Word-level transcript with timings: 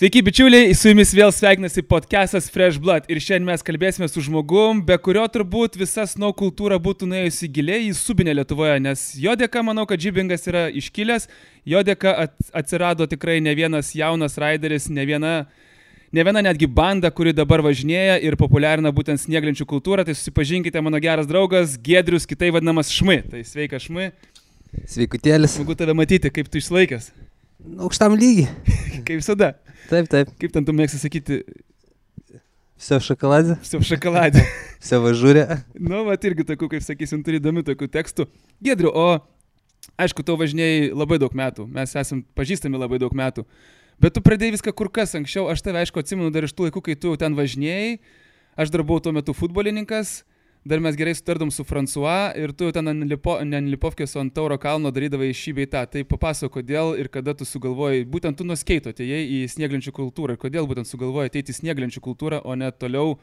Sveiki, 0.00 0.22
bičiuliai, 0.24 0.72
su 0.72 0.88
jumis 0.88 1.10
vėl 1.12 1.28
sveikinasi 1.28 1.82
podcastas 1.84 2.46
Fresh 2.48 2.80
Blood 2.80 3.10
ir 3.12 3.18
šiandien 3.20 3.50
mes 3.50 3.60
kalbėsime 3.60 4.06
su 4.08 4.22
žmogum, 4.24 4.78
be 4.88 4.96
kurio 4.96 5.26
turbūt 5.28 5.76
visa 5.76 6.06
snow 6.08 6.32
kultūra 6.32 6.78
būtų 6.80 7.04
nuėjusi 7.10 7.50
giliai 7.52 7.82
į 7.84 7.98
subinę 7.98 8.32
Lietuvoje, 8.38 8.78
nes 8.80 9.02
jo 9.20 9.34
dėka 9.36 9.60
manau, 9.60 9.84
kad 9.84 10.00
žybingas 10.00 10.48
yra 10.48 10.62
iškilęs, 10.80 11.28
jo 11.68 11.84
dėka 11.84 12.14
atsirado 12.62 13.04
tikrai 13.12 13.42
ne 13.44 13.52
vienas 13.58 13.92
jaunas 13.92 14.40
raideris, 14.40 14.88
ne 14.88 15.04
viena, 15.04 15.34
ne 16.16 16.24
viena 16.30 16.46
netgi 16.48 16.64
banda, 16.80 17.12
kuri 17.12 17.36
dabar 17.36 17.60
važinėja 17.68 18.16
ir 18.24 18.40
populiarina 18.40 18.96
būtent 18.96 19.20
snieglenčių 19.20 19.68
kultūrą, 19.68 20.08
tai 20.08 20.16
susipažinkite 20.16 20.80
mano 20.80 20.96
geras 20.96 21.28
draugas 21.28 21.76
Gedrius, 21.76 22.24
kitai 22.24 22.48
vadinamas 22.56 22.88
Šmi, 22.88 23.20
tai 23.34 23.44
sveika 23.44 23.76
Šmi. 23.76 24.14
Sveikutėlis. 24.88 25.60
Smagu 25.60 25.76
tave 25.76 25.92
matyti, 25.92 26.32
kaip 26.32 26.48
tu 26.48 26.56
išlaikęs. 26.56 27.12
Aukštam 27.84 28.16
lygiai. 28.16 28.48
kaip 29.04 29.18
visada. 29.20 29.58
Taip, 29.89 30.09
taip. 30.11 30.33
Kaip 30.41 30.53
ten 30.55 30.65
tu 30.67 30.75
mėgsi 30.75 30.99
sakyti? 31.01 31.43
Все 32.75 32.99
в 32.99 33.03
шоколаде. 33.03 33.57
Все 33.61 33.79
в 33.79 33.83
шоколаде. 33.83 34.43
Все 34.79 34.99
в 34.99 35.05
ажуре. 35.05 35.63
nu, 35.73 36.03
va, 36.05 36.17
irgi 36.19 36.43
tokių, 36.43 36.67
kaip 36.75 36.83
sakysim, 36.83 37.23
turi 37.23 37.39
įdomių 37.39 37.63
tokių 37.65 37.87
tekstų. 37.87 38.27
Gedriu, 38.61 38.91
o 38.91 39.23
aišku, 40.01 40.25
tu 40.25 40.35
važinėjai 40.39 40.91
labai 40.91 41.17
daug 41.21 41.33
metų, 41.35 41.67
mes 41.71 41.95
esame 41.95 42.25
pažįstami 42.35 42.79
labai 42.79 42.99
daug 43.01 43.15
metų, 43.15 43.45
bet 44.01 44.15
tu 44.17 44.23
pradėjai 44.25 44.57
viską 44.57 44.75
kur 44.75 44.91
kas 44.91 45.15
anksčiau, 45.17 45.47
aš 45.51 45.63
tave 45.63 45.81
aišku 45.83 46.01
atsimenu 46.01 46.33
dar 46.35 46.47
iš 46.47 46.55
tų 46.55 46.67
laikų, 46.67 46.83
kai 46.83 46.97
tu 46.99 47.15
ten 47.21 47.37
važinėjai, 47.37 47.99
aš 48.59 48.73
dar 48.73 48.83
buvau 48.83 49.03
tuo 49.03 49.15
metu 49.15 49.35
futbolininkas, 49.37 50.23
dar 50.64 50.78
mes 50.78 50.96
gerai 50.96 51.14
sutardom 51.14 51.50
su 51.50 51.64
François 51.64 52.36
ir 52.36 52.52
tu 52.52 52.70
ten 52.72 53.08
Lipo, 53.08 53.38
ne 53.44 53.56
ant 53.56 54.34
Tauro 54.34 54.58
kalno 54.58 54.90
darydavai 54.90 55.32
šį 55.32 55.54
bei 55.56 55.66
tą. 55.66 55.86
Tai 55.86 56.04
papasako, 56.04 56.60
kodėl 56.60 56.94
ir 57.00 57.08
kada 57.08 57.34
tu 57.34 57.44
sugalvojai, 57.44 58.04
būtent 58.04 58.36
tu 58.36 58.44
nuskeito 58.44 58.92
atėjai 58.92 59.24
į 59.24 59.48
snieglenčių 59.48 59.92
kultūrą 59.92 60.36
ir 60.36 60.40
kodėl 60.40 60.68
būtent 60.68 60.86
sugalvojai 60.86 61.32
ateiti 61.32 61.52
į 61.54 61.60
snieglenčių 61.62 62.00
kultūrą, 62.04 62.42
o 62.44 62.54
ne 62.54 62.70
toliau 62.70 63.18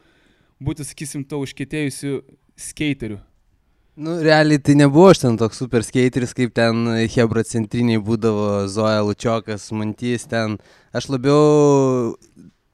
būti, 0.60 0.86
sakysim, 0.88 1.24
to 1.24 1.42
užkėtėjusiu 1.46 2.24
skeiteriu. 2.58 3.22
Nu, 3.98 4.20
realiai 4.22 4.62
tai 4.62 4.76
nebuvo 4.78 5.08
aš 5.10 5.24
ten 5.24 5.38
toks 5.42 5.58
super 5.58 5.82
skateris, 5.82 6.36
kaip 6.38 6.52
ten 6.54 6.86
Hebra 7.10 7.42
centriniai 7.42 7.98
būdavo 7.98 8.68
Zoja 8.70 9.02
Lučiokas, 9.02 9.72
Mantys 9.74 10.28
ten. 10.30 10.60
Aš 10.94 11.10
labiau 11.10 12.14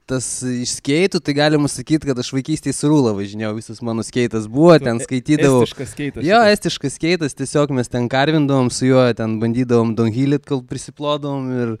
tas 0.08 0.26
iš 0.44 0.76
skeitų, 0.80 1.20
tai 1.24 1.34
galima 1.36 1.68
sakyti, 1.70 2.08
kad 2.10 2.18
aš 2.20 2.30
vaikystėje 2.36 2.76
su 2.76 2.90
rūla 2.92 3.14
važinėjau, 3.16 3.54
visas 3.56 3.80
mano 3.84 4.04
skeitas 4.04 4.48
buvo, 4.50 4.74
ten 4.82 5.00
e- 5.00 5.06
skaitydavau. 5.06 5.62
Estiškas 5.64 5.94
skeitas. 5.96 6.26
Jo, 6.26 6.40
estiškas 6.52 6.98
skeitas, 6.98 7.36
tiesiog 7.38 7.72
mes 7.76 7.90
ten 7.92 8.08
karvindavom 8.12 8.68
su 8.74 8.90
juo, 8.90 9.04
ten 9.16 9.38
bandydavom 9.42 9.94
donhylit, 9.96 10.44
kol 10.48 10.64
prisiplodom 10.68 11.48
ir 11.56 11.76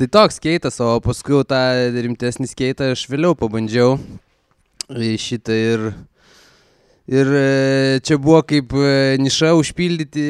tai 0.00 0.08
toks 0.10 0.40
skeitas, 0.40 0.80
o 0.82 0.96
paskui 1.04 1.42
tą 1.48 1.60
rimtesnį 1.94 2.48
skeitą 2.50 2.92
aš 2.94 3.04
vėliau 3.12 3.36
pabandžiau 3.38 3.98
šitą 4.88 5.54
ir, 5.54 5.84
ir 7.08 7.30
e, 7.38 8.00
čia 8.04 8.18
buvo 8.18 8.42
kaip 8.42 8.72
e, 8.76 9.16
niša 9.20 9.54
užpildyti 9.56 10.26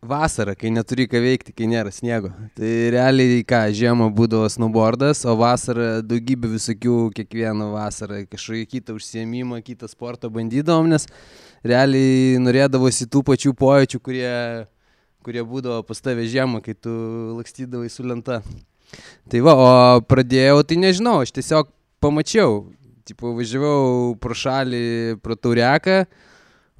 vasarą, 0.00 0.54
kai 0.56 0.70
neturi 0.72 1.04
ką 1.10 1.20
veikti, 1.20 1.52
kai 1.52 1.66
nėra 1.68 1.90
sniego. 1.92 2.30
Tai 2.56 2.70
realiai 2.94 3.42
ką, 3.44 3.60
žiemą 3.76 4.06
būdavo 4.16 4.48
snowboardas, 4.48 5.26
o 5.28 5.34
vasarą 5.36 6.00
daugybė 6.00 6.48
visokių, 6.54 7.10
kiekvieną 7.18 7.68
vasarą 7.74 8.22
kažkokį 8.30 8.64
kitą 8.70 8.96
užsiemimą, 8.96 9.60
kitą 9.66 9.90
sportą 9.92 10.30
bandydavom, 10.32 10.88
nes 10.88 11.04
realiai 11.60 12.40
norėdavosi 12.40 13.10
tų 13.12 13.22
pačių 13.28 13.52
pojūčių, 13.60 14.00
kurie, 14.00 14.32
kurie 15.26 15.44
būdavo 15.44 15.84
pas 15.84 16.00
tave 16.00 16.24
žiemą, 16.24 16.62
kai 16.64 16.72
tu 16.72 16.96
lakstydavai 17.36 17.92
su 17.92 18.06
lenta. 18.08 18.40
Tai 19.30 19.44
va, 19.44 19.52
o 19.52 20.00
pradėjau, 20.00 20.64
tai 20.64 20.80
nežinau, 20.80 21.20
aš 21.26 21.36
tiesiog 21.36 21.68
pamačiau, 22.00 22.70
tipo, 23.04 23.36
važiavau 23.36 24.16
pro 24.16 24.32
šalį, 24.32 25.20
pro 25.20 25.36
taureką, 25.36 26.06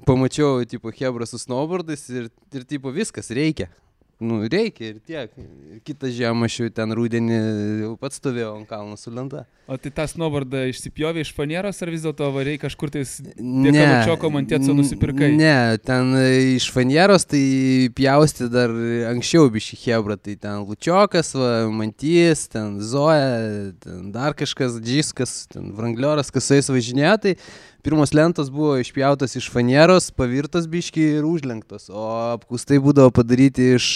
pamačiau, 0.07 0.65
tipo, 0.65 0.91
Hebra 0.95 1.27
su 1.29 1.39
snowboardais 1.41 2.07
ir, 2.09 2.29
ir, 2.53 2.67
tipo, 2.67 2.91
viskas 2.95 3.31
reikia. 3.33 3.69
Nu, 4.21 4.43
reikia 4.45 4.91
ir 4.91 4.97
tiek. 5.01 5.31
Kitą 5.81 6.11
žiemą 6.13 6.45
aš 6.45 6.59
jau 6.59 6.67
ten 6.77 6.93
rūdienį 6.93 7.37
jau 7.81 7.95
pats 7.97 8.19
stovėjau 8.21 8.51
ant 8.59 8.67
kalno 8.69 8.93
su 8.93 9.09
lenta. 9.09 9.47
O 9.65 9.79
tai 9.81 9.89
tą 9.97 10.05
snowboardą 10.11 10.67
išsipjovė 10.69 11.23
iš 11.25 11.31
fanieros 11.33 11.81
ar 11.81 11.89
vis 11.89 12.03
dėlto 12.05 12.27
variai 12.35 12.59
kažkur 12.61 12.91
tais 12.93 13.15
ne, 13.39 13.71
čioko 14.05 14.29
mantėco 14.35 14.75
nusipirkai? 14.77 15.31
Ne, 15.39 15.79
ten 15.81 16.13
iš 16.51 16.69
fanieros 16.75 17.25
tai 17.33 17.41
pjausti 17.97 18.51
dar 18.53 18.69
anksčiau 19.09 19.49
bišį 19.55 19.81
Hebra. 19.87 20.19
Tai 20.21 20.37
ten 20.45 20.67
Lučiokas, 20.69 21.33
va, 21.41 21.51
Mantys, 21.73 22.45
ten 22.53 22.77
Zoja, 22.77 23.73
ten 23.81 24.13
dar 24.13 24.37
kažkas, 24.37 24.77
Džiskas, 24.85 25.47
ten 25.49 25.73
Vranglioras, 25.73 26.29
kas 26.29 26.45
su 26.45 26.61
jais 26.61 26.69
važinėjo. 26.69 27.17
Tai 27.25 27.35
pirmos 27.85 28.13
lentos 28.13 28.51
buvo 28.53 28.77
išpjautos 28.81 29.35
iš 29.39 29.49
fanieros, 29.53 30.11
pavirtos 30.13 30.67
biški 30.69 31.03
ir 31.17 31.27
užlenktos, 31.27 31.89
o 31.89 32.05
apkustai 32.35 32.79
būdavo 32.83 33.13
padaryti 33.15 33.73
iš 33.77 33.89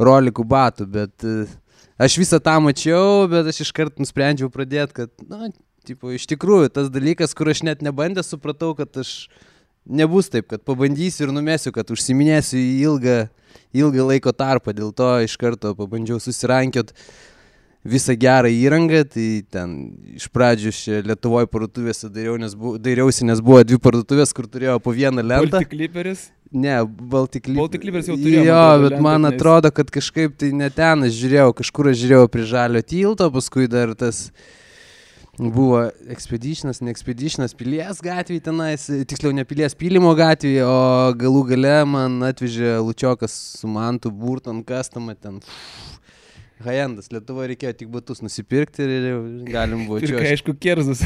rolikų 0.00 0.46
batų, 0.50 0.86
bet 0.90 1.26
e, 1.26 1.44
aš 2.02 2.18
visą 2.22 2.40
tą 2.42 2.56
mačiau, 2.62 3.26
bet 3.30 3.50
aš 3.50 3.64
iškart 3.66 4.00
nusprendžiau 4.02 4.50
pradėti, 4.52 5.02
kad, 5.02 5.12
na, 5.30 5.50
tipo, 5.86 6.12
iš 6.14 6.26
tikrųjų, 6.30 6.72
tas 6.74 6.90
dalykas, 6.92 7.34
kur 7.36 7.50
aš 7.52 7.64
net 7.66 7.84
nebandęs, 7.84 8.32
supratau, 8.34 8.72
kad 8.78 8.94
aš 9.00 9.28
nebus 9.84 10.30
taip, 10.32 10.48
kad 10.50 10.64
pabandysiu 10.64 11.28
ir 11.28 11.34
numesiu, 11.36 11.72
kad 11.74 11.90
užsiminėsiu 11.92 12.58
į 12.58 12.72
ilgą, 12.88 13.18
ilgą 13.76 14.08
laiko 14.08 14.32
tarpą, 14.34 14.74
dėl 14.76 14.94
to 14.96 15.10
iš 15.26 15.36
karto 15.40 15.74
pabandžiau 15.78 16.20
susirankiot 16.22 16.94
visą 17.84 18.16
gerą 18.16 18.48
įrangą, 18.48 19.02
tai 19.12 19.26
ten 19.52 19.74
iš 20.16 20.26
pradžių 20.32 20.72
čia 20.72 21.02
Lietuvoje 21.04 21.48
parduotuvėse 21.52 22.08
dairiau, 22.12 22.38
nes 22.40 22.56
bu, 22.56 22.76
dairiausi, 22.80 23.26
nes 23.28 23.42
buvo 23.44 23.60
dvi 23.66 23.78
parduotuvės, 23.84 24.32
kur 24.36 24.48
turėjo 24.48 24.78
po 24.82 24.94
vieną 24.96 25.24
lentą. 25.24 25.52
Baltic 25.52 25.72
Clipperis? 25.74 26.26
Ne, 26.54 26.78
Baltic 26.84 27.44
Clipperis. 27.44 27.60
Baltic 27.60 27.84
Clipperis 27.84 28.08
jau 28.08 28.16
turėjo. 28.16 28.44
Jo, 28.48 28.64
bet 28.86 28.96
lentą, 28.96 29.04
man 29.04 29.28
atrodo, 29.28 29.72
kad 29.74 29.92
kažkaip 29.92 30.36
tai 30.40 30.52
ne 30.56 30.70
ten 30.72 31.08
aš 31.08 31.16
žiūrėjau, 31.20 31.54
kažkur 31.60 31.92
aš 31.92 32.02
žiūrėjau 32.02 32.28
prie 32.32 32.46
žalio 32.54 32.84
tilto, 32.94 33.28
paskui 33.34 33.68
dar 33.68 33.92
tas 33.98 34.30
buvo 35.36 35.82
Expeditionas, 36.14 36.80
ne 36.80 36.94
Expeditionas, 36.94 37.56
pilies 37.58 38.00
gatvėje 38.04 38.46
tenais, 38.48 38.86
tiksliau 39.10 39.34
ne 39.34 39.44
pilies 39.44 39.76
pylimo 39.76 40.14
gatvėje, 40.16 40.62
o 40.64 41.12
galų 41.20 41.42
gale 41.52 41.76
man 41.90 42.16
atvežė 42.30 42.78
Lučiokas 42.80 43.34
su 43.58 43.68
Mantu 43.68 44.14
Burton 44.14 44.62
Custom, 44.64 45.10
ten 45.18 45.42
pff, 45.42 46.03
Hajendas, 46.62 47.10
Lietuva 47.10 47.48
reikėjo 47.50 47.72
tik 47.80 47.88
batus 47.90 48.22
nusipirkti 48.22 48.84
ir 48.86 49.08
galim 49.50 49.88
buvo 49.88 49.98
čia. 49.98 50.12
Pirkai, 50.14 50.36
aišku, 50.36 50.54
kerzus. 50.62 51.02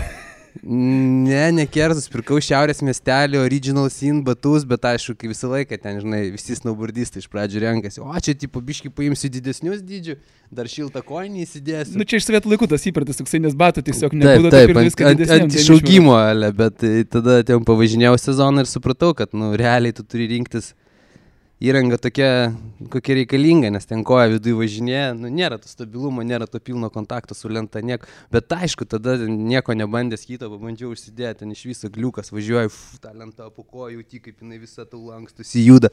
Ne, 0.62 1.50
ne 1.54 1.64
kerzus, 1.70 2.09
pirkau 2.10 2.38
šiaurės 2.42 2.81
miestelio 2.82 3.44
original 3.44 3.87
sin 3.92 4.20
batus, 4.26 4.64
bet 4.66 4.87
aišku, 4.91 5.14
kai 5.19 5.31
visą 5.31 5.50
laiką 5.53 5.78
ten, 5.78 6.00
žinai, 6.03 6.22
visi 6.34 6.56
snowboardistai 6.58 7.22
iš 7.22 7.28
pradžių 7.31 7.62
renkasi, 7.62 8.00
o 8.03 8.22
čia, 8.25 8.34
tipo, 8.38 8.62
biški 8.64 8.91
paimsiu 8.91 9.31
didesnius 9.32 9.84
dydžių, 9.87 10.16
dar 10.58 10.70
šiltą 10.72 11.04
koinį 11.06 11.44
įsidėsiu. 11.44 12.00
Nu, 12.00 12.08
čia 12.08 12.19
iš 12.19 12.26
sovietų 12.26 12.53
laikų 12.54 12.70
tas 12.72 12.88
įpratas, 12.91 13.20
toksai, 13.20 13.42
nes 13.44 13.54
batų 13.58 13.84
tiesiog 13.87 14.16
nebūdavo 14.19 14.53
taip, 14.56 14.72
taip, 14.72 14.82
viską 14.88 15.08
ant, 15.12 15.25
ant, 15.28 15.37
ant 15.47 15.60
išaugimo, 15.62 16.19
bet 16.58 16.82
tai 16.82 16.92
tada 17.12 17.41
ten 17.47 17.64
pavažinėjau 17.69 18.19
sezoną 18.25 18.66
ir 18.66 18.72
supratau, 18.72 19.14
kad, 19.19 19.37
nu, 19.38 19.53
realiai 19.60 19.94
tu 19.94 20.06
turi 20.06 20.31
rinktis 20.32 20.72
įranga 21.62 21.98
tokia, 21.98 22.30
kokia 22.92 23.16
reikalinga, 23.19 23.70
nes 23.74 23.86
ten 23.88 24.04
koja 24.06 24.28
viduje 24.30 24.56
važinėja, 24.58 25.10
nu, 25.19 25.30
nėra 25.34 25.58
to 25.62 25.70
stabilumo, 25.70 26.22
nėra 26.26 26.46
to 26.50 26.60
pilno 26.62 26.91
kontakto 26.94 27.34
su 27.34 27.50
lenta, 27.50 27.82
niek. 27.82 28.06
bet 28.34 28.52
aišku, 28.54 28.86
tada 28.86 29.16
nieko 29.19 29.74
nebandęs 29.74 30.26
kito, 30.28 30.50
pabandžiau 30.52 30.94
užsidėti, 30.94 31.42
ten 31.42 31.54
iš 31.54 31.64
viso 31.72 31.91
gliukas 31.91 32.30
važiuoju, 32.34 32.70
uf, 32.70 32.82
tą 33.02 33.14
lentą 33.14 33.50
po 33.50 33.66
kojų, 33.66 34.04
tik 34.06 34.28
kaip 34.28 34.44
jinai 34.44 34.60
visą 34.62 34.86
tau 34.86 35.02
lankstusi 35.10 35.66
juda. 35.66 35.91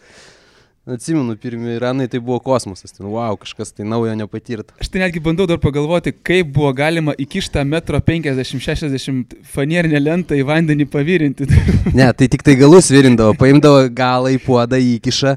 Atsimenu, 0.85 1.33
pirmie 1.41 1.79
ranai 1.81 2.05
tai 2.05 2.19
buvo 2.21 2.37
kosmosas, 2.45 2.91
ten 2.93 3.07
wow, 3.09 3.33
kažkas 3.41 3.71
tai 3.73 3.87
naujo 3.89 4.11
nepatirta. 4.13 4.75
Aš 4.77 4.91
tai 4.93 4.99
netgi 5.01 5.17
bandau 5.17 5.47
dar 5.49 5.57
pagalvoti, 5.57 6.11
kaip 6.13 6.51
buvo 6.53 6.69
galima 6.77 7.15
įkištą 7.17 7.63
metro 7.65 7.97
50-60 8.05 9.33
fanierinę 9.49 9.97
lentą 9.97 10.37
į 10.37 10.43
vandenį 10.45 10.85
pavirinti. 10.93 11.47
ne, 11.97 12.05
tai 12.13 12.27
tik 12.29 12.45
tai 12.45 12.53
galus 12.59 12.91
virindavo, 12.93 13.33
paimdavo 13.39 13.79
galą 13.97 14.35
į 14.35 14.37
puodą, 14.45 14.77
įkišą, 14.77 15.33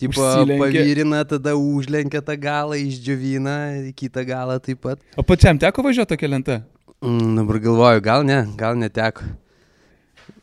tipo, 0.00 0.24
pavyrina, 0.62 1.20
tada 1.28 1.52
užlenkia 1.52 2.24
tą 2.24 2.38
galą, 2.40 2.80
išdžiovina, 2.80 3.58
kitą 3.92 4.24
galą 4.30 4.56
taip 4.56 4.80
pat. 4.88 5.04
O 5.20 5.26
pačiam 5.34 5.60
teko 5.60 5.84
važiuoti 5.84 6.14
tokią 6.14 6.32
lentą? 6.32 6.62
Mm, 7.04 7.36
dabar 7.42 7.60
galvoju, 7.68 8.06
gal 8.08 8.24
ne, 8.24 8.40
gal 8.56 8.80
neteko. 8.80 9.28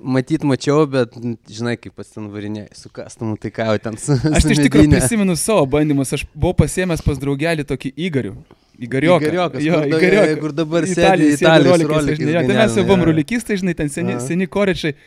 Matyt, 0.05 0.43
mačiau, 0.45 0.83
bet 0.89 1.15
žinai, 1.49 1.75
kaip 1.81 1.95
pats 1.97 2.13
ten 2.13 2.27
varinėjai 2.29 2.77
su 2.77 2.91
kastumu, 2.93 3.39
tai 3.41 3.49
ką 3.55 3.65
jau 3.71 3.79
ten 3.87 3.97
su... 3.97 4.13
Aš 4.13 4.45
tai 4.45 4.53
iš 4.53 4.61
tikrųjų 4.67 4.91
prisimenu 4.91 5.33
savo 5.39 5.65
bandymus, 5.71 6.13
aš 6.13 6.27
buvau 6.35 6.53
pasiemęs 6.61 7.01
pas 7.05 7.17
draugelį 7.21 7.65
tokį 7.65 7.95
Igarių. 8.09 8.35
Igariokas. 8.79 9.27
Igariokas, 9.27 9.63
jo, 9.63 9.79
kur, 9.79 9.97
Igariokas. 9.97 10.39
Kur 10.41 10.55
dabar 10.55 10.87
sėdi 10.89 11.29
Italijos 11.35 11.85
rolikis. 11.89 12.31
Tai 12.35 12.47
mes 12.49 12.79
jau 12.79 12.83
buvom 12.87 13.05
rolikistai, 13.09 13.59
žinai, 13.61 13.75
ten 13.77 13.91
seni, 13.91 14.17
Aha. 14.17 14.23
seni 14.23 14.49
korečiai. 14.51 14.97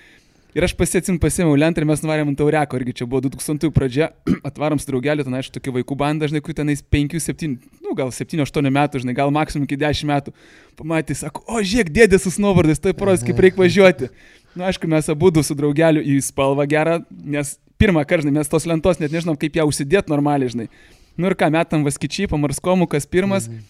Ir 0.57 0.65
aš 0.65 0.73
pasiesim 0.75 1.19
pasėmiau 1.21 1.59
lentą 1.61 1.83
ir 1.83 1.87
mes 1.87 2.01
nuvarėm 2.01 2.31
ant 2.33 2.39
taureko, 2.41 2.79
irgi 2.81 2.95
čia 2.99 3.07
buvo 3.07 3.21
2000 3.29 3.69
pradžia, 3.77 4.09
atvarom 4.49 4.81
su 4.81 4.89
draugeliu, 4.89 5.27
ten 5.27 5.37
aišku, 5.37 5.53
tokia 5.59 5.75
vaikų 5.77 5.97
banda, 6.01 6.31
žinai, 6.31 6.41
kur 6.43 6.57
tenais 6.57 6.81
5-7, 6.83 7.53
nu 7.85 7.93
gal 7.99 8.11
7-8 8.17 8.73
metų, 8.79 9.03
žinai, 9.05 9.15
gal 9.19 9.31
maksimum 9.35 9.69
iki 9.69 9.77
10 9.79 10.09
metų. 10.09 10.33
Pamatė, 10.81 11.19
sako, 11.21 11.45
o 11.45 11.61
žiūrėk, 11.61 11.93
dėdė 11.93 12.19
su 12.23 12.33
snowboardais, 12.33 12.81
tai 12.81 12.97
paros, 12.97 13.23
kaip 13.29 13.45
reikia 13.45 13.61
važiuoti. 13.61 14.09
Na, 14.59 14.65
nu, 14.65 14.69
aišku, 14.73 14.89
mes 14.91 15.07
abu 15.13 15.31
su 15.47 15.55
draugeliu 15.55 16.01
į 16.03 16.17
spalvą 16.27 16.65
gerą, 16.67 16.97
nes 17.23 17.53
pirmą 17.79 18.03
kartą, 18.11 18.33
mes 18.35 18.49
tos 18.51 18.65
lentos 18.67 18.99
net 18.99 19.13
nežinom, 19.15 19.37
kaip 19.39 19.55
ją 19.55 19.69
užsidėti 19.71 20.11
normaliai, 20.11 20.51
žinai. 20.51 20.67
Nu 21.15 21.31
ir 21.31 21.37
ką, 21.39 21.47
metam 21.55 21.85
vaskyčiai, 21.87 22.27
pamarskomų, 22.33 22.89
kas 22.91 23.07
pirmas. 23.07 23.47
Mhm. 23.47 23.63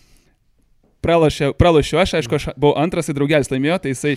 Pralašiau 1.04 2.00
aš, 2.00 2.14
aišku, 2.22 2.38
aš 2.40 2.48
buvau 2.56 2.78
antras, 2.80 3.04
tai 3.04 3.16
draugelis 3.18 3.52
laimėjo, 3.52 3.76
tai 3.84 3.92
jisai 3.92 4.14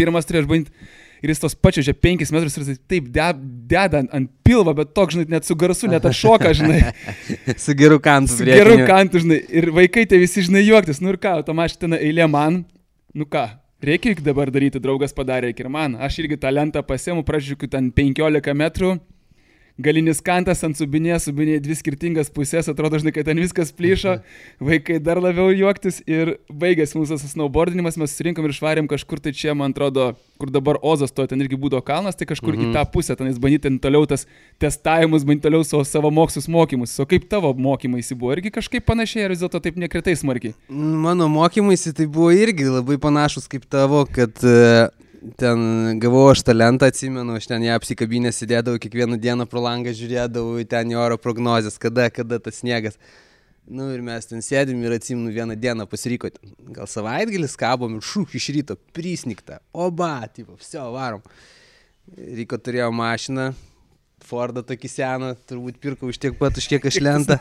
pirmas 0.00 0.24
turėjo 0.24 0.46
išbandyti 0.46 0.88
ir 1.20 1.32
jis 1.32 1.44
tos 1.44 1.54
pačios 1.58 1.84
čia 1.84 1.92
5 1.92 2.32
metrus 2.32 2.56
ir 2.56 2.64
jis 2.64 2.80
taip 2.88 3.12
deda 3.12 4.00
ant, 4.00 4.10
ant 4.14 4.32
pilvo, 4.46 4.72
bet 4.80 4.96
toks, 4.96 5.16
žinai, 5.16 5.28
net 5.36 5.44
su 5.44 5.56
garsu, 5.60 5.92
net 5.92 6.08
aš 6.08 6.24
šoką, 6.24 6.56
žinai. 6.56 6.80
su 7.66 7.76
geru 7.76 8.00
kantu. 8.02 8.40
Su 8.40 8.48
geru 8.48 8.80
kantu, 8.88 9.26
žinai. 9.26 9.42
Ir 9.60 9.70
vaikai 9.76 10.08
tai 10.08 10.24
visi, 10.24 10.46
žinai, 10.46 10.64
juoktis. 10.64 11.02
Nu 11.04 11.12
ir 11.12 11.20
ką, 11.20 11.38
automašina 11.42 12.00
eilė 12.00 12.28
man. 12.30 12.62
Nu 13.12 13.28
ką, 13.28 13.48
reikia 13.82 14.14
dabar 14.24 14.50
daryti, 14.50 14.80
draugas 14.82 15.14
padarė 15.14 15.52
ir 15.54 15.68
man. 15.68 15.96
Aš 15.96 16.18
irgi 16.24 16.38
tą 16.40 16.50
lentą 16.52 16.82
pasiemu, 16.82 17.24
pražiūriu 17.26 17.70
ten 17.70 17.92
15 17.94 18.54
metrų 18.54 18.96
galinis 19.78 20.20
kantas 20.24 20.64
ant 20.66 20.78
subinės, 20.78 21.28
subinė 21.28 21.58
dvi 21.62 21.76
skirtingas 21.78 22.32
pusės, 22.34 22.68
atrodo 22.70 22.98
žinai, 23.00 23.12
kad 23.14 23.28
ten 23.28 23.38
viskas 23.40 23.70
plyšo, 23.76 24.18
vaikai 24.62 24.98
dar 25.02 25.20
labiau 25.22 25.52
juoktis 25.54 26.00
ir 26.10 26.34
baigėsi 26.50 26.98
mūsų 26.98 27.20
snowboardinimas, 27.22 27.98
mes 28.00 28.16
surinkom 28.18 28.48
ir 28.48 28.54
išvarėm 28.56 28.90
kažkur 28.90 29.22
tai 29.22 29.32
čia, 29.36 29.54
man 29.58 29.74
atrodo, 29.74 30.10
kur 30.38 30.52
dabar 30.54 30.80
Ozas 30.82 31.14
to, 31.14 31.26
ten 31.30 31.42
irgi 31.44 31.58
būdo 31.60 31.80
kalnas, 31.86 32.18
tai 32.18 32.26
kažkur 32.30 32.56
mhm. 32.56 32.70
į 32.70 32.76
tą 32.76 32.84
pusę, 32.90 33.16
tenais 33.18 33.38
bandyti 33.42 33.72
toliau 33.82 34.06
tas 34.10 34.26
testavimus, 34.62 35.26
bandyti 35.26 35.46
toliau 35.46 35.66
savo, 35.66 35.86
savo 35.86 36.12
mokslus 36.14 36.50
mokymus. 36.50 36.98
O 36.98 37.06
kaip 37.08 37.28
tavo 37.30 37.54
mokymais 37.54 38.10
buvo 38.14 38.34
irgi 38.34 38.54
kažkaip 38.54 38.86
panašiai, 38.88 39.28
ar 39.28 39.34
vis 39.34 39.42
dėlto 39.44 39.62
taip 39.62 39.78
nekritai 39.78 40.16
smarkiai? 40.18 40.56
Mano 40.68 41.30
mokymais 41.30 41.86
tai 41.94 42.06
buvo 42.06 42.32
irgi 42.34 42.70
labai 42.70 42.98
panašus 43.02 43.46
kaip 43.50 43.66
tavo, 43.70 44.04
kad 44.10 44.42
uh 44.42 44.88
ten 45.40 45.98
gavau 46.02 46.28
aš 46.32 46.42
talentą, 46.46 46.88
atsimenu, 46.90 47.36
aš 47.38 47.48
ten 47.50 47.64
ją 47.66 47.76
apsikabinę 47.78 48.32
sėdėdavau, 48.34 48.80
kiekvieną 48.82 49.18
dieną 49.20 49.46
pro 49.50 49.62
langą 49.64 49.94
žiūrėdavau 49.96 50.62
ten 50.68 50.92
į 50.92 50.98
oro 51.00 51.18
prognozes, 51.20 51.78
kada, 51.80 52.08
kada 52.14 52.40
tas 52.42 52.60
sniegas. 52.62 52.98
Nu 53.68 53.90
ir 53.92 54.00
mes 54.00 54.24
ten 54.24 54.40
sėdim 54.44 54.80
ir 54.84 54.94
atsimenu 54.96 55.32
vieną 55.34 55.56
dieną 55.60 55.84
pasiryko, 55.90 56.30
gal 56.72 56.88
savaitgalis 56.88 57.56
kabom 57.60 57.98
ir 57.98 58.06
šūk 58.08 58.36
iš 58.38 58.50
ryto, 58.56 58.78
prisnikta, 58.96 59.60
oba, 59.76 60.22
tipo, 60.32 60.56
viso, 60.56 60.86
varom. 60.94 61.24
Ryko 62.16 62.56
turėjo 62.64 62.88
mašiną, 62.96 63.50
Fordą 64.28 64.62
tokį 64.66 64.88
seną, 64.92 65.30
turbūt 65.48 65.78
pirkau 65.80 66.10
už 66.12 66.18
tiek 66.20 66.34
pat, 66.36 66.58
už 66.60 66.66
kiek 66.68 66.84
aš 66.90 66.98
lentą. 67.00 67.38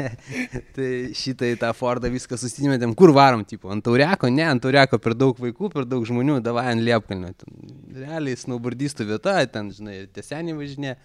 tai 0.76 0.88
šitai 1.16 1.54
tą 1.60 1.70
Fordą 1.76 2.10
viską 2.12 2.36
susimetėm. 2.40 2.92
Kur 2.98 3.14
varom, 3.16 3.46
tipo, 3.48 3.70
ant 3.72 3.84
tauriako? 3.86 4.28
Ne, 4.32 4.44
ant 4.50 4.62
tauriako 4.62 5.00
per 5.02 5.16
daug 5.16 5.38
vaikų, 5.40 5.70
per 5.72 5.88
daug 5.88 6.04
žmonių, 6.08 6.40
davai 6.44 6.66
ant 6.74 6.84
liepkalnio. 6.84 7.32
Realiai 7.96 8.40
snowboardistų 8.40 9.08
vieta, 9.08 9.38
ten, 9.52 9.70
žinai, 9.72 10.02
tiesenį 10.12 10.58
važinė. 10.58 10.96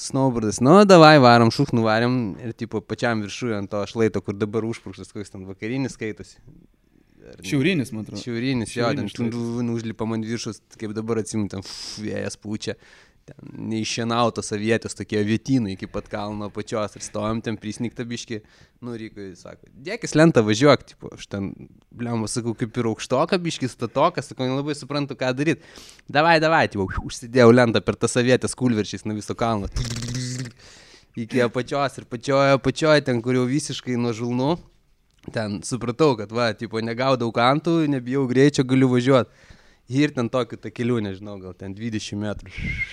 Snowboardas, 0.00 0.60
nu, 0.62 0.76
davai 0.86 1.16
varom, 1.22 1.50
šūk 1.54 1.72
nuvarėm 1.74 2.18
ir, 2.42 2.54
tipo, 2.58 2.82
pačiam 2.82 3.22
viršuje 3.24 3.56
ant 3.58 3.70
to 3.72 3.82
šlaito, 3.90 4.22
kur 4.22 4.36
dabar 4.38 4.66
užprūkštas, 4.68 5.10
koks 5.14 5.34
ten 5.34 5.46
vakarinis 5.48 5.98
skaitosi. 5.98 6.38
Šiaurinis, 7.46 7.90
man 7.94 8.06
atrodo. 8.06 8.22
Šiaurinis, 8.22 8.72
jo, 8.74 8.88
ten 8.96 9.70
užlipam 9.74 10.14
ant 10.16 10.26
viršus, 10.26 10.62
kaip 10.80 10.94
dabar 10.96 11.20
atsimtam, 11.22 11.62
vėjas 12.02 12.38
pučia 12.40 12.76
neišienautos 13.40 14.50
avietės, 14.54 14.96
tokie 14.96 15.20
vietinai 15.26 15.74
iki 15.76 15.88
pat 15.90 16.08
kalno 16.10 16.48
pačios 16.52 16.96
ir 16.96 17.04
stovim 17.04 17.40
ten 17.44 17.58
prisnikta 17.60 18.04
biški, 18.08 18.40
nu, 18.84 18.94
reikia, 18.98 19.30
sako, 19.38 19.68
dėkis 19.86 20.16
lentą 20.18 20.42
važiuok, 20.46 20.84
tipo, 20.92 21.10
aš 21.14 21.28
ten, 21.30 21.50
blem, 21.94 22.24
sakau, 22.30 22.54
kaip 22.58 22.80
ir 22.80 22.90
aukštoka 22.90 23.38
biški, 23.42 23.70
statokas, 23.70 24.30
sakau, 24.32 24.48
nelabai 24.48 24.76
suprantu, 24.78 25.16
ką 25.20 25.32
daryti. 25.36 25.66
Davai, 26.10 26.38
davai, 26.42 26.64
tipo, 26.72 26.88
užsidėjau 27.08 27.52
lentą 27.54 27.82
per 27.84 27.98
tas 28.00 28.16
avietės 28.20 28.56
kulverčiais 28.58 29.06
nuo 29.06 29.18
viso 29.18 29.36
kalno. 29.38 29.70
Iki 31.20 31.42
apačios 31.42 31.96
ir 31.98 32.06
pačioje, 32.10 32.56
apačioje, 32.56 33.06
ten, 33.06 33.22
kur 33.22 33.36
jau 33.36 33.46
visiškai 33.48 33.98
nuo 34.00 34.12
žulnų, 34.16 34.52
ten 35.34 35.58
supratau, 35.66 36.14
kad, 36.18 36.32
va, 36.34 36.52
tipo, 36.56 36.82
negaudau 36.84 37.32
kantų, 37.34 37.82
nebijau 37.90 38.26
greičio, 38.30 38.64
galiu 38.66 38.90
važiuoti. 38.94 39.58
Ir 39.90 40.12
ten 40.14 40.28
tokių 40.30 40.54
takelių, 40.62 41.00
nežinau, 41.02 41.34
gal 41.42 41.54
ten 41.58 41.72
20 41.74 42.18
metrų. 42.20 42.52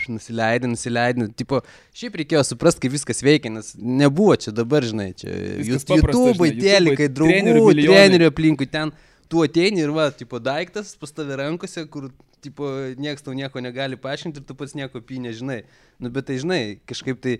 Nusileidai, 0.09 0.71
nusileidai. 0.71 1.27
Tipo, 1.37 1.59
šiaip 1.97 2.17
reikėjo 2.23 2.41
suprasti, 2.47 2.81
kaip 2.85 2.95
viskas 2.95 3.21
veikia, 3.25 3.51
nes 3.53 3.75
nebuvo 3.77 4.33
čia 4.41 4.53
dabar, 4.55 4.85
žinai, 4.87 5.11
čia 5.17 5.29
jūs 5.29 5.85
YouTube, 5.85 6.49
telikai, 6.57 7.09
draugų, 7.13 7.75
trenerių 7.83 8.31
aplinkui 8.31 8.69
ten. 8.71 8.95
Tu 9.27 9.43
ateini 9.43 9.83
ir 9.83 9.91
va, 9.91 10.07
tipo, 10.11 10.39
daiktas 10.39 10.95
pas 10.99 11.11
tave 11.11 11.35
rankose, 11.39 11.83
kur 11.91 12.09
tipo, 12.41 12.69
niekas 12.97 13.25
tau 13.25 13.33
nieko 13.35 13.61
negali 13.63 13.97
paaiškinti 13.99 14.41
ir 14.41 14.45
tu 14.47 14.55
pats 14.55 14.75
nieko 14.77 15.01
apie 15.01 15.19
nežinai. 15.21 15.63
Nu, 15.99 16.11
bet 16.13 16.27
tai 16.29 16.37
žinai, 16.37 16.61
kažkaip 16.87 17.19
tai 17.23 17.39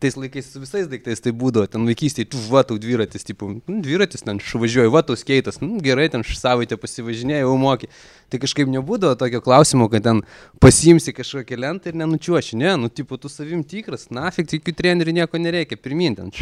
tais 0.00 0.16
laikais 0.16 0.48
su 0.52 0.62
visais 0.62 0.86
daiktais 0.88 1.20
tai 1.20 1.32
būdavo, 1.36 1.68
ten 1.70 1.84
vaikystėje, 1.86 2.30
tu 2.32 2.40
va 2.48 2.62
tau 2.66 2.78
dviratis, 2.80 3.26
tipo, 3.26 3.50
nu, 3.52 3.80
dviratis 3.84 4.24
ten 4.24 4.40
švažiuoji, 4.42 4.92
va 4.94 5.02
tau 5.06 5.18
skeitas, 5.18 5.60
nu, 5.62 5.80
gerai, 5.84 6.08
ten 6.12 6.24
savaitę 6.24 6.78
pasivažinėjai, 6.80 7.42
jau 7.44 7.56
moki. 7.60 7.90
Tai 8.32 8.40
kažkaip 8.44 8.70
nebūdavo 8.72 9.18
tokio 9.20 9.42
klausimo, 9.44 9.90
kad 9.92 10.06
ten 10.06 10.22
pasimsi 10.62 11.14
kažkokią 11.16 11.58
lentą 11.58 11.92
ir 11.92 11.98
nenučiuoši, 12.00 12.58
ne, 12.62 12.76
nu, 12.84 12.92
tipo, 12.92 13.18
tu 13.20 13.30
savim 13.32 13.66
tikras, 13.66 14.08
nafik, 14.14 14.48
tikiu 14.54 14.76
treneriui 14.78 15.18
nieko 15.20 15.42
nereikia, 15.42 15.80
pirmin 15.82 16.16
ten. 16.18 16.32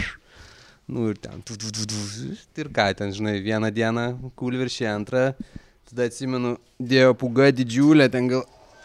Nu 0.86 1.08
ir 1.10 1.16
ten, 1.18 1.40
tu, 1.42 1.56
tu, 1.58 1.72
tu, 1.74 1.86
tu, 1.90 2.00
ir 2.62 2.68
ką 2.70 2.90
ten, 2.94 3.10
žinai, 3.14 3.40
vieną 3.42 3.72
dieną 3.74 4.04
kulviršį, 4.38 4.86
antrą. 4.86 5.24
Tada 5.86 6.06
atsimenu, 6.06 6.56
dėjo 6.78 7.14
puga 7.18 7.48
didžiulė, 7.54 8.06
ten 8.10 8.28
gal 8.30 8.44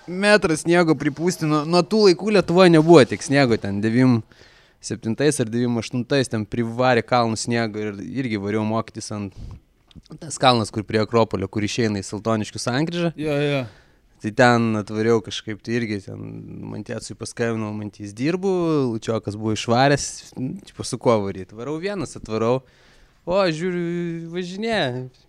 metras 0.09 0.63
sniego 0.65 0.95
pripūsti. 0.97 1.45
Nuo, 1.49 1.61
nuo 1.69 1.81
tų 1.85 2.07
laikų 2.07 2.33
Lietuvoje 2.37 2.73
nebuvo 2.73 3.03
tiek 3.05 3.21
sniego, 3.21 3.57
ten 3.61 3.81
97 3.85 5.13
ar 5.45 5.53
98 5.53 6.33
ten 6.33 6.45
privarė 6.49 7.05
kalnų 7.05 7.37
sniego 7.37 7.81
ir 7.81 8.01
irgi 8.01 8.41
variau 8.41 8.65
mokytis 8.65 9.11
ant 9.13 9.37
tas 10.21 10.37
kalnas, 10.41 10.71
kur 10.73 10.85
prie 10.87 11.01
Akropolio, 11.03 11.49
kur 11.51 11.65
išeina 11.65 12.01
į 12.01 12.07
Saltoniškių 12.07 12.61
sankryžą. 12.61 13.13
Jo, 13.19 13.37
jo. 13.45 13.61
Tai 14.21 14.29
ten 14.37 14.77
atvariau 14.77 15.17
kažkaip, 15.25 15.63
tai 15.65 15.79
irgi 15.79 15.97
ten 16.05 16.19
mantėtsui 16.69 17.15
paskambinau, 17.17 17.71
mantys 17.73 18.11
dirbu, 18.13 18.51
Lučiokas 18.91 19.33
buvo 19.33 19.55
išvaręs, 19.55 20.03
tipo 20.67 20.85
su 20.85 20.99
kuo 21.01 21.15
varyti. 21.23 21.57
Varau 21.57 21.79
vienas, 21.81 22.13
atvarau. 22.19 22.59
O, 23.25 23.39
žiūriu, 23.49 24.27
važinė, 24.29 24.77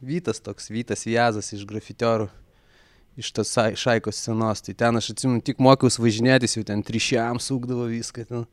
Vytas 0.05 0.43
toks, 0.45 0.69
Vytas 0.73 1.07
Viazas 1.09 1.49
iš 1.57 1.65
grafitiorų, 1.69 2.27
iš 3.17 3.31
tos 3.33 3.53
šaikos 3.81 4.21
senos. 4.27 4.61
Tai 4.67 4.75
ten 4.85 5.01
aš 5.01 5.15
atsimenu, 5.15 5.41
tik 5.45 5.63
mokiausi 5.65 6.03
važinėtis, 6.05 6.59
jau 6.59 6.65
ten 6.69 6.85
trišiam 6.85 7.41
sūkdavo 7.41 7.89
viską 7.93 8.27
ten. 8.29 8.45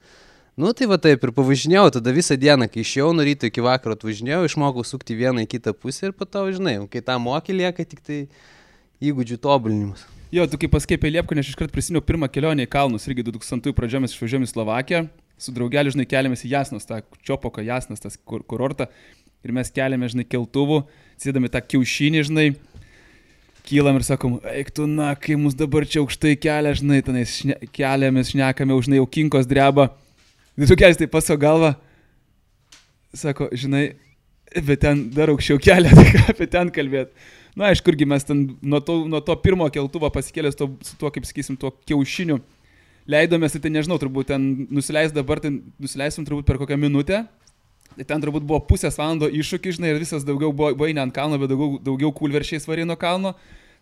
Nu 0.60 0.72
tai 0.76 0.88
va 0.92 1.00
taip 1.00 1.24
ir 1.24 1.34
pavažinėjau, 1.36 1.90
tada 1.98 2.12
visą 2.16 2.36
dieną, 2.40 2.68
kai 2.72 2.84
išėjau 2.84 3.12
nuo 3.16 3.24
ryto 3.28 3.48
iki 3.48 3.64
vakaro 3.64 3.96
atvažinėjau, 3.96 4.46
išmokau 4.48 4.84
sukti 4.88 5.20
vieną 5.20 5.44
į 5.44 5.52
kitą 5.56 5.76
pusę 5.76 6.10
ir 6.10 6.16
po 6.16 6.28
to, 6.28 6.46
žinai, 6.52 6.78
kai 6.92 7.04
tą 7.04 7.20
mokį 7.20 7.60
lieka 7.60 7.88
tik 7.88 8.04
tai 8.04 8.22
įgūdžių 9.00 9.40
tobulinimas. 9.44 10.08
Jo, 10.30 10.44
tu 10.46 10.60
kaip 10.62 10.70
paskėpė 10.76 11.10
Liepkonė, 11.10 11.42
aš 11.42 11.56
iškart 11.56 11.72
prisimenu 11.74 12.04
pirmą 12.06 12.28
kelionę 12.30 12.68
į 12.68 12.70
kalnus, 12.70 13.08
irgi 13.10 13.24
2000 13.26 13.72
pradžioje 13.74 14.04
mes 14.04 14.12
išvažiavome 14.14 14.46
į 14.46 14.52
Slovakiją, 14.52 15.00
su 15.42 15.54
draugeliu, 15.56 15.90
žinai, 15.96 16.06
keliamės 16.06 16.44
į 16.46 16.52
Jasnos, 16.52 16.86
tą 16.86 17.00
Čiopoką 17.26 17.64
Jasnas, 17.66 18.04
tas 18.04 18.14
kur, 18.30 18.44
kurortą 18.46 18.86
ir 19.42 19.54
mes 19.56 19.72
keliame, 19.74 20.06
žinai, 20.12 20.28
keltuvų, 20.30 20.84
sėdami 21.18 21.50
tą 21.50 21.64
kiaušinį, 21.66 22.22
žinai, 22.30 22.46
kylam 23.66 23.98
ir 23.98 24.06
sakom, 24.06 24.38
eik 24.54 24.70
tu, 24.78 24.86
na, 24.86 25.16
kai 25.18 25.40
mus 25.40 25.58
dabar 25.58 25.88
čia 25.90 26.04
aukštai 26.04 26.36
kelia, 26.38 26.76
žinai, 26.78 27.02
tenais 27.10 27.34
šne, 27.40 27.58
keliamės, 27.74 28.30
šnekame, 28.36 28.78
žinai, 28.86 29.02
jau 29.02 29.10
kinkos 29.10 29.50
dreba. 29.50 29.90
Ir 30.62 30.70
tu 30.70 30.78
kelias 30.78 31.02
tai 31.02 31.10
paso 31.10 31.40
galvą, 31.42 31.74
sako, 33.18 33.50
žinai, 33.58 33.88
bet 34.62 34.86
ten 34.86 35.08
dar 35.16 35.34
aukščiau 35.34 35.58
kelia, 35.58 35.90
tai 35.98 36.08
ką 36.14 36.26
apie 36.36 36.50
ten 36.54 36.70
kalbėti. 36.78 37.30
Na, 37.58 37.72
aišku, 37.72 37.92
irgi 37.92 38.06
mes 38.10 38.26
ten 38.28 38.46
nuo 38.62 38.80
to, 38.86 39.02
nuo 39.10 39.22
to 39.26 39.36
pirmo 39.42 39.66
keltuvo 39.74 40.10
pasikėlęs 40.14 40.58
to, 40.60 40.70
su 40.86 40.98
tuo, 41.00 41.10
kaip 41.14 41.26
sakysim, 41.28 41.58
tuo 41.60 41.74
kiaušiniu 41.90 42.38
leidomės, 43.10 43.58
tai 43.58 43.72
nežinau, 43.74 43.98
turbūt 44.02 44.30
ten 44.30 44.46
nusileis 44.70 45.14
dabar, 45.16 45.42
ten 45.42 45.64
nusileisim 45.82 46.28
turbūt 46.28 46.46
per 46.46 46.60
kokią 46.62 46.78
minutę, 46.78 47.24
Tai 48.00 48.06
ten 48.08 48.22
turbūt 48.24 48.46
buvo 48.48 48.62
pusės 48.64 48.96
valando 49.00 49.28
iššūkis, 49.28 49.76
žinai, 49.76 49.90
ir 49.92 49.98
visas 50.00 50.24
daugiau 50.24 50.54
buvo, 50.56 50.70
buvo 50.78 50.88
ne 50.94 51.02
ant 51.04 51.12
kalno, 51.12 51.40
bet 51.42 51.50
daugiau, 51.52 51.80
daugiau 51.84 52.14
kulveršiais 52.16 52.68
varino 52.70 52.96
kalno. 53.00 53.34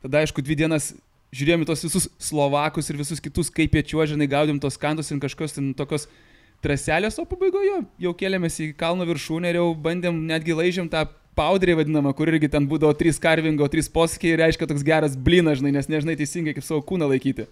Tada, 0.01 0.23
aišku, 0.23 0.41
dvi 0.41 0.55
dienas 0.63 0.87
žiūrėjome 1.35 1.67
tos 1.67 1.83
visus 1.85 2.07
slovakus 2.21 2.89
ir 2.89 2.97
visus 2.97 3.21
kitus, 3.21 3.51
kaip 3.53 3.75
jie 3.75 3.83
čiuožinai, 3.91 4.29
gaudėm 4.31 4.61
tos 4.63 4.79
kantus 4.81 5.11
ir 5.11 5.19
kažkokios 5.21 5.57
ten 5.57 5.69
tokios 5.77 6.07
traselės, 6.63 7.19
o 7.21 7.27
pabaigoje 7.29 7.83
jau 8.01 8.13
kėlėmės 8.17 8.57
į 8.63 8.71
kalno 8.79 9.05
viršūnę 9.05 9.51
ir 9.51 9.59
jau 9.59 9.67
bandėm, 9.85 10.23
netgi 10.31 10.55
laižėm 10.57 10.89
tą 10.89 11.03
powderį 11.37 11.77
vadinamą, 11.81 12.13
kur 12.17 12.31
irgi 12.31 12.49
ten 12.51 12.67
būdavo 12.69 12.95
trys 12.97 13.21
karvingo, 13.21 13.67
trys 13.71 13.89
poskiai 13.93 14.33
ir 14.33 14.43
reiškia 14.43 14.67
toks 14.69 14.85
geras 14.85 15.15
blinas, 15.15 15.61
žinai, 15.61 15.75
nes 15.77 15.89
nežinai 15.91 16.17
teisingai 16.19 16.55
kaip 16.57 16.65
savo 16.65 16.81
kūną 16.85 17.09
laikyti. 17.13 17.47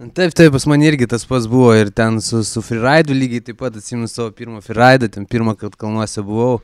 Taip, 0.00 0.32
taip, 0.32 0.48
pas 0.54 0.64
man 0.64 0.80
irgi 0.80 1.04
tas 1.12 1.26
pats 1.28 1.44
buvo 1.50 1.74
ir 1.76 1.90
ten 1.92 2.22
su, 2.24 2.40
su 2.48 2.62
freeridu 2.64 3.12
lygiai 3.12 3.42
taip 3.50 3.58
pat 3.60 3.74
atsimenu 3.76 4.08
savo 4.08 4.30
pirmą 4.32 4.62
freeridą, 4.64 5.10
ten 5.12 5.26
pirmą 5.28 5.52
kartą 5.60 5.82
kalnuose 5.82 6.24
buvau. 6.24 6.62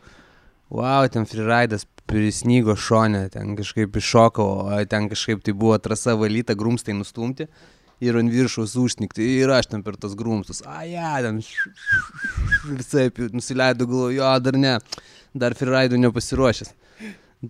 Wow, 0.73 1.05
ten 1.13 1.29
freeridas 1.29 1.85
prisnygo 2.09 2.75
šonė, 2.81 3.27
ten 3.35 3.53
kažkaip 3.59 3.99
iššokau, 4.01 4.49
ten 4.89 5.11
kažkaip 5.13 5.45
tai 5.45 5.53
buvo 5.53 5.77
trasa 5.83 6.17
valyta, 6.19 6.57
grumstai 6.59 6.97
nustumti 6.97 7.47
ir 8.01 8.17
ant 8.21 8.33
viršaus 8.33 8.77
užsnikti 8.81 9.27
ir 9.41 9.53
aš 9.53 9.71
ten 9.73 9.85
per 9.85 9.97
tos 10.01 10.17
grumstus. 10.19 10.63
A, 10.69 10.85
ja, 10.89 11.17
ten 11.25 11.41
visai 12.73 13.09
nusileidau, 13.33 13.89
galvoju, 13.89 14.17
jo, 14.19 14.33
dar 14.45 14.59
ne, 14.61 14.75
dar 15.39 15.57
freeridų 15.59 16.01
nepasiruošęs. 16.07 16.73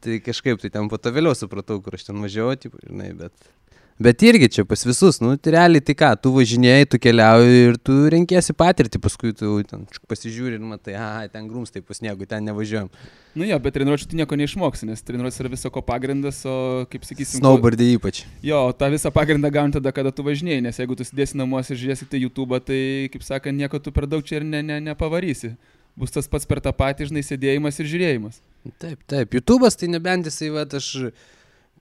Tai 0.02 0.18
kažkaip 0.24 0.60
tai 0.62 0.72
ten 0.74 0.90
po 0.90 0.98
to 0.98 1.12
vėliau 1.14 1.36
supratau, 1.38 1.78
kur 1.82 1.94
aš 1.96 2.08
ten 2.08 2.18
važiavau, 2.22 2.58
tipo, 2.60 2.80
žinai, 2.82 3.12
bet... 3.16 3.54
Bet 3.96 4.20
irgi 4.20 4.50
čia 4.52 4.62
pas 4.68 4.82
visus, 4.84 5.22
nu, 5.24 5.30
tai 5.40 5.54
realiai 5.54 5.80
tai 5.80 5.94
ką, 5.96 6.10
tu 6.20 6.28
važinėjai, 6.34 6.88
tu 6.92 6.98
keliauji 7.00 7.60
ir 7.70 7.78
tu 7.80 7.94
renkėsi 8.12 8.52
patirtį, 8.52 9.00
paskui 9.00 9.30
tu 9.32 9.54
ten 9.64 9.86
pasižiūri 10.10 10.58
ir 10.58 10.66
matai, 10.68 10.98
aha, 11.00 11.22
ten 11.32 11.46
grums 11.48 11.72
tai 11.72 11.80
pas 11.80 12.02
nieko, 12.04 12.26
ten 12.28 12.44
nevažiuojam. 12.44 12.90
Nu 13.40 13.48
jo, 13.48 13.56
bet 13.64 13.72
treniruočių 13.78 14.10
tu 14.10 14.18
nieko 14.20 14.36
neišmoksi, 14.36 14.90
nes 14.90 15.00
treniruotis 15.00 15.40
yra 15.40 15.52
viso 15.54 15.72
ko 15.72 15.80
pagrindas, 15.80 16.42
o 16.44 16.84
kaip 16.92 17.08
sakysim... 17.08 17.40
Snowboardai 17.40 17.88
ypač. 17.94 18.26
Jo, 18.44 18.66
tą 18.76 18.90
visą 18.92 19.08
pagrindą 19.16 19.48
gauni 19.54 19.72
tada, 19.78 19.94
kada 19.96 20.12
tu 20.12 20.26
važinėjai, 20.28 20.66
nes 20.68 20.82
jeigu 20.82 20.98
tu 21.00 21.08
sėdėsi 21.08 21.40
namuose 21.40 21.72
ir 21.72 21.80
žiūrėsi 21.86 22.10
tai 22.12 22.20
YouTube, 22.20 22.60
tai, 22.68 22.82
kaip 23.14 23.24
sakant, 23.24 23.56
nieko 23.56 23.80
tu 23.80 23.96
per 23.96 24.04
daug 24.12 24.20
čia 24.28 24.42
ir 24.42 24.44
ne, 24.44 24.60
ne, 24.60 24.76
nepavarysi. 24.90 25.54
Bus 25.96 26.12
tas 26.12 26.28
pats 26.28 26.44
per 26.48 26.60
tą 26.60 26.74
patį, 26.76 27.08
žinai, 27.08 27.24
sėdėjimas 27.24 27.80
ir 27.80 27.88
žiūrėjimas. 27.88 28.42
Taip, 28.82 29.00
taip, 29.08 29.32
YouTube'as 29.38 29.78
tai 29.80 29.88
nebent 29.88 30.28
jisai, 30.28 30.50
va, 30.52 30.66
aš 30.76 30.90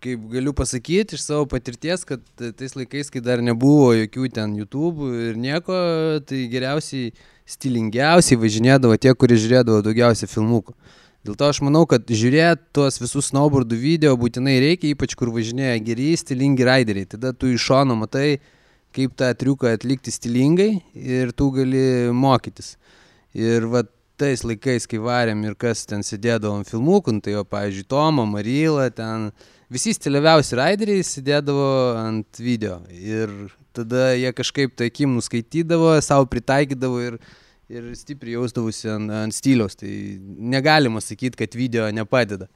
kaip 0.04 0.28
galiu 0.32 0.54
pasakyti 0.56 1.18
iš 1.18 1.24
savo 1.26 1.48
patirties, 1.50 2.04
kad 2.08 2.22
tais 2.38 2.76
laikais, 2.78 3.10
kai 3.12 3.22
dar 3.24 3.42
nebuvo 3.44 3.94
jokių 3.96 4.30
ten 4.36 4.54
YouTube 4.60 5.10
ir 5.30 5.40
nieko, 5.40 5.78
tai 6.28 6.46
geriausiai, 6.52 7.14
stilingiausiai 7.50 8.40
važinėdavo 8.42 8.98
tie, 9.02 9.14
kurie 9.18 9.38
žiūrėdavo 9.42 9.84
daugiausiai 9.86 10.30
filmukų. 10.30 10.76
Dėl 11.26 11.38
to 11.40 11.48
aš 11.50 11.62
manau, 11.66 11.86
kad 11.90 12.06
žiūrėti 12.06 12.68
tuos 12.76 13.00
visus 13.02 13.32
snowboardų 13.32 13.78
video 13.82 14.14
būtinai 14.22 14.60
reikia, 14.62 14.92
ypač 14.94 15.16
kur 15.18 15.32
važinėja 15.34 15.80
geri, 15.82 16.12
stilingi 16.22 16.68
raideriai. 16.68 17.10
Tada 17.16 17.32
tu 17.34 17.50
iš 17.50 17.66
šono 17.66 17.98
matai, 17.98 18.38
kaip 18.94 19.16
tą 19.18 19.32
triuką 19.34 19.74
atlikti 19.74 20.14
stilingai 20.14 20.70
ir 20.94 21.34
tu 21.34 21.50
gali 21.56 22.14
mokytis. 22.14 22.76
Ir 23.36 23.66
va 23.72 23.82
tais 24.20 24.44
laikais, 24.46 24.88
kai 24.90 25.00
varėm 25.02 25.44
ir 25.48 25.56
kas 25.60 25.86
ten 25.90 26.04
sėdėdavo 26.06 26.60
ant 26.60 26.70
filmukų, 26.70 27.16
nu 27.16 27.24
tai 27.24 27.36
jo, 27.36 27.44
pavyzdžiui, 27.48 27.88
Tomo, 27.92 28.26
Maryla, 28.30 28.90
ten 28.96 29.30
visi 29.72 29.94
stiliaviausi 29.96 30.58
raideriai 30.60 31.06
sėdėdavo 31.06 31.70
ant 32.00 32.42
video 32.42 32.80
ir 32.90 33.34
tada 33.76 34.14
jie 34.16 34.32
kažkaip 34.36 34.76
tai 34.78 34.90
akim 34.92 35.18
nuskaitydavo, 35.18 35.96
savo 36.06 36.28
pritaikydavo 36.32 37.02
ir, 37.04 37.18
ir 37.72 37.90
stipriai 37.98 38.38
jausdavosi 38.38 38.92
ant, 38.94 39.16
ant 39.24 39.36
stiliaus. 39.36 39.76
Tai 39.80 39.92
negalima 40.56 41.04
sakyti, 41.04 41.40
kad 41.44 41.58
video 41.58 41.90
nepadeda 41.92 42.48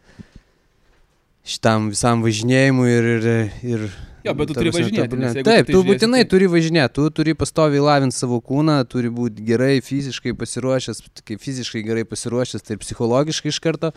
šitam 1.49 1.91
visam 1.93 2.23
važinėjimui 2.25 2.93
ir... 2.93 3.11
ir, 3.17 3.51
ir 3.75 3.89
Jo, 4.25 4.33
bet 4.35 4.49
tu 4.51 4.57
turi 4.57 4.73
važinėti. 4.75 5.19
Nes, 5.19 5.37
Taip, 5.39 5.67
tu, 5.67 5.71
tu 5.71 5.83
tai 5.83 5.91
būtinai 5.93 6.23
tai... 6.23 6.29
turi 6.33 6.49
važinėti, 6.51 6.93
tu 6.97 7.05
turi 7.19 7.35
pastoviai 7.39 7.83
lavinti 7.83 8.17
savo 8.17 8.41
kūną, 8.43 8.81
turi 8.91 9.11
būti 9.13 9.45
gerai 9.47 9.77
fiziškai 9.85 10.33
pasiruošęs, 10.39 11.05
kai 11.23 11.39
fiziškai 11.39 11.85
gerai 11.87 12.03
pasiruošęs, 12.09 12.65
tai 12.67 12.79
psichologiškai 12.81 13.53
iš 13.53 13.61
karto 13.63 13.93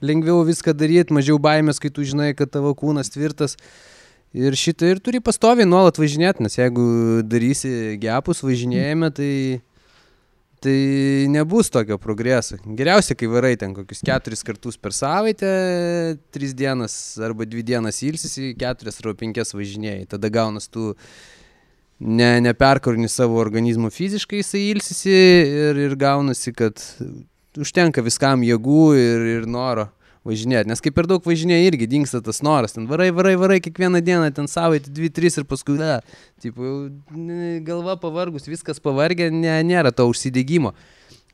lengviau 0.00 0.42
viską 0.48 0.74
daryti, 0.76 1.14
mažiau 1.14 1.38
baimės, 1.42 1.80
kai 1.80 1.92
tu 1.92 2.04
žinai, 2.06 2.32
kad 2.36 2.50
tavo 2.52 2.72
kūnas 2.76 3.12
tvirtas. 3.12 3.56
Ir 4.30 4.54
šitą 4.54 4.92
ir 4.92 5.00
turi 5.02 5.18
pastoviai 5.22 5.66
nuolat 5.66 5.98
važinėti, 5.98 6.44
nes 6.46 6.54
jeigu 6.54 6.84
darysi 7.26 7.96
gepus 8.00 8.44
važinėjime, 8.46 9.10
tai, 9.14 9.32
tai 10.60 11.26
nebus 11.32 11.70
tokio 11.72 11.96
progreso. 11.98 12.58
Geriausia, 12.76 13.16
kai 13.16 13.28
varai 13.32 13.54
ten 13.60 13.72
kokius 13.76 14.02
keturis 14.04 14.44
kartus 14.44 14.76
per 14.76 14.92
savaitę, 14.92 15.50
tris 16.34 16.52
dienas 16.56 16.94
arba 17.24 17.46
dvi 17.48 17.64
dienas 17.72 18.02
ilsisi, 18.04 18.52
keturias 18.60 19.00
arba 19.00 19.16
penkias 19.22 19.54
važinėjai. 19.56 20.08
Tada 20.14 20.30
gaunas 20.32 20.68
tu 20.68 20.92
ne, 22.00 22.32
neperkarni 22.44 23.08
savo 23.08 23.40
organizmo 23.40 23.88
fiziškai, 23.94 24.42
jisai 24.42 24.66
ilsisi 24.74 25.14
ir, 25.14 25.80
ir 25.88 25.96
gaunasi, 26.00 26.52
kad 26.56 26.84
užtenka 27.60 28.04
viskam 28.04 28.44
jėgų 28.44 28.84
ir, 29.00 29.26
ir 29.38 29.48
noro 29.48 29.88
važinėti. 30.26 30.68
Nes 30.70 30.82
kai 30.84 30.92
per 30.94 31.08
daug 31.10 31.24
važinėja 31.24 31.70
irgi 31.70 31.88
dinksta 31.90 32.20
tas 32.24 32.42
noras. 32.46 32.76
Ten 32.76 32.86
varai, 32.90 33.10
varai, 33.14 33.34
varai 33.40 33.60
kiekvieną 33.64 34.02
dieną, 34.04 34.30
ten 34.36 34.48
savaitę, 34.50 34.92
dvi, 34.92 35.10
tris 35.14 35.40
ir 35.40 35.48
paskui, 35.48 35.78
da, 35.80 36.00
tipo, 36.42 36.88
galva 37.66 37.96
pavargus, 38.00 38.48
viskas 38.50 38.82
pavargę, 38.82 39.30
ne, 39.32 39.60
nėra 39.66 39.94
to 39.94 40.08
užsidėgymo. 40.10 40.74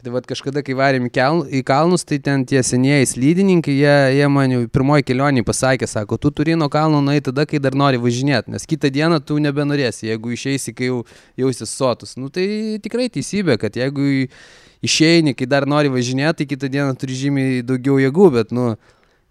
Tai 0.05 0.12
vad 0.12 0.26
kažkada, 0.28 0.61
kai 0.62 0.75
varėm 0.76 1.07
į, 1.09 1.12
į 1.57 1.61
kalnus, 1.66 2.05
tai 2.07 2.19
ten 2.23 2.45
tie 2.47 2.61
senieji 2.62 3.09
slydininkai, 3.14 3.73
jie, 3.78 3.95
jie 4.19 4.26
man 4.31 4.52
jau 4.52 4.61
pirmoji 4.71 5.07
kelionė 5.09 5.43
pasakė, 5.43 5.88
sako, 5.88 6.19
tu 6.21 6.31
turi 6.37 6.55
nuo 6.55 6.69
kalno 6.71 7.00
nueiti 7.02 7.31
tada, 7.31 7.47
kai 7.49 7.59
dar 7.64 7.75
nori 7.75 7.99
važinėti, 7.99 8.52
nes 8.52 8.69
kitą 8.69 8.93
dieną 8.93 9.23
tu 9.25 9.40
nebenorėsi, 9.40 10.11
jeigu 10.11 10.37
išeisi, 10.37 10.76
kai 10.76 10.93
jau 10.93 11.00
jausis 11.40 11.73
sotus. 11.73 12.14
Nu 12.21 12.28
tai 12.28 12.45
tikrai 12.85 13.09
teisybė, 13.11 13.57
kad 13.59 13.81
jeigu 13.81 14.28
išeini, 14.85 15.37
kai 15.37 15.49
dar 15.49 15.66
nori 15.68 15.92
važinėti, 15.92 16.42
tai 16.42 16.50
kitą 16.52 16.71
dieną 16.73 16.99
turi 17.00 17.16
žymiai 17.16 17.64
daugiau 17.66 18.00
jėgų, 18.02 18.28
bet, 18.35 18.52
nu, 18.56 18.75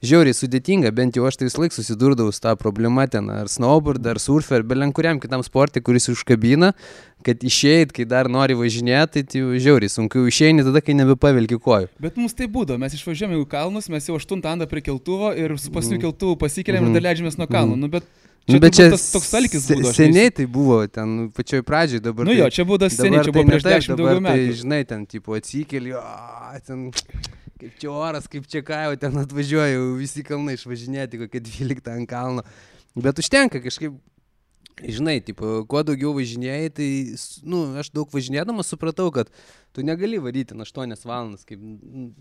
žiauriai 0.06 0.36
sudėtinga, 0.36 0.92
bent 0.96 1.18
jau 1.18 1.26
aš 1.28 1.40
tai 1.40 1.48
vis 1.48 1.58
laik 1.60 1.74
susidurdavau 1.76 2.34
su 2.34 2.42
tą 2.44 2.54
problemą 2.60 3.08
ten, 3.12 3.30
ar 3.32 3.50
snowboard, 3.52 4.06
ar 4.12 4.20
surfer, 4.22 4.64
belen 4.68 4.94
kuriam 4.96 5.20
kitam 5.24 5.44
sportui, 5.46 5.84
kuris 5.86 6.10
užkabina, 6.12 6.74
kad 7.26 7.42
išeit, 7.46 7.94
kai 7.96 8.06
dar 8.10 8.30
nori 8.32 8.58
važinėti, 8.58 9.26
tai 9.30 9.42
jau 9.42 9.56
žiauriai 9.68 9.92
sunku 9.92 10.28
išeini 10.30 10.66
tada, 10.68 10.84
kai 10.86 10.98
nebepavilki 10.98 11.58
kojų. 11.62 11.90
Bet 12.02 12.20
mums 12.22 12.38
tai 12.38 12.50
būdo, 12.52 12.78
mes 12.82 12.98
išvažiuojame 12.98 13.40
į 13.42 13.48
kalnus, 13.52 13.90
mes 13.94 14.10
jau 14.10 14.20
8 14.20 14.46
andą 14.54 14.70
prie 14.70 14.84
keltuvo 14.86 15.34
ir 15.34 15.58
su 15.58 15.74
pasniu 15.74 15.98
mhm. 15.98 16.06
keltuvu 16.06 16.38
pasikeliam 16.44 16.86
mm. 16.86 16.92
ir 16.94 17.00
dar 17.00 17.10
leidžiamės 17.10 17.40
nuo 17.42 17.50
kalnų. 17.50 17.80
Mm. 17.80 17.86
Nu, 17.86 17.92
bet 17.96 18.25
Čia, 18.46 18.54
nu, 18.54 18.62
bet 18.62 18.76
čia 18.78 18.92
tas 18.94 19.08
toks 19.10 19.32
alkis 19.40 19.64
buvo. 19.72 19.92
Seniai 19.98 20.30
tai 20.30 20.44
buvo, 20.46 20.78
ten 20.86 21.32
pačioj 21.34 21.64
pradžioj 21.66 22.02
dabar. 22.06 22.28
Nu 22.30 22.34
jo, 22.36 22.46
čia 22.54 22.66
buvo 22.68 22.78
tas 22.84 22.94
seniai, 22.94 23.24
čia 23.26 23.34
buvo 23.34 23.42
tai 23.42 23.56
prieš 23.56 23.64
dešimt 23.66 23.98
daugiau 23.98 24.22
metų. 24.22 24.44
Tai, 24.44 24.58
žinai, 24.60 24.82
ten 24.86 25.06
tipo 25.10 25.34
atsikeli, 25.34 25.96
o, 25.98 26.02
ten 26.68 26.84
kaip 27.58 27.80
čia 27.82 27.90
oras, 27.90 28.28
kaip 28.30 28.46
čia 28.52 28.62
ką, 28.68 28.82
jau 28.86 29.00
ten 29.02 29.18
atvažiuoju, 29.24 29.88
visi 29.98 30.22
kalnai 30.28 30.60
išvažinėti, 30.60 31.24
kokie 31.24 31.42
12 31.42 31.90
ant 31.96 32.10
kalno. 32.12 32.44
Bet 32.94 33.18
užtenka 33.24 33.64
kažkaip, 33.64 33.98
žinai, 34.78 35.18
tipo, 35.26 35.64
kuo 35.72 35.82
daugiau 35.88 36.14
važinėjai, 36.14 36.70
tai, 36.78 36.90
nu, 37.50 37.64
aš 37.82 37.90
daug 37.96 38.14
važinėdamas 38.14 38.70
supratau, 38.70 39.10
kad 39.16 39.34
tu 39.74 39.82
negali 39.88 40.22
varyti 40.22 40.54
8 40.54 40.94
valandas 41.02 41.50
kaip 41.50 41.66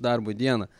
darbo 0.00 0.32
dieną. 0.32 0.70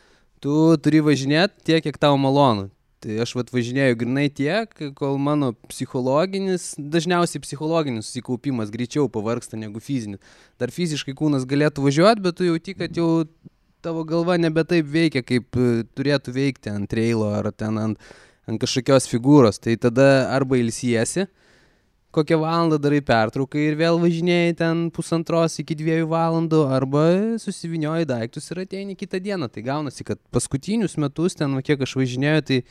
Tu 0.41 0.55
turi 0.81 1.05
važinėti 1.05 1.69
tiek, 1.69 1.85
kiek 1.85 2.01
tau 2.01 2.17
malonu. 2.17 2.71
Tai 3.05 3.19
aš 3.21 3.35
vat 3.37 3.51
važinėjau 3.53 3.97
grinai 4.01 4.29
tiek, 4.33 4.71
kol 4.97 5.19
mano 5.21 5.51
psichologinis, 5.69 6.71
dažniausiai 6.73 7.43
psichologinis 7.43 8.07
susikaupimas 8.09 8.71
greičiau 8.73 9.05
pavarksta 9.13 9.59
negu 9.61 9.77
fizinis. 9.77 10.17
Dar 10.57 10.73
fiziškai 10.73 11.13
kūnas 11.19 11.45
galėtų 11.45 11.83
važiuoti, 11.85 12.23
bet 12.25 12.39
tu 12.39 12.47
jauti, 12.47 12.73
kad 12.79 12.97
jau 12.97 13.27
tavo 13.85 14.01
galva 14.09 14.39
nebe 14.41 14.63
taip 14.65 14.89
veikia, 14.89 15.21
kaip 15.21 15.53
e, 15.53 15.83
turėtų 15.93 16.33
veikti 16.33 16.73
ant 16.73 16.89
trailo 16.89 17.29
ar 17.29 17.51
ten 17.53 17.77
ant, 17.77 18.09
ant 18.49 18.63
kažkokios 18.63 19.05
figūros. 19.11 19.61
Tai 19.61 19.77
tada 19.85 20.07
arba 20.33 20.57
ilsiesi, 20.57 21.27
kokią 22.15 22.39
valandą 22.41 22.79
darai 22.81 23.01
pertrauką 23.05 23.59
ir 23.59 23.77
vėl 23.79 23.99
važinėjai 24.01 24.55
ten 24.59 24.83
pusantros 24.95 25.59
iki 25.61 25.75
dviejų 25.77 26.07
valandų, 26.11 26.61
arba 26.77 27.05
susivinioji 27.41 28.07
daiktus 28.09 28.51
ir 28.51 28.63
ateini 28.63 28.95
kitą 28.99 29.19
dieną. 29.23 29.49
Tai 29.51 29.65
gaunasi, 29.65 30.05
kad 30.07 30.21
paskutinius 30.33 30.95
metus 31.01 31.35
ten, 31.35 31.57
kiek 31.65 31.83
aš 31.83 31.97
važinėjau, 31.99 32.45
tai 32.47 32.61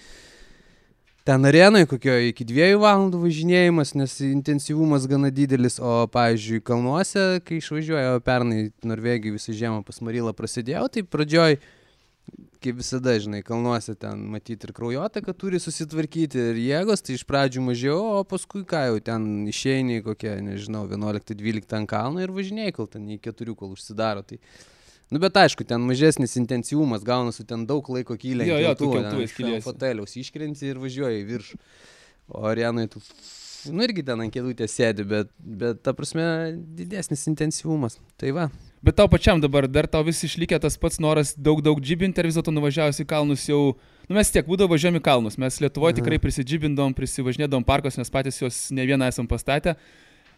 ten 1.28 1.48
arenai 1.48 1.84
kokio 1.88 2.16
iki 2.30 2.44
dviejų 2.48 2.80
valandų 2.82 3.22
važinėjimas, 3.22 3.94
nes 4.00 4.16
intensyvumas 4.26 5.08
gana 5.10 5.32
didelis, 5.32 5.78
o, 5.80 6.04
pavyzdžiui, 6.12 6.64
kalnuose, 6.64 7.24
kai 7.44 7.60
išvažiuoju 7.60 8.20
pernai 8.24 8.68
Norvegijai 8.84 9.38
visą 9.38 9.56
žiemą 9.56 9.80
pas 9.86 10.00
Marylą 10.04 10.34
prasidėjau, 10.36 10.88
tai 10.92 11.04
pradžioj 11.04 11.60
kaip 12.64 12.78
visada, 12.81 13.14
žinai, 13.21 13.43
kalnuose 13.45 13.95
ten 14.00 14.23
matyti 14.33 14.69
ir 14.69 14.73
kraujotaka 14.76 15.35
turi 15.37 15.61
susitvarkyti 15.61 16.40
ir 16.52 16.61
jėgos, 16.62 17.02
tai 17.04 17.19
iš 17.19 17.25
pradžių 17.28 17.64
mažiau, 17.66 17.99
o 18.19 18.23
paskui 18.28 18.64
ką 18.69 18.87
jau 18.88 19.02
ten 19.04 19.26
išeini 19.50 20.00
kokie, 20.07 20.33
nežinau, 20.45 20.87
11-12 20.88 21.76
ant 21.81 21.90
kalno 21.90 22.25
ir 22.25 22.33
važinėjai, 22.35 22.76
kol 22.76 22.88
ten 22.90 23.04
iki 23.12 23.28
4, 23.35 23.57
kol 23.61 23.75
užsidaro. 23.76 24.25
Tai... 24.25 24.40
Nu, 25.12 25.21
bet 25.21 25.37
aišku, 25.37 25.66
ten 25.69 25.85
mažesnis 25.85 26.38
intensyvumas, 26.40 27.04
gaunasi 27.04 27.45
ten 27.49 27.66
daug 27.69 27.88
laiko 27.93 28.16
kyliai. 28.21 28.49
Jo, 28.49 28.61
jo, 28.64 28.75
tu 28.81 28.93
keltuvės 28.95 29.37
kyliai. 29.37 29.64
Foteliaus 29.64 30.16
iškrenti 30.19 30.73
ir 30.73 30.81
važiuoji 30.83 31.21
į 31.21 31.26
viršų. 31.28 31.61
O 32.33 32.47
arenai 32.49 32.87
tu, 32.88 33.02
nu 33.73 33.85
irgi 33.87 34.04
ten 34.06 34.21
ant 34.25 34.33
kėdutės 34.35 34.75
sėdi, 34.76 35.06
bet, 35.09 35.30
bet 35.38 35.83
ta 35.85 35.94
prasme 35.97 36.25
didesnis 36.76 37.26
intensyvumas. 37.30 37.99
Tai 38.21 38.33
va. 38.37 38.47
Bet 38.85 38.99
tau 38.99 39.09
pačiam 39.09 39.40
dabar, 39.40 39.64
dar 39.71 39.88
tau 39.88 40.04
vis 40.04 40.21
išlikė 40.26 40.59
tas 40.61 40.76
pats 40.80 41.00
noras 41.00 41.33
daug, 41.37 41.62
daug 41.64 41.78
džibinti 41.80 42.21
ir 42.21 42.28
vis 42.28 42.37
dėlto 42.37 42.52
nuvažiavus 42.52 43.00
į 43.00 43.06
kalnus 43.09 43.47
jau, 43.49 43.61
nu 44.11 44.18
mes 44.18 44.33
tiek 44.33 44.44
būdavo 44.44 44.75
važiuojami 44.75 45.00
kalnus, 45.04 45.38
mes 45.40 45.56
Lietuvoje 45.64 45.97
tikrai 46.00 46.18
prisidžibindom, 46.21 46.92
prisivažinėdom 46.99 47.64
parkos, 47.64 47.97
nes 47.97 48.12
patys 48.12 48.42
juos 48.42 48.59
ne 48.76 48.85
vieną 48.85 49.09
esam 49.09 49.30
pastatę. 49.30 49.78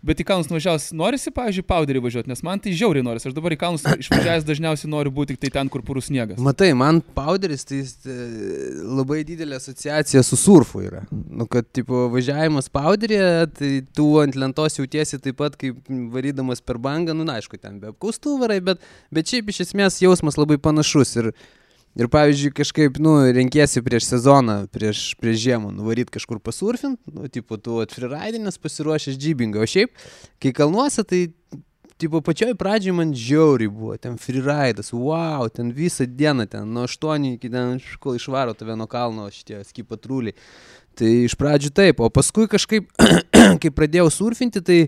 Bet 0.07 0.21
į 0.23 0.27
kalnus 0.29 0.47
nuvažiavus, 0.51 0.85
norisi, 0.95 1.33
pavyzdžiui, 1.35 1.65
pauderį 1.67 2.03
važiuoti, 2.05 2.31
nes 2.31 2.43
man 2.47 2.61
tai 2.63 2.75
žiauriai 2.79 3.03
norisi. 3.03 3.27
Aš 3.27 3.35
dabar 3.35 3.57
į 3.57 3.59
kalnus 3.59 3.83
išvažiavęs 4.05 4.47
dažniausiai 4.47 4.91
noriu 4.93 5.11
būti 5.15 5.35
tik 5.35 5.43
tai 5.43 5.51
ten, 5.57 5.71
kur 5.73 5.83
purus 5.87 6.07
sniegas. 6.11 6.39
Matai, 6.43 6.71
man 6.79 7.01
powderis 7.17 7.67
tai 7.67 7.81
e, 7.83 8.15
labai 8.87 9.25
didelė 9.27 9.59
asociacija 9.59 10.23
su 10.27 10.39
surfu 10.39 10.85
yra. 10.87 11.03
Nu, 11.11 11.49
kad, 11.51 11.67
tipo, 11.75 12.07
važiavimas 12.15 12.71
powderį, 12.71 13.21
tai 13.59 13.73
tu 13.99 14.07
ant 14.23 14.39
lentos 14.39 14.79
jautiesi 14.79 15.19
taip 15.23 15.41
pat, 15.43 15.59
kaip 15.59 15.91
varydamas 16.15 16.63
per 16.63 16.79
bangą, 16.83 17.17
nu, 17.17 17.27
na, 17.27 17.41
aišku, 17.41 17.59
ten 17.59 17.81
be 17.83 17.91
apkaustų 17.91 18.39
varai, 18.45 18.61
bet, 18.63 18.87
bet 19.11 19.35
šiaip 19.35 19.51
iš 19.51 19.65
esmės 19.67 19.99
jausmas 20.05 20.39
labai 20.39 20.61
panašus. 20.63 21.17
Ir, 21.19 21.33
Ir 21.97 22.11
pavyzdžiui, 22.13 22.53
kažkaip, 22.53 22.99
nu, 23.01 23.15
renkėsi 23.33 23.81
prieš 23.85 24.11
sezoną, 24.11 24.67
prieš, 24.69 25.15
prieš 25.17 25.39
žiemą, 25.47 25.71
nuvaryt 25.73 26.11
kažkur 26.13 26.43
pasurfint, 26.45 27.01
nu, 27.09 27.25
tipo, 27.33 27.57
tu 27.57 27.79
atfriraidinės 27.81 28.61
pasiruošęs 28.61 29.17
džybingą, 29.17 29.65
o 29.65 29.71
šiaip, 29.71 29.95
kai 30.43 30.53
kalnuose, 30.57 31.07
tai, 31.09 31.23
tipo, 31.97 32.21
pačioj 32.21 32.53
pradžioj 32.61 32.97
man 32.99 33.15
žiauriai 33.17 33.73
buvo, 33.73 33.97
ten 33.97 34.21
freeridas, 34.21 34.93
wow, 34.93 35.49
ten 35.49 35.73
visą 35.73 36.05
dieną, 36.05 36.45
ten 36.53 36.69
nuo 36.69 36.85
8 36.85 37.31
iki 37.33 37.49
ten, 37.53 37.81
kol 38.01 38.21
išvaro 38.21 38.53
tave 38.53 38.77
nuo 38.77 38.89
kalno 38.91 39.31
šitie 39.33 39.63
ski 39.65 39.87
patruliai. 39.89 40.37
Tai 40.97 41.09
iš 41.25 41.37
pradžių 41.37 41.73
taip, 41.77 42.01
o 42.01 42.13
paskui 42.13 42.45
kažkaip, 42.49 42.93
kai 43.63 43.73
pradėjau 43.73 44.11
surfinti, 44.13 44.61
tai 44.61 44.81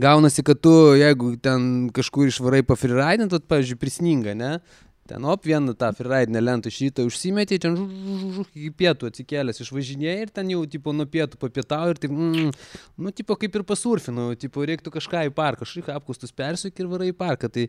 gaunasi, 0.00 0.44
kad 0.44 0.60
tu, 0.64 0.72
jeigu 0.96 1.36
ten 1.44 1.88
kažkur 1.92 2.28
išvarai 2.32 2.64
pafreeridint, 2.64 3.32
tai, 3.32 3.44
pavyzdžiui, 3.52 3.80
prisninga, 3.80 4.36
ne? 4.36 4.52
Ten 5.08 5.24
op 5.24 5.46
vieną 5.48 5.72
tą 5.78 5.88
freeridinę 5.96 6.40
lentą 6.42 6.68
iš 6.68 6.78
ryto 6.82 7.04
užsimetė, 7.08 7.56
ten 7.62 7.76
žu, 7.78 7.86
žu, 7.88 8.16
žu, 8.20 8.32
žu, 8.36 8.42
iki 8.52 8.72
pietų 8.82 9.08
atsikėlęs 9.08 9.62
išvažinėjai 9.64 10.16
ir 10.26 10.32
ten 10.36 10.50
jau, 10.52 10.60
tipo, 10.68 10.92
nuo 10.92 11.06
pietų 11.08 11.40
papietau 11.40 11.94
ir 11.94 12.00
taip, 12.02 12.12
mm, 12.12 12.50
nu, 13.00 13.12
tipo, 13.16 13.36
kaip 13.40 13.56
ir 13.56 13.64
pasurfinu, 13.68 14.28
tipo, 14.36 14.66
reiktų 14.68 14.92
kažką 14.98 15.24
į 15.30 15.32
parką, 15.38 15.64
kažkaip 15.64 15.88
apkustus 15.96 16.34
persuk 16.36 16.76
ir 16.76 16.90
varai 16.92 17.08
į 17.14 17.16
parką. 17.16 17.48
Tai 17.54 17.64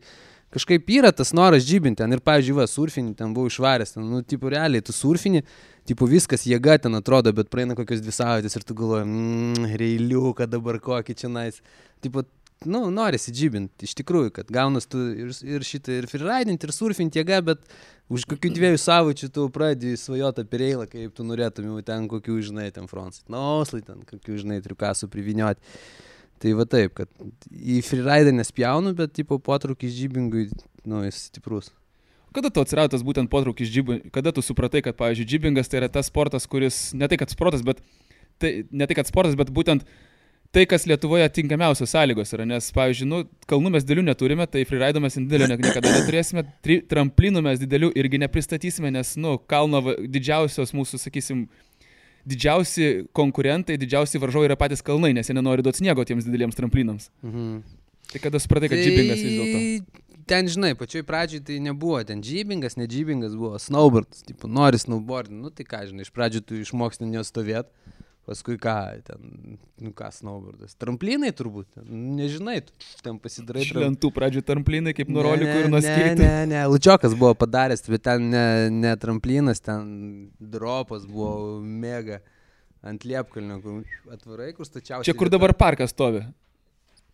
kažkaip 0.51 0.91
yra 0.98 1.13
tas 1.15 1.31
noras 1.31 1.63
žybinti 1.63 2.01
ten 2.03 2.12
ir, 2.12 2.19
pavyzdžiui, 2.27 2.58
va, 2.60 2.67
surfinį 2.67 3.15
ten 3.22 3.31
buvau 3.38 3.48
išvaręs, 3.48 3.96
ten, 3.96 4.03
nu, 4.03 4.19
tipo, 4.27 4.51
realiai, 4.51 4.84
tu 4.84 4.96
surfinį, 4.96 5.46
tipo, 5.88 6.10
viskas 6.12 6.43
jėga 6.43 6.75
ten 6.84 7.00
atrodo, 7.00 7.31
bet 7.38 7.48
praeina 7.53 7.77
kokios 7.79 8.03
dvi 8.03 8.15
savaitės 8.19 8.60
ir 8.60 8.67
tu 8.67 8.75
galvoji, 8.75 9.08
mmm, 9.08 9.77
reiliuką 9.79 10.50
dabar 10.51 10.81
kokį 10.84 11.15
čia 11.24 11.31
nais. 11.31 11.63
Tipo, 12.03 12.24
nu, 12.65 12.81
norisi 12.91 13.31
džibinti, 13.31 13.87
iš 13.87 13.93
tikrųjų, 14.01 14.33
kad 14.35 14.49
gaunas 14.51 14.87
tu 14.89 14.99
ir, 15.13 15.31
ir 15.47 15.63
šitą, 15.63 15.93
ir 16.01 16.07
freeridinti, 16.11 16.67
ir 16.67 16.73
surfinti 16.75 17.21
jėga, 17.21 17.39
bet 17.51 17.63
už 18.11 18.25
kokių 18.27 18.51
dviejų 18.57 18.81
savaičių 18.83 19.29
tu 19.35 19.45
pradėjai 19.55 19.99
svajoti 20.01 20.43
apie 20.43 20.59
reilą, 20.59 20.87
kaip 20.91 21.13
tu 21.15 21.23
norėtum 21.27 21.69
jau 21.69 21.83
ten 21.87 22.09
kokių, 22.11 22.35
žinai, 22.49 22.67
ten 22.75 22.89
fronsai, 22.91 23.23
nauslai, 23.31 23.79
ten 23.87 24.03
kokių, 24.07 24.41
žinai, 24.43 24.59
triukasų 24.65 25.07
privinioti. 25.13 25.63
Tai 26.39 26.53
va 26.55 26.63
taip, 26.71 26.95
kad 26.95 27.09
į 27.51 27.81
freeridą 27.83 28.31
nespjaunu, 28.35 28.93
bet 28.95 29.15
tipo 29.15 29.39
potraukis 29.43 29.95
džibingui, 29.95 30.49
nu, 30.87 31.03
jis 31.07 31.25
stiprus. 31.27 31.73
Kada 32.35 32.51
tu 32.53 32.61
atsirado 32.63 32.93
tas 32.93 33.03
būtent 33.03 33.31
potraukis 33.31 33.71
džibingui, 33.71 34.11
kada 34.15 34.31
tu 34.35 34.43
supratai, 34.45 34.83
kad, 34.85 34.95
pavyzdžiui, 34.99 35.27
džibingas 35.27 35.71
tai 35.71 35.81
yra 35.81 35.89
tas 35.91 36.11
sportas, 36.11 36.47
kuris, 36.47 36.89
ne 36.95 37.09
tai 37.11 37.19
kad 37.19 37.31
sportas, 37.33 37.63
bet 37.65 37.83
tai, 38.39 38.53
ne 38.71 38.87
tai 38.87 38.99
kad 38.99 39.09
sportas, 39.09 39.35
bet 39.39 39.51
būtent 39.51 39.83
tai, 40.51 40.65
kas 40.65 40.86
Lietuvoje 40.89 41.27
tinkamiausios 41.29 41.91
sąlygos 41.94 42.34
yra, 42.34 42.46
nes, 42.50 42.70
pavyzdžiui, 42.74 43.08
nu, 43.10 43.22
kalnų 43.50 43.74
mes 43.75 43.86
didelių 43.86 44.06
neturime, 44.08 44.48
tai 44.50 44.63
freerido 44.65 45.01
mes 45.03 45.18
didelio 45.20 45.50
niekada 45.51 45.91
neturėsime, 45.94 46.44
tri, 46.65 46.79
tramplinų 46.89 47.44
mes 47.46 47.62
didelių 47.62 47.91
irgi 48.01 48.22
nepristatysime, 48.25 48.91
nes, 48.96 49.13
nu, 49.22 49.38
kalno 49.50 49.84
didžiausios 50.01 50.74
mūsų, 50.77 51.01
sakysim, 51.06 51.46
didžiausi 52.29 52.89
konkurentai, 53.15 53.77
didžiausi 53.82 54.22
varžovai 54.22 54.50
yra 54.50 54.58
patys 54.60 54.82
kalnai, 54.86 55.13
nes 55.18 55.29
jie 55.29 55.38
nenori 55.38 55.65
duoti 55.65 55.84
sniego 55.84 56.06
tiems 56.06 56.25
dideliems 56.27 56.58
tramplinams. 56.58 57.10
Mhm. 57.25 57.62
Tai 58.10 58.22
kada 58.24 58.41
supratai, 58.41 58.72
kad 58.72 58.82
tai... 58.82 58.88
džibingas 58.89 59.22
vis 59.22 59.36
dėlto? 59.38 60.06
Ten, 60.29 60.46
žinai, 60.50 60.75
pačioj 60.77 61.01
pradžioj 61.06 61.41
tai 61.46 61.56
nebuvo, 61.62 61.98
ten 62.06 62.20
džibingas, 62.25 62.75
ne 62.77 62.86
džibingas 62.89 63.34
buvo, 63.38 63.58
snowboardas, 63.62 64.22
tipo, 64.27 64.50
nori 64.50 64.77
snowboard, 64.82 65.34
nu 65.34 65.50
tai 65.53 65.65
ką, 65.65 65.88
žinai, 65.89 66.06
iš 66.06 66.12
pradžių 66.13 66.41
tu 66.46 66.58
išmoksti 66.62 67.08
nuo 67.10 67.24
stovėti 67.25 67.98
Paskui 68.29 68.59
ką, 68.61 68.74
ten, 69.07 69.55
nu 69.81 69.89
ką, 69.98 70.11
snowboardas. 70.13 70.75
Tramplinai 70.77 71.31
turbūt, 71.33 71.79
nežinai, 71.89 72.59
tu 72.68 73.00
ten 73.01 73.18
pasidarai. 73.22 73.63
Šventų 73.65 74.11
pradžių 74.13 74.44
tramplinai 74.46 74.94
kaip 74.94 75.09
nurolikų 75.09 75.55
ir 75.63 75.70
nuskirti. 75.74 76.20
Ne, 76.22 76.27
ne, 76.27 76.44
ne, 76.51 76.59
Lučiokas 76.70 77.15
buvo 77.18 77.33
padaręs, 77.42 77.81
bet 77.89 78.03
ten 78.05 78.27
ne, 78.29 78.44
ne 78.70 78.92
tramplinas, 79.01 79.63
ten 79.65 79.87
dropas 80.37 81.07
buvo 81.09 81.57
mega 81.65 82.20
ant 82.85 83.07
liepkalnio, 83.09 83.57
kur 83.65 84.13
atvarai, 84.13 84.51
kur 84.53 84.70
stačiausiai. 84.70 85.09
Čia 85.09 85.18
kur 85.18 85.33
dabar 85.33 85.55
parkas 85.57 85.96
stovi. 85.96 86.22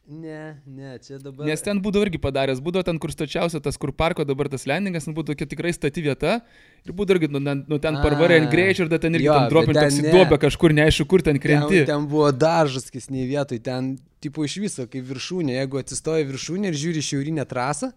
Ne, 0.07 0.61
ne, 0.69 0.99
čia 1.01 1.17
dabar. 1.17 1.47
Nes 1.49 1.63
ten 1.65 1.79
būdavo 1.81 2.05
irgi 2.05 2.19
padaręs, 2.21 2.59
būdavo 2.61 2.85
ten, 2.85 2.99
kur 3.01 3.09
stačiausia, 3.09 3.57
tas, 3.63 3.77
kur 3.81 3.89
parko 3.89 4.21
dabar 4.27 4.45
tas 4.53 4.67
landingas, 4.69 5.07
nu, 5.09 5.15
būtų 5.17 5.33
tokia 5.33 5.47
tikrai 5.49 5.71
stati 5.73 6.03
vieta 6.05 6.35
ir 6.85 6.93
būdavo 6.93 7.17
irgi, 7.17 7.29
nu, 7.33 7.41
nu 7.41 7.79
ten 7.81 7.97
parvarė 8.03 8.37
ant 8.43 8.51
greičio 8.53 8.85
ir 8.85 8.93
ten 9.01 9.17
irgi 9.17 9.25
jo, 9.25 9.33
ten 9.39 9.49
dropint 9.49 9.79
toks 9.79 9.97
duobė 10.05 10.37
kažkur, 10.45 10.75
neaišku, 10.77 11.07
kur 11.09 11.25
ten 11.25 11.41
krenti. 11.41 11.81
Ten, 11.81 11.89
ten 11.89 12.05
buvo 12.11 12.29
daržas, 12.29 12.85
kas 12.93 13.09
nei 13.09 13.25
vietoj, 13.31 13.63
ten, 13.65 13.95
tipo 14.21 14.45
iš 14.45 14.59
viso, 14.61 14.85
kaip 14.91 15.09
viršūnė, 15.09 15.57
jeigu 15.57 15.81
atsistoja 15.81 16.29
viršūnė 16.29 16.69
ir 16.69 16.77
žiūri 16.83 17.01
šiaurinę 17.09 17.49
trasą, 17.49 17.89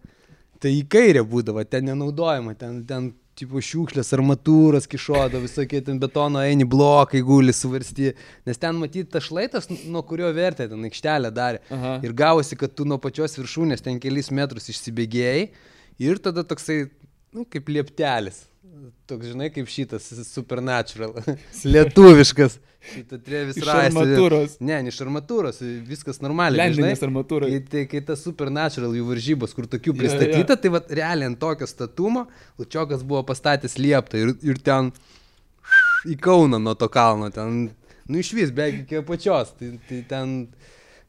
tai 0.57 0.73
į 0.79 0.87
kairę 0.89 1.21
būdavo, 1.29 1.61
ten 1.69 1.91
nenaudojama, 1.91 2.57
ten, 2.57 2.81
ten 2.89 3.11
tipo 3.39 3.61
šiukšlės, 3.63 4.11
armatūros 4.17 4.87
kišodo, 4.89 5.41
visokie 5.43 5.81
ten 5.85 5.99
betono 6.01 6.41
eini 6.43 6.67
blokai 6.67 7.21
guli 7.25 7.55
suvarsti, 7.55 8.11
nes 8.47 8.59
ten 8.61 8.77
matyti 8.79 9.07
tas 9.15 9.25
šlaitas, 9.29 9.69
nuo 9.87 10.03
kurio 10.07 10.29
vertė 10.35 10.67
ten 10.71 10.83
aikštelę 10.89 11.31
darė. 11.35 11.63
Aha. 11.75 11.95
Ir 12.05 12.15
gavosi, 12.17 12.57
kad 12.59 12.75
tu 12.75 12.87
nuo 12.89 12.99
pačios 13.01 13.37
viršūnės 13.39 13.85
ten 13.85 14.01
kelis 14.03 14.31
metrus 14.35 14.69
išsibėgėjai 14.73 15.47
ir 16.03 16.21
tada 16.23 16.45
toksai, 16.47 16.83
nu, 17.35 17.47
kaip 17.47 17.71
lieptelis. 17.71 18.48
Toks, 19.07 19.29
žinai, 19.31 19.47
kaip 19.55 19.69
šitas 19.71 20.09
supernatural. 20.27 21.13
Lietuviškas. 21.73 22.57
Šitą 22.89 23.19
Trevis 23.23 23.57
Iš 23.59 23.69
armatūros. 23.71 24.57
Ne, 24.63 24.77
ne 24.83 24.91
iš 24.91 24.99
armatūros, 25.03 25.61
viskas 25.87 26.19
normaliai. 26.23 26.67
Lendinės 26.67 27.03
armatūros. 27.07 27.51
Kai, 27.51 27.61
tai, 27.71 27.83
kai 27.91 28.01
tas 28.07 28.23
Supernatural 28.23 28.95
jų 28.95 29.05
varžybos, 29.09 29.55
kur 29.55 29.67
tokių 29.71 29.95
pristatyta, 29.99 30.41
ja, 30.41 30.45
ja. 30.45 30.59
tai 30.63 30.71
va, 30.75 30.81
realiai 31.01 31.31
ant 31.31 31.39
tokio 31.39 31.67
statumo 31.67 32.25
Lučiokas 32.59 33.03
buvo 33.07 33.25
pastatęs 33.27 33.75
lieptą 33.79 34.23
ir, 34.23 34.33
ir 34.47 34.61
ten 34.63 34.93
į 36.07 36.15
Kauną 36.23 36.59
nuo 36.63 36.75
to 36.79 36.87
kalno, 36.91 37.27
ten, 37.35 37.65
nu 38.07 38.21
iš 38.21 38.31
vis, 38.35 38.53
beveik 38.55 38.85
iki 38.85 38.99
apačios. 39.03 39.55
Tai, 39.59 39.73
tai 39.87 40.03
ten... 40.11 40.35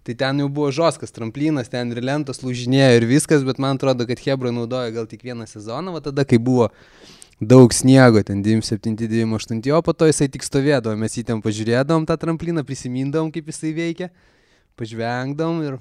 Tai 0.00 0.14
ten 0.16 0.38
jau 0.40 0.46
buvo 0.48 0.70
žoskas 0.72 1.12
tramplinas, 1.12 1.68
ten 1.68 1.90
ir 1.92 1.98
lentos 2.00 2.38
lūžinėjo 2.40 2.94
ir 2.96 3.04
viskas, 3.04 3.42
bet 3.44 3.58
man 3.60 3.76
atrodo, 3.76 4.06
kad 4.08 4.22
Hebra 4.24 4.48
naudojo 4.48 4.94
gal 4.94 5.06
tik 5.06 5.26
vieną 5.26 5.44
sezoną, 5.46 5.92
va 5.92 6.00
tada, 6.00 6.24
kai 6.24 6.38
buvo 6.40 6.70
daug 7.40 7.74
sniego, 7.74 8.22
ten 8.22 8.42
97-98, 8.42 9.72
o 9.72 9.82
po 9.82 9.94
to 9.96 10.06
jisai 10.10 10.28
tik 10.28 10.44
stovėdavo, 10.44 10.96
mes 11.00 11.16
jį 11.16 11.24
ten 11.32 11.40
pažiūrėdavom 11.40 12.04
tą 12.08 12.16
trampliną, 12.20 12.64
prisimindavom, 12.68 13.32
kaip 13.32 13.48
jisai 13.48 13.72
veikia, 13.76 14.10
pažvengdavom 14.78 15.62
ir, 15.64 15.78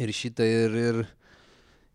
ir 0.00 0.12
šitą 0.16 0.48
ir, 0.48 0.78
ir, 0.80 1.02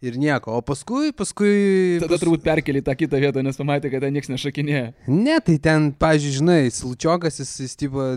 ir 0.06 0.20
nieko. 0.22 0.54
O 0.54 0.62
paskui, 0.66 1.10
paskui... 1.18 1.98
Tada 2.04 2.14
pas... 2.14 2.22
turbūt 2.22 2.46
perkelį 2.46 2.86
tą 2.86 2.96
kitą 3.00 3.22
vietą, 3.24 3.42
nes 3.46 3.58
pamatė, 3.58 3.90
kad 3.94 4.06
ten 4.06 4.14
niekas 4.14 4.30
nešakinėja. 4.36 4.94
Ne, 5.10 5.40
tai 5.42 5.58
ten, 5.58 5.90
pažiūrėjau, 5.98 6.40
žinai, 6.44 6.62
Slučiokas, 6.74 7.42
jis, 7.42 7.56
jis 7.66 7.78
tipo, 7.82 8.14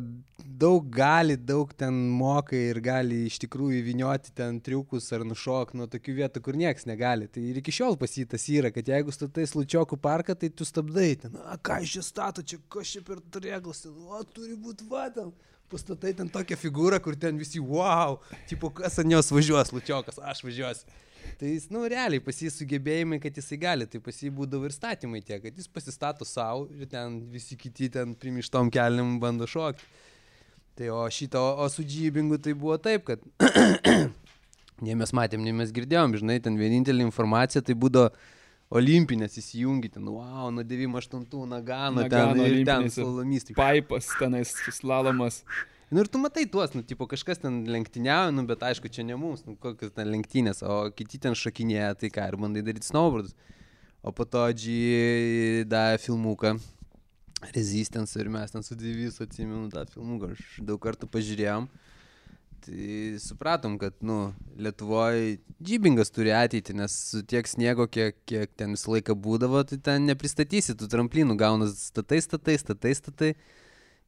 daug 0.58 0.86
gali, 0.90 1.36
daug 1.36 1.70
ten 1.78 1.94
moka 2.18 2.56
ir 2.56 2.80
gali 2.82 3.24
iš 3.28 3.38
tikrųjų 3.44 3.82
vinioti 3.86 4.32
ten 4.36 4.58
triukus 4.64 5.06
ar 5.14 5.24
nušok 5.28 5.74
nuo 5.78 5.86
tokių 5.90 6.14
vietų, 6.20 6.42
kur 6.44 6.58
niekas 6.58 6.88
negali. 6.88 7.28
Tai 7.30 7.42
ir 7.50 7.60
iki 7.60 7.74
šiol 7.74 7.98
pasytas 8.00 8.46
yra, 8.52 8.72
kad 8.74 8.88
jeigu 8.90 9.14
statai 9.14 9.46
slučiokų 9.48 10.00
parką, 10.02 10.36
tai 10.38 10.50
tu 10.50 10.66
stabdai. 10.68 11.10
Ten, 11.22 11.36
a, 11.44 11.58
ką 11.62 11.80
iš 11.84 11.98
čia 11.98 12.06
stato, 12.06 12.42
čia 12.42 12.60
čia 12.82 13.04
per 13.06 13.22
turėglas, 13.34 13.84
o 13.86 14.22
turi 14.34 14.56
būti 14.58 14.88
vadam. 14.90 15.34
Pastatai 15.68 16.14
ten 16.16 16.30
tokią 16.32 16.56
figūrą, 16.56 16.96
kur 17.04 17.16
ten 17.20 17.36
visi, 17.36 17.60
wow, 17.60 18.16
tipo, 18.48 18.70
kas 18.72 18.96
ant 19.02 19.12
jos 19.12 19.28
važiuos, 19.34 19.74
lučiokas, 19.76 20.16
aš 20.24 20.40
važiuosiu. 20.46 20.96
Tai 21.38 21.50
jis, 21.50 21.66
nu, 21.74 21.82
realiai 21.90 22.22
pas 22.24 22.38
jį 22.40 22.48
sugebėjimai, 22.54 23.18
kad 23.20 23.36
jisai 23.36 23.58
gali, 23.60 23.86
tai 23.90 24.00
pas 24.00 24.16
jį 24.16 24.30
būdavo 24.38 24.64
ir 24.64 24.72
statymai 24.72 25.20
tie, 25.20 25.36
kad 25.42 25.58
jis 25.60 25.68
pasistato 25.68 26.24
savo 26.24 26.64
ir 26.72 26.88
ten 26.88 27.20
visi 27.28 27.58
kiti 27.60 27.90
ten 27.92 28.16
primištom 28.16 28.72
keliam 28.72 29.18
bando 29.20 29.46
šokti. 29.50 29.84
Tai 30.78 30.88
o 30.94 31.10
šito, 31.10 31.40
o 31.58 31.68
su 31.68 31.82
džybingu 31.82 32.36
tai 32.38 32.52
buvo 32.54 32.76
taip, 32.78 33.08
kad 33.08 33.22
nei 34.84 34.94
mes 34.94 35.10
matėm, 35.16 35.42
nei 35.42 35.54
mes 35.56 35.72
girdėjom, 35.74 36.14
žinai, 36.20 36.36
ten 36.44 36.54
vienintelė 36.60 37.02
informacija 37.02 37.64
tai 37.66 37.74
būdavo 37.74 38.12
olimpinės 38.78 39.34
įsijungi, 39.40 39.90
ten, 39.96 40.06
wow, 40.06 40.52
nuo 40.54 40.62
98 40.62 41.48
Nagano, 41.50 42.04
Nagano 42.04 42.46
ten 42.46 42.68
ten 42.68 42.86
slalomistai. 42.94 43.56
Paipas 43.58 44.12
tenais, 44.20 44.54
slalomas. 44.76 45.40
Nu 45.90 46.04
ir 46.04 46.12
tu 46.12 46.20
matai 46.22 46.44
tuos, 46.46 46.76
nu, 46.76 46.84
tipo, 46.86 47.08
kažkas 47.10 47.42
ten 47.42 47.62
lenktyniauja, 47.74 48.30
nu, 48.36 48.46
bet 48.46 48.62
aišku, 48.70 48.92
čia 48.92 49.02
ne 49.08 49.18
mums, 49.18 49.42
nu, 49.48 49.56
kokios 49.58 49.96
ten 49.96 50.12
lenktynės, 50.12 50.62
o 50.62 50.82
kiti 50.94 51.18
ten 51.26 51.34
šakinėja, 51.34 51.94
tai 51.98 52.12
ką, 52.14 52.30
ir 52.30 52.38
bandai 52.38 52.62
daryti 52.62 52.86
snowboardus. 52.86 53.34
O 54.06 54.14
po 54.14 54.28
to 54.30 54.44
G 54.54 55.64
davė 55.66 55.98
filmuką 55.98 56.54
Resistance 57.54 58.18
ir 58.18 58.28
mes 58.28 58.50
ten 58.50 58.62
su 58.62 58.74
Divisu 58.74 59.22
atsimenu 59.22 59.68
tą 59.70 59.84
filmuką, 59.92 60.32
aš 60.34 60.58
daug 60.66 60.80
kartų 60.82 61.06
pažiūrėjom. 61.12 61.68
Tai 62.64 62.86
supratom, 63.22 63.76
kad, 63.78 63.94
nu, 64.02 64.32
Lietuvoje 64.58 65.36
džybingas 65.62 66.10
turi 66.10 66.32
ateitį, 66.34 66.74
nes 66.80 66.96
su 67.12 67.22
tiek 67.22 67.46
sniego, 67.46 67.86
kiek, 67.86 68.18
kiek 68.26 68.50
ten 68.58 68.74
visą 68.74 68.96
laiką 68.96 69.14
būdavo, 69.14 69.62
tai 69.70 69.78
ten 69.78 70.08
nepristatysi 70.10 70.74
tų 70.74 70.90
tramplinų, 70.90 71.38
gaunas 71.38 71.76
statai, 71.92 72.18
statai, 72.24 72.58
statai, 72.58 72.96
statai. 72.98 73.30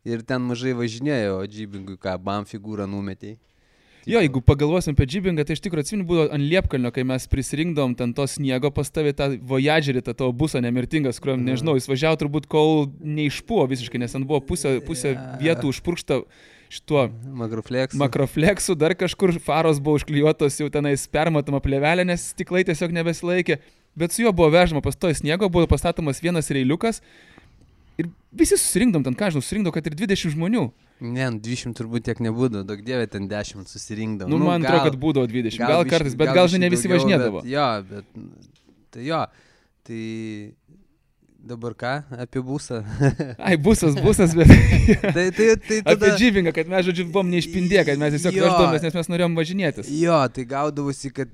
Ir 0.09 0.25
ten 0.27 0.43
mažai 0.43 0.75
važinėjo, 0.75 1.39
o 1.39 1.47
džybingui 1.47 2.01
ką, 2.03 2.17
bam 2.25 2.49
figūrą 2.49 2.89
numetėjai. 2.91 3.39
Jo, 4.09 4.21
jeigu 4.23 4.41
pagalvosim 4.41 4.95
apie 4.97 5.05
džibingą, 5.09 5.45
tai 5.45 5.57
iš 5.57 5.61
tikrųjų 5.65 5.85
atsimenu 5.85 6.07
buvo 6.09 6.23
ant 6.33 6.45
Liepkalnio, 6.45 6.93
kai 6.95 7.03
mes 7.05 7.27
prisirinkdom 7.29 7.93
ten 7.99 8.15
to 8.17 8.25
sniego 8.31 8.71
pas 8.73 8.89
tavį 8.89 9.13
tą 9.19 9.27
Voyagerį, 9.51 10.03
tą 10.07 10.15
tavo 10.17 10.33
busą 10.37 10.63
nemirtingas, 10.65 11.21
kuriuo, 11.21 11.37
nežinau, 11.41 11.75
jis 11.77 11.89
važiavo 11.91 12.17
turbūt 12.23 12.49
kol 12.51 12.87
neišpuo 13.05 13.67
visiškai, 13.71 14.01
nes 14.01 14.17
ten 14.17 14.25
buvo 14.29 14.41
pusė, 14.49 14.79
pusė 14.87 15.13
vietų 15.43 15.75
užpurkšta 15.75 16.23
šituo 16.71 17.09
Makrofleksas. 17.43 17.99
makrofleksu, 17.99 18.77
dar 18.79 18.95
kažkur 18.95 19.35
faros 19.43 19.83
buvo 19.83 19.99
užklijuotos 19.99 20.61
jau 20.63 20.71
tenais 20.73 21.05
permatoma 21.11 21.61
plėvelė, 21.61 22.07
nes 22.07 22.31
stiklai 22.31 22.63
tiesiog 22.65 22.95
nebesilaikė. 22.95 23.59
Bet 23.99 24.15
su 24.15 24.23
juo 24.23 24.33
buvo 24.33 24.53
vežama 24.55 24.81
pas 24.81 24.97
to 24.97 25.11
sniego, 25.13 25.51
buvo 25.51 25.67
pastatomas 25.67 26.23
vienas 26.23 26.49
reiliukas 26.49 27.03
ir 27.99 28.09
visi 28.33 28.57
susirinkdom 28.57 29.05
ten, 29.05 29.17
ką 29.19 29.33
žinau, 29.35 29.43
susirinkdom, 29.45 29.75
kad 29.75 29.91
ir 29.91 29.99
20 29.99 30.33
žmonių. 30.37 30.71
Ne, 31.01 31.31
nu, 31.33 31.41
20 31.45 31.77
turbūt 31.79 32.05
tiek 32.09 32.19
nebūdavo, 32.25 32.65
daug 32.69 32.81
dievė 32.85 33.07
ten 33.11 33.29
10 33.31 33.69
susirinkdavo. 33.71 34.31
Nu, 34.31 34.41
man 34.45 34.65
atrodo, 34.65 34.91
kad 34.91 34.99
būdavo 35.01 35.31
20, 35.31 35.61
gal, 35.61 35.79
gal 35.79 35.87
kartais, 35.89 36.17
bet 36.19 36.33
gal, 36.37 36.51
žinai, 36.53 36.69
ne 36.69 36.75
visi 36.77 36.89
daugiau, 36.89 37.01
važinėdavo. 37.01 37.45
Bet, 37.45 37.53
jo, 37.55 37.69
bet, 37.89 38.51
tai 38.93 39.07
jo, 39.07 39.23
tai 39.89 40.03
dabar 41.41 41.75
ką 41.79 41.93
apie 42.21 42.43
būsą? 42.45 42.83
Ai, 43.49 43.57
busas, 43.57 43.97
busas, 44.05 44.35
bet 44.37 44.51
tai, 45.17 45.31
tai, 45.33 45.49
tai 45.57 45.81
apie 45.81 45.95
tada... 45.95 46.13
džibingą, 46.19 46.53
kad 46.57 46.69
mes, 46.71 46.85
žodžiu, 46.89 47.09
buvom 47.13 47.31
neišpindė, 47.33 47.81
kad 47.89 48.01
mes 48.01 48.15
tiesiog 48.17 48.37
Jo. 48.37 48.45
veždavomės, 48.47 48.85
nes 48.85 48.99
mes 49.01 49.11
norėjom 49.15 49.41
važinėtis. 49.41 49.91
Jo, 50.03 50.21
tai 50.35 50.45
gaudavosi, 50.51 51.13
kad 51.17 51.33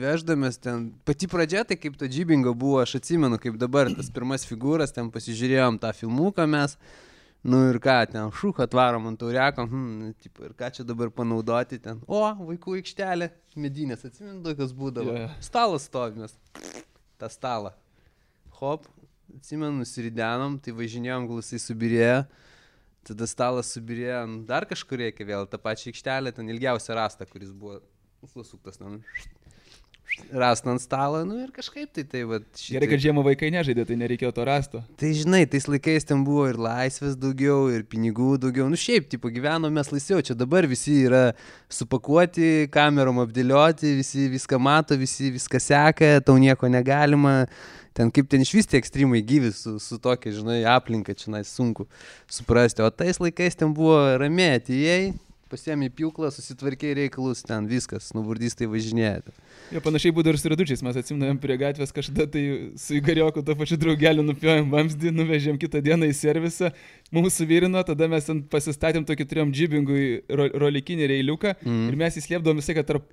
veždamės 0.00 0.60
ten, 0.62 0.90
pati 1.08 1.28
pradžia, 1.30 1.64
tai 1.66 1.78
kaip 1.80 1.96
to 1.98 2.08
džibingo 2.10 2.54
buvo, 2.54 2.80
aš 2.84 2.98
atsimenu, 3.00 3.40
kaip 3.42 3.58
dabar 3.60 3.90
tas 3.94 4.10
pirmas 4.14 4.46
figūras, 4.48 4.94
ten 4.94 5.10
pasižiūrėjom 5.12 5.80
tą 5.82 5.94
filmuką 5.96 6.46
mes, 6.50 6.76
nu 7.42 7.60
ir 7.70 7.78
ką, 7.82 7.96
ten 8.12 8.32
šūk 8.40 8.62
atvarom 8.66 9.08
ant 9.10 9.20
taureko, 9.20 9.64
hm, 9.68 10.12
tipo, 10.20 10.44
ir 10.48 10.54
ką 10.58 10.70
čia 10.76 10.86
dabar 10.86 11.12
panaudoti 11.14 11.80
ten, 11.82 12.02
o, 12.06 12.22
vaikų 12.50 12.78
aikštelė, 12.80 13.30
medinės, 13.60 14.04
atsimenu, 14.08 14.42
tokios 14.44 14.74
būdavo, 14.76 15.16
jo. 15.16 15.28
stalas 15.44 15.88
stovimės, 15.88 16.36
tą 17.20 17.30
stalą, 17.32 17.72
hop, 18.60 18.86
atsimenu, 19.38 19.80
nusiridenom, 19.80 20.58
tai 20.62 20.74
važinėjom, 20.76 21.28
gal 21.30 21.42
jisai 21.42 21.62
subirėjo. 21.64 22.22
Tada 23.08 23.24
stalas 23.24 23.70
subirėjo, 23.72 24.24
nu, 24.28 24.42
dar 24.48 24.66
kažkur 24.68 25.00
reikia 25.00 25.24
vėl 25.24 25.46
tą 25.48 25.56
pačią 25.62 25.88
aikštelę, 25.88 26.34
ten 26.36 26.50
ilgiausią 26.52 26.98
rastą, 26.98 27.24
kuris 27.30 27.54
buvo 27.56 27.78
susuktas, 28.28 28.76
nu, 28.82 28.98
rastą 30.32 30.70
ant 30.74 30.82
stalo, 30.82 31.22
nu 31.26 31.40
ir 31.42 31.50
kažkaip 31.54 31.90
tai 31.94 32.04
tai, 32.08 32.22
va, 32.28 32.40
Gerai, 32.60 32.88
kad 32.90 33.02
žiemą 33.02 33.24
vaikai 33.26 33.50
nežaidė, 33.54 33.84
tai 33.88 33.96
nereikėjo 34.00 34.30
to 34.36 34.46
rasto. 34.46 34.82
Tai 35.00 35.10
žinai, 35.16 35.42
tais 35.50 35.66
laikais 35.70 36.06
ten 36.06 36.22
buvo 36.26 36.46
ir 36.50 36.58
laisvės 36.60 37.16
daugiau, 37.18 37.68
ir 37.74 37.84
pinigų 37.90 38.36
daugiau. 38.42 38.68
Nu 38.70 38.78
šiaip, 38.80 39.08
tipo, 39.10 39.30
gyvenom 39.32 39.74
mes 39.74 39.90
laisviau. 39.92 40.22
Čia 40.24 40.36
dabar 40.38 40.68
visi 40.70 41.00
yra 41.08 41.22
supakuoti, 41.72 42.68
kamerom 42.74 43.22
apdėlioti, 43.24 43.96
visi 44.00 44.28
viską 44.32 44.60
mato, 44.62 44.98
visi 45.00 45.32
viską 45.34 45.62
seka, 45.62 46.12
tau 46.26 46.38
nieko 46.40 46.70
negalima. 46.70 47.44
Ten 47.96 48.12
kaip 48.14 48.28
ten 48.30 48.44
iš 48.44 48.52
vis 48.54 48.70
tie 48.70 48.78
ekstremai 48.78 49.18
gyvi 49.26 49.50
su, 49.54 49.74
su 49.82 49.98
tokia, 50.02 50.30
žinai, 50.36 50.60
aplinka, 50.70 51.16
čia 51.18 51.34
nais 51.34 51.50
sunku 51.50 51.88
suprasti. 52.30 52.84
O 52.86 52.90
tais 52.94 53.18
laikais 53.18 53.58
ten 53.58 53.74
buvo 53.74 53.98
ramiai, 54.20 54.60
atėjai, 54.60 55.10
pasiemi 55.50 55.88
pjūklą, 55.92 56.30
susitvarkiai 56.34 56.94
reikalus, 57.00 57.42
ten 57.46 57.66
viskas, 57.70 58.10
nuburdystai 58.16 58.68
važinėja. 58.70 59.20
Jo, 59.74 59.82
panašiai 59.84 60.14
būdavo 60.16 60.36
ir 60.36 60.40
su 60.40 60.50
radučiais, 60.52 60.82
mes 60.86 60.98
atsimnam 61.00 61.38
prie 61.42 61.56
gatvės 61.60 61.94
kažkada 61.96 62.28
tai 62.30 62.44
su 62.80 62.96
Igarioku 62.98 63.42
to 63.46 63.56
pačiu 63.58 63.78
draugeliu 63.82 64.24
nupjojom 64.26 64.70
vamzdį, 64.72 65.12
nuvežėm 65.18 65.58
kitą 65.60 65.82
dieną 65.84 66.10
į 66.10 66.16
servisą, 66.16 66.70
mums 67.14 67.38
suvirino, 67.40 67.82
tada 67.86 68.08
mes 68.10 68.28
ten 68.30 68.44
pasistatėm 68.50 69.06
tokį 69.08 69.26
turėjom 69.30 69.54
džibingui 69.54 70.04
ro, 70.30 70.50
rolikinį 70.66 71.10
reiliuką 71.14 71.56
Mm. 71.60 71.88
ir 71.90 71.96
mes 71.98 72.16
įslėpdavom 72.16 72.60
visai, 72.62 72.74
kad 72.78 72.86
tarp 72.86 73.10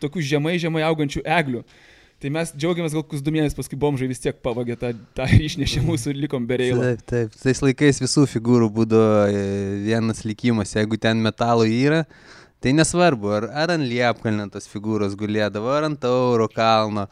tokių 0.00 0.22
žemai, 0.34 0.56
žemai 0.58 0.82
augančių 0.86 1.22
eglių. 1.22 1.62
Tai 2.16 2.30
mes 2.32 2.48
džiaugiamės 2.56 2.94
gal 2.96 3.02
kokius 3.04 3.20
du 3.24 3.32
mėnesius, 3.34 3.58
paskui 3.58 3.76
bomžai 3.80 4.06
vis 4.08 4.22
tiek 4.22 4.38
pavagė 4.40 4.78
tą, 4.80 4.92
tą 5.18 5.26
išnešė 5.48 5.82
mūsų 5.84 6.14
ir 6.14 6.22
likom 6.24 6.46
be 6.48 6.56
reilo. 6.62 6.80
Taip, 6.86 7.02
taip. 7.12 7.36
Tais 7.42 7.60
laikais 7.60 8.00
visų 8.00 8.24
figūrų 8.32 8.70
būdavo 8.78 9.26
e, 9.28 9.42
vienas 9.84 10.24
likimas. 10.24 10.72
Jeigu 10.78 10.96
ten 11.02 11.20
metalo 11.20 11.66
yra, 11.68 12.06
tai 12.64 12.72
nesvarbu, 12.72 13.34
ar, 13.36 13.48
ar 13.52 13.74
ant 13.76 13.84
liepkalnio 13.84 14.48
tos 14.54 14.68
figūros 14.72 15.16
gulėdavo, 15.18 15.68
ar 15.76 15.90
ant 15.90 16.00
tauro 16.00 16.48
kalno, 16.48 17.04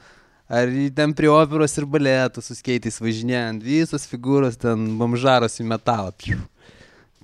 ar 0.49 0.73
ten 0.97 1.13
prie 1.17 1.29
operos 1.29 1.77
ir 1.77 1.91
baletų 1.91 2.41
suskeitais 2.49 2.97
važinėjant, 3.05 3.61
visos 3.61 4.09
figūros 4.09 4.57
ten 4.65 4.89
bamžaros 4.97 5.61
į 5.61 5.69
metalą 5.69 6.17
piu, 6.17 6.41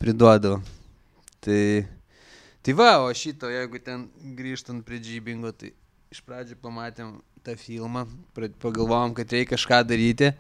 priduodavo. 0.05 0.61
Tai, 1.41 1.63
tai 2.61 2.77
va, 2.77 2.99
o 3.07 3.13
šito, 3.17 3.49
jeigu 3.49 3.81
ten 3.81 4.11
grįžtant 4.37 4.85
prie 4.85 5.01
džybingo, 5.01 5.57
tai 5.57 5.73
iš 6.11 6.25
pradžių 6.27 6.57
pamatėm 6.59 7.11
tą 7.47 7.53
filmą, 7.55 8.01
pagalvojom, 8.35 9.13
kad 9.15 9.31
reikia 9.31 9.53
kažką 9.53 9.77
daryti. 9.87 10.33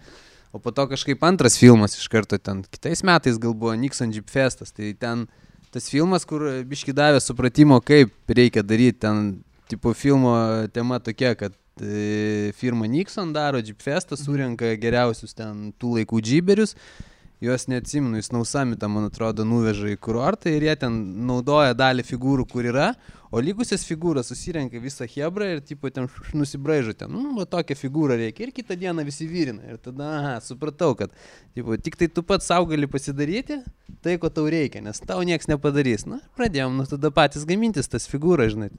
O 0.50 0.59
po 0.59 0.72
to 0.74 0.83
kažkaip 0.90 1.22
antras 1.22 1.54
filmas 1.61 1.94
iš 1.94 2.09
karto 2.11 2.40
ten, 2.42 2.64
kitais 2.74 3.04
metais 3.06 3.38
gal 3.38 3.54
buvo 3.54 3.76
Nixon 3.78 4.11
Jeep 4.11 4.26
Festas, 4.35 4.74
tai 4.74 4.90
ten 4.98 5.28
tas 5.70 5.87
filmas, 5.87 6.26
kur 6.26 6.42
biški 6.66 6.90
davė 6.90 7.20
supratimo, 7.22 7.78
kaip 7.87 8.11
reikia 8.26 8.64
daryti, 8.66 8.98
ten 9.06 9.28
tipo 9.70 9.94
filmo 9.94 10.35
tema 10.74 10.98
tokia, 10.98 11.37
kad 11.38 11.54
e, 11.78 12.50
firma 12.59 12.90
Nixon 12.90 13.30
daro 13.30 13.62
Jeep 13.62 13.78
Festą, 13.78 14.18
surenka 14.18 14.74
geriausius 14.74 15.38
ten 15.38 15.68
tų 15.78 16.00
laikų 16.00 16.18
džiberius, 16.18 16.74
juos 17.40 17.64
neatsimenu, 17.72 18.18
jis 18.20 18.33
nausamitą, 18.35 18.88
man 18.92 19.09
atrodo, 19.09 19.46
nuveža 19.48 19.88
į 19.94 19.96
kurortą 20.05 20.53
ir 20.53 20.66
jie 20.68 20.74
ten 20.83 20.98
naudoja 21.29 21.72
dalį 21.76 22.05
figūrų, 22.05 22.44
kur 22.50 22.68
yra, 22.68 22.90
o 23.33 23.40
likusias 23.40 23.87
figūras 23.88 24.29
susirenka 24.29 24.81
visą 24.83 25.09
hebrą 25.09 25.48
ir 25.55 25.62
tipo 25.64 25.88
ten 25.94 26.09
nusibraižo 26.37 26.94
ten, 27.00 27.12
nu, 27.14 27.33
va 27.38 27.46
tokią 27.48 27.79
figūrą 27.81 28.18
reikia 28.20 28.46
ir 28.46 28.55
kitą 28.57 28.76
dieną 28.81 29.07
visi 29.09 29.29
vyrina. 29.31 29.64
Ir 29.72 29.81
tada, 29.81 30.11
aha, 30.18 30.35
supratau, 30.44 30.92
kad 30.98 31.14
tipo, 31.57 31.79
tik 31.81 31.96
tai 32.00 32.11
tu 32.12 32.26
pats 32.26 32.50
savo 32.50 32.68
gali 32.70 32.90
pasidaryti 32.90 33.62
tai, 34.05 34.18
ko 34.20 34.29
tau 34.33 34.48
reikia, 34.50 34.85
nes 34.85 35.00
tau 35.05 35.22
niekas 35.24 35.48
nepadarys. 35.48 36.07
Na, 36.11 36.20
pradėjom, 36.37 36.76
nu 36.76 36.88
tada 36.90 37.12
patys 37.14 37.48
gamintis 37.48 37.88
tas 37.88 38.09
figūras, 38.11 38.53
žinai. 38.57 38.72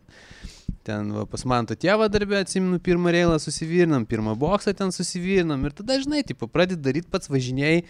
Ten 0.84 1.12
va, 1.14 1.28
pas 1.30 1.44
man 1.46 1.68
to 1.70 1.76
tėvą 1.78 2.08
darbę, 2.10 2.40
atsimenu, 2.42 2.80
pirmą 2.82 3.12
reilą 3.14 3.36
susivirnam, 3.42 4.06
pirmą 4.10 4.34
boksą 4.42 4.74
ten 4.78 4.94
susivirnam 4.96 5.68
ir 5.68 5.76
tada, 5.78 6.00
žinai, 6.02 6.24
tipo, 6.26 6.48
pradedi 6.50 6.82
daryti 6.88 7.12
pats 7.12 7.30
važiniai, 7.30 7.84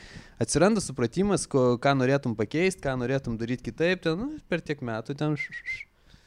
atsiranda 0.44 0.84
supratimas, 0.84 1.46
ko, 1.48 1.78
ką 1.80 1.94
norėtum 2.02 2.36
pakeisti, 2.36 2.84
ką 2.84 2.98
norėtum 3.00 3.38
daryti 3.40 3.70
kitaip, 3.70 4.04
ten, 4.04 4.20
nu, 4.20 4.42
per 4.52 4.60
tiek 4.60 4.84
metų 4.84 5.16
ten 5.22 5.40
š, 5.40 5.56
š, 5.56 5.64
š, 5.72 6.20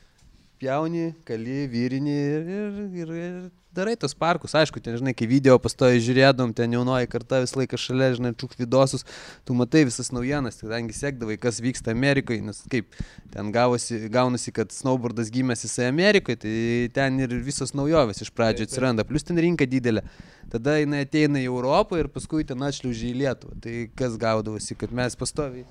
pjauni, 0.62 1.10
kali, 1.28 1.66
vyrini 1.68 2.16
ir, 2.16 2.48
ir, 2.56 2.80
ir, 3.02 3.14
ir 3.26 3.36
darai 3.74 3.94
tos 4.00 4.14
parkus. 4.16 4.54
Aišku, 4.56 4.80
ten, 4.82 4.96
žinai, 5.00 5.14
kai 5.16 5.26
video 5.30 5.56
pastoji 5.62 6.02
žiūrėdom, 6.06 6.54
ten 6.56 6.74
jaunoji 6.76 7.10
karta 7.12 7.40
visą 7.42 7.60
laiką 7.60 7.80
šalia, 7.80 8.10
žinai, 8.18 8.32
čuk 8.40 8.54
vidosus, 8.58 9.06
tu 9.46 9.56
matai 9.58 9.84
visas 9.88 10.12
naujienas, 10.14 10.60
kadangi 10.62 10.96
sekdavai, 10.96 11.38
kas 11.42 11.60
vyksta 11.64 11.94
Amerikoje, 11.94 12.42
nes 12.46 12.62
kaip 12.72 12.94
ten 13.34 13.50
gavosi, 13.54 14.00
gaunasi, 14.14 14.54
kad 14.54 14.74
snowboardas 14.74 15.32
gimęs 15.34 15.66
jisai 15.66 15.90
Amerikoje, 15.90 16.40
tai 16.44 16.56
ten 16.94 17.18
ir 17.24 17.34
visos 17.44 17.74
naujovės 17.76 18.22
iš 18.24 18.32
pradžio 18.34 18.68
atsiranda, 18.68 19.06
plus 19.08 19.26
ten 19.26 19.40
rinka 19.42 19.68
didelė. 19.68 20.06
Tada 20.52 20.76
jinai 20.78 21.02
ateina 21.06 21.40
į 21.40 21.48
Europą 21.48 21.98
ir 21.98 22.10
paskui 22.12 22.44
ten 22.46 22.62
atšliaužia 22.62 23.10
į 23.10 23.16
Lietuvą. 23.22 23.56
Tai 23.64 23.78
kas 23.98 24.18
gaudavosi, 24.20 24.76
kad 24.78 24.92
mes 24.94 25.16
pastoviai 25.18 25.64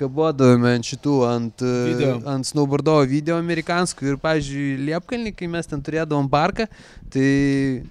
kabodavome 0.00 0.72
ant 0.78 0.88
šitų, 0.88 1.16
ant, 1.28 1.62
Video. 1.62 2.14
ant 2.32 2.48
snowboardo 2.48 2.96
video 3.10 3.36
amerikanskų 3.40 4.08
ir, 4.14 4.16
pavyzdžiui, 4.22 4.78
Liepkalnį, 4.88 5.34
kai 5.36 5.48
mes 5.52 5.68
ten 5.70 5.82
turėdavom 5.84 6.28
parką, 6.32 6.66
tai 7.12 7.26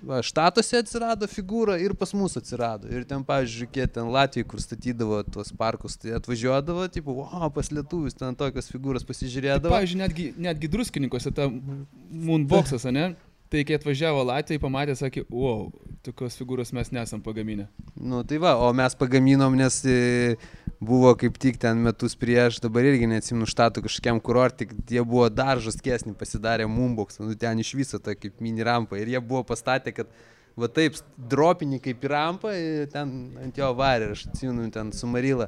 va, 0.09 0.23
štatuose 0.25 0.81
atsirado 0.81 1.29
figūra 1.29 1.77
ir 1.83 1.93
pas 1.99 2.13
mus 2.17 2.37
atsirado. 2.39 2.89
Ir 2.89 3.05
ten, 3.09 3.23
pavyzdžiui, 3.27 3.69
kiek 3.77 3.93
ten 3.99 4.09
Latvijoje, 4.13 4.49
kur 4.49 4.63
statydavo 4.63 5.21
tuos 5.29 5.53
parkus, 5.55 5.97
tai 6.01 6.17
atvažiuodavo, 6.17 6.89
tipo, 6.93 7.15
o, 7.27 7.49
pas 7.55 7.71
lietuvius 7.73 8.17
ten 8.17 8.37
tokios 8.39 8.71
figūros 8.73 9.05
Tai, 9.05 9.11
pasižiūrėdavo. 9.13 9.73
pavyzdžiui, 9.77 10.03
netgi, 10.03 10.29
netgi 10.49 10.71
druskininkose 10.75 11.33
ta 11.35 11.49
Moonboxas, 11.49 12.89
ne? 12.93 13.11
Tai 13.49 13.63
kai 13.65 13.79
atvažiavo 13.79 14.21
Latvijai, 14.29 14.61
pamatė, 14.61 14.93
sakė, 14.93 15.23
wow, 15.33 15.71
tokios 16.05 16.35
figūros 16.37 16.69
mes 16.77 16.91
nesam 16.93 17.21
pagaminę. 17.25 17.65
Nu 17.97 18.21
tai 18.21 18.37
va, 18.37 18.51
o 18.61 18.67
mes 18.77 18.93
pagaminom, 18.93 19.55
nes 19.57 19.79
e, 19.89 20.35
buvo 20.79 21.11
kaip 21.19 21.37
tik 21.41 21.59
ten 21.59 21.81
metus 21.83 22.15
prieš, 22.19 22.61
dabar 22.63 22.87
irgi 22.87 23.09
neatsimenu 23.11 23.47
štatų 23.49 23.83
kažkokiam 23.87 24.21
kurortį, 24.23 24.69
jie 24.87 25.03
buvo 25.03 25.27
dar 25.29 25.59
žaskesni, 25.63 26.15
pasidarė 26.17 26.69
mumboks, 26.71 27.19
nu 27.19 27.35
ten 27.39 27.59
iš 27.59 27.73
viso 27.75 27.99
ta 27.99 28.15
kaip 28.15 28.39
mini 28.43 28.63
rampa 28.63 28.99
ir 28.99 29.11
jie 29.11 29.23
buvo 29.23 29.43
pastatę, 29.47 29.95
kad 29.95 30.11
Va 30.59 30.67
taip, 30.67 30.97
dropinį 31.31 31.79
kaip 31.83 32.03
į 32.03 32.09
rampą, 32.11 32.51
ir 32.51 32.89
ten 32.91 33.11
ant 33.39 33.59
jo 33.59 33.69
varė, 33.77 34.11
aš 34.15 34.25
atsimenu, 34.27 34.65
ten 34.73 34.91
su 34.95 35.07
Marila 35.07 35.47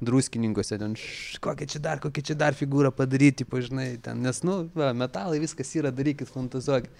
druskininkose, 0.00 0.78
ten 0.80 0.94
š, 0.96 1.40
kokią 1.44 1.68
čia 1.74 1.82
dar, 1.84 2.00
kokią 2.00 2.24
čia 2.30 2.36
dar 2.38 2.56
figūrą 2.56 2.92
padaryti, 2.94 3.44
pažinai, 3.48 3.90
ten, 4.04 4.22
nes, 4.24 4.40
nu, 4.46 4.60
va, 4.78 4.94
metalai 4.96 5.40
viskas 5.42 5.74
yra, 5.76 5.92
darykit, 5.94 6.30
fantazuokit. 6.32 6.94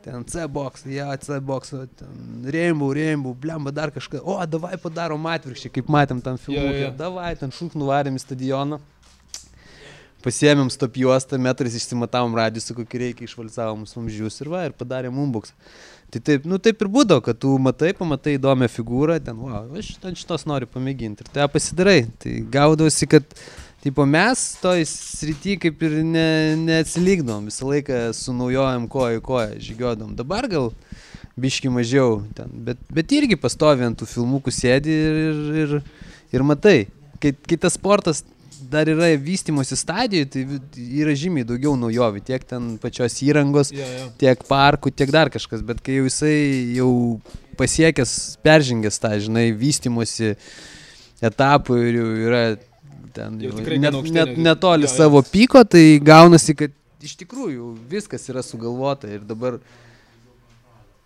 Ten 0.00 0.24
C-box, 0.24 0.86
ja, 0.88 1.10
C-box, 1.20 1.74
Rainbow, 2.44 2.92
Rainbow, 2.96 3.34
blemba 3.36 3.70
dar 3.70 3.92
kažką. 3.92 4.22
O, 4.24 4.38
davai 4.48 4.78
padarom 4.80 5.26
atvirkščiai, 5.28 5.74
kaip 5.74 5.90
matėm 5.92 6.22
tam 6.24 6.38
filmą. 6.40 6.70
Jo, 6.70 6.86
jo. 6.86 6.94
Davai, 6.96 7.34
ten 7.36 7.52
šūk 7.52 7.76
nuvarėm 7.76 8.16
į 8.16 8.22
stadioną. 8.24 8.80
Pasiėmėm 10.24 10.68
stop 10.72 10.98
juostą, 11.00 11.38
metrais 11.40 11.76
išsimatavom 11.76 12.34
radiusą, 12.36 12.74
kokį 12.76 12.98
reikia, 13.04 13.28
išvalsavom 13.28 13.86
vamzdžius 13.88 14.42
ir 14.42 14.50
va, 14.52 14.66
ir 14.68 14.74
padarėm 14.76 15.16
umbuks. 15.20 15.54
Tai 16.12 16.20
taip, 16.26 16.48
nu 16.48 16.58
taip 16.60 16.80
ir 16.82 16.90
būdavo, 16.92 17.22
kad 17.24 17.38
tu 17.40 17.54
matai, 17.62 17.92
pamatai 17.96 18.34
įdomią 18.36 18.68
figūrą, 18.72 19.16
ten, 19.24 19.38
wow, 19.40 19.68
aš 19.78 19.94
ten 20.02 20.16
šitos 20.18 20.44
noriu 20.48 20.68
pamėginti 20.68 21.24
ir 21.24 21.30
tai 21.32 21.46
pasidarai. 21.48 22.02
Tai 22.20 22.34
gaudausi, 22.52 23.08
kad, 23.08 23.36
tipo, 23.84 24.06
mes 24.08 24.42
toj 24.62 24.84
srity 24.88 25.56
kaip 25.60 25.82
ir 25.86 26.00
ne, 26.04 26.26
neatsilikdom, 26.60 27.48
visą 27.50 27.68
laiką 27.70 28.02
su 28.16 28.34
naujojam 28.36 28.88
koją 28.92 29.20
į 29.20 29.24
koją 29.24 29.60
žygiuodom. 29.68 30.16
Dabar 30.18 30.48
gal 30.52 30.72
biški 31.40 31.70
mažiau 31.72 32.20
ten, 32.36 32.50
bet, 32.66 32.80
bet 32.92 33.12
irgi 33.16 33.38
pastovi 33.40 33.86
ant 33.86 34.00
tų 34.00 34.08
filmukų 34.10 34.52
sėdi 34.52 34.92
ir, 34.92 35.22
ir, 35.30 35.40
ir, 35.62 35.80
ir 36.36 36.44
matai. 36.46 36.78
Kai, 37.20 37.34
kai 37.36 37.56
tas 37.60 37.76
sportas 37.76 38.22
dar 38.70 38.88
yra 38.88 39.08
vystimosi 39.16 39.76
stadijoje, 39.76 40.28
tai 40.30 40.42
yra 41.00 41.14
žymiai 41.16 41.46
daugiau 41.48 41.74
naujovių, 41.80 42.20
tiek 42.24 42.44
ten 42.48 42.74
pačios 42.80 43.16
įrangos, 43.24 43.72
Jo, 43.74 43.86
jo. 43.86 44.08
tiek 44.20 44.42
parkų, 44.48 44.92
tiek 44.92 45.12
dar 45.12 45.32
kažkas, 45.32 45.64
bet 45.66 45.80
kai 45.84 45.96
jau 45.96 46.06
jisai 46.08 46.36
jau 46.76 46.90
pasiekęs, 47.60 48.12
peržengęs 48.44 49.00
tą, 49.02 49.14
žinai, 49.24 49.48
vystimosi 49.56 50.34
etapų 51.24 51.80
ir 51.88 51.98
jau 52.00 52.10
yra 52.28 52.42
ten 53.14 53.38
Jau 53.42 53.52
tikrai 53.58 53.78
net, 53.82 53.96
net, 54.06 54.32
ne- 54.36 54.48
netoli 54.48 54.88
jo, 54.88 54.94
savo 54.94 55.22
piko, 55.26 55.62
tai 55.64 55.98
gaunasi, 56.02 56.56
kad 56.58 56.74
iš 57.02 57.16
tikrųjų 57.22 57.74
viskas 57.90 58.26
yra 58.32 58.44
sugalvota 58.44 59.10
ir 59.10 59.24
dabar 59.26 59.60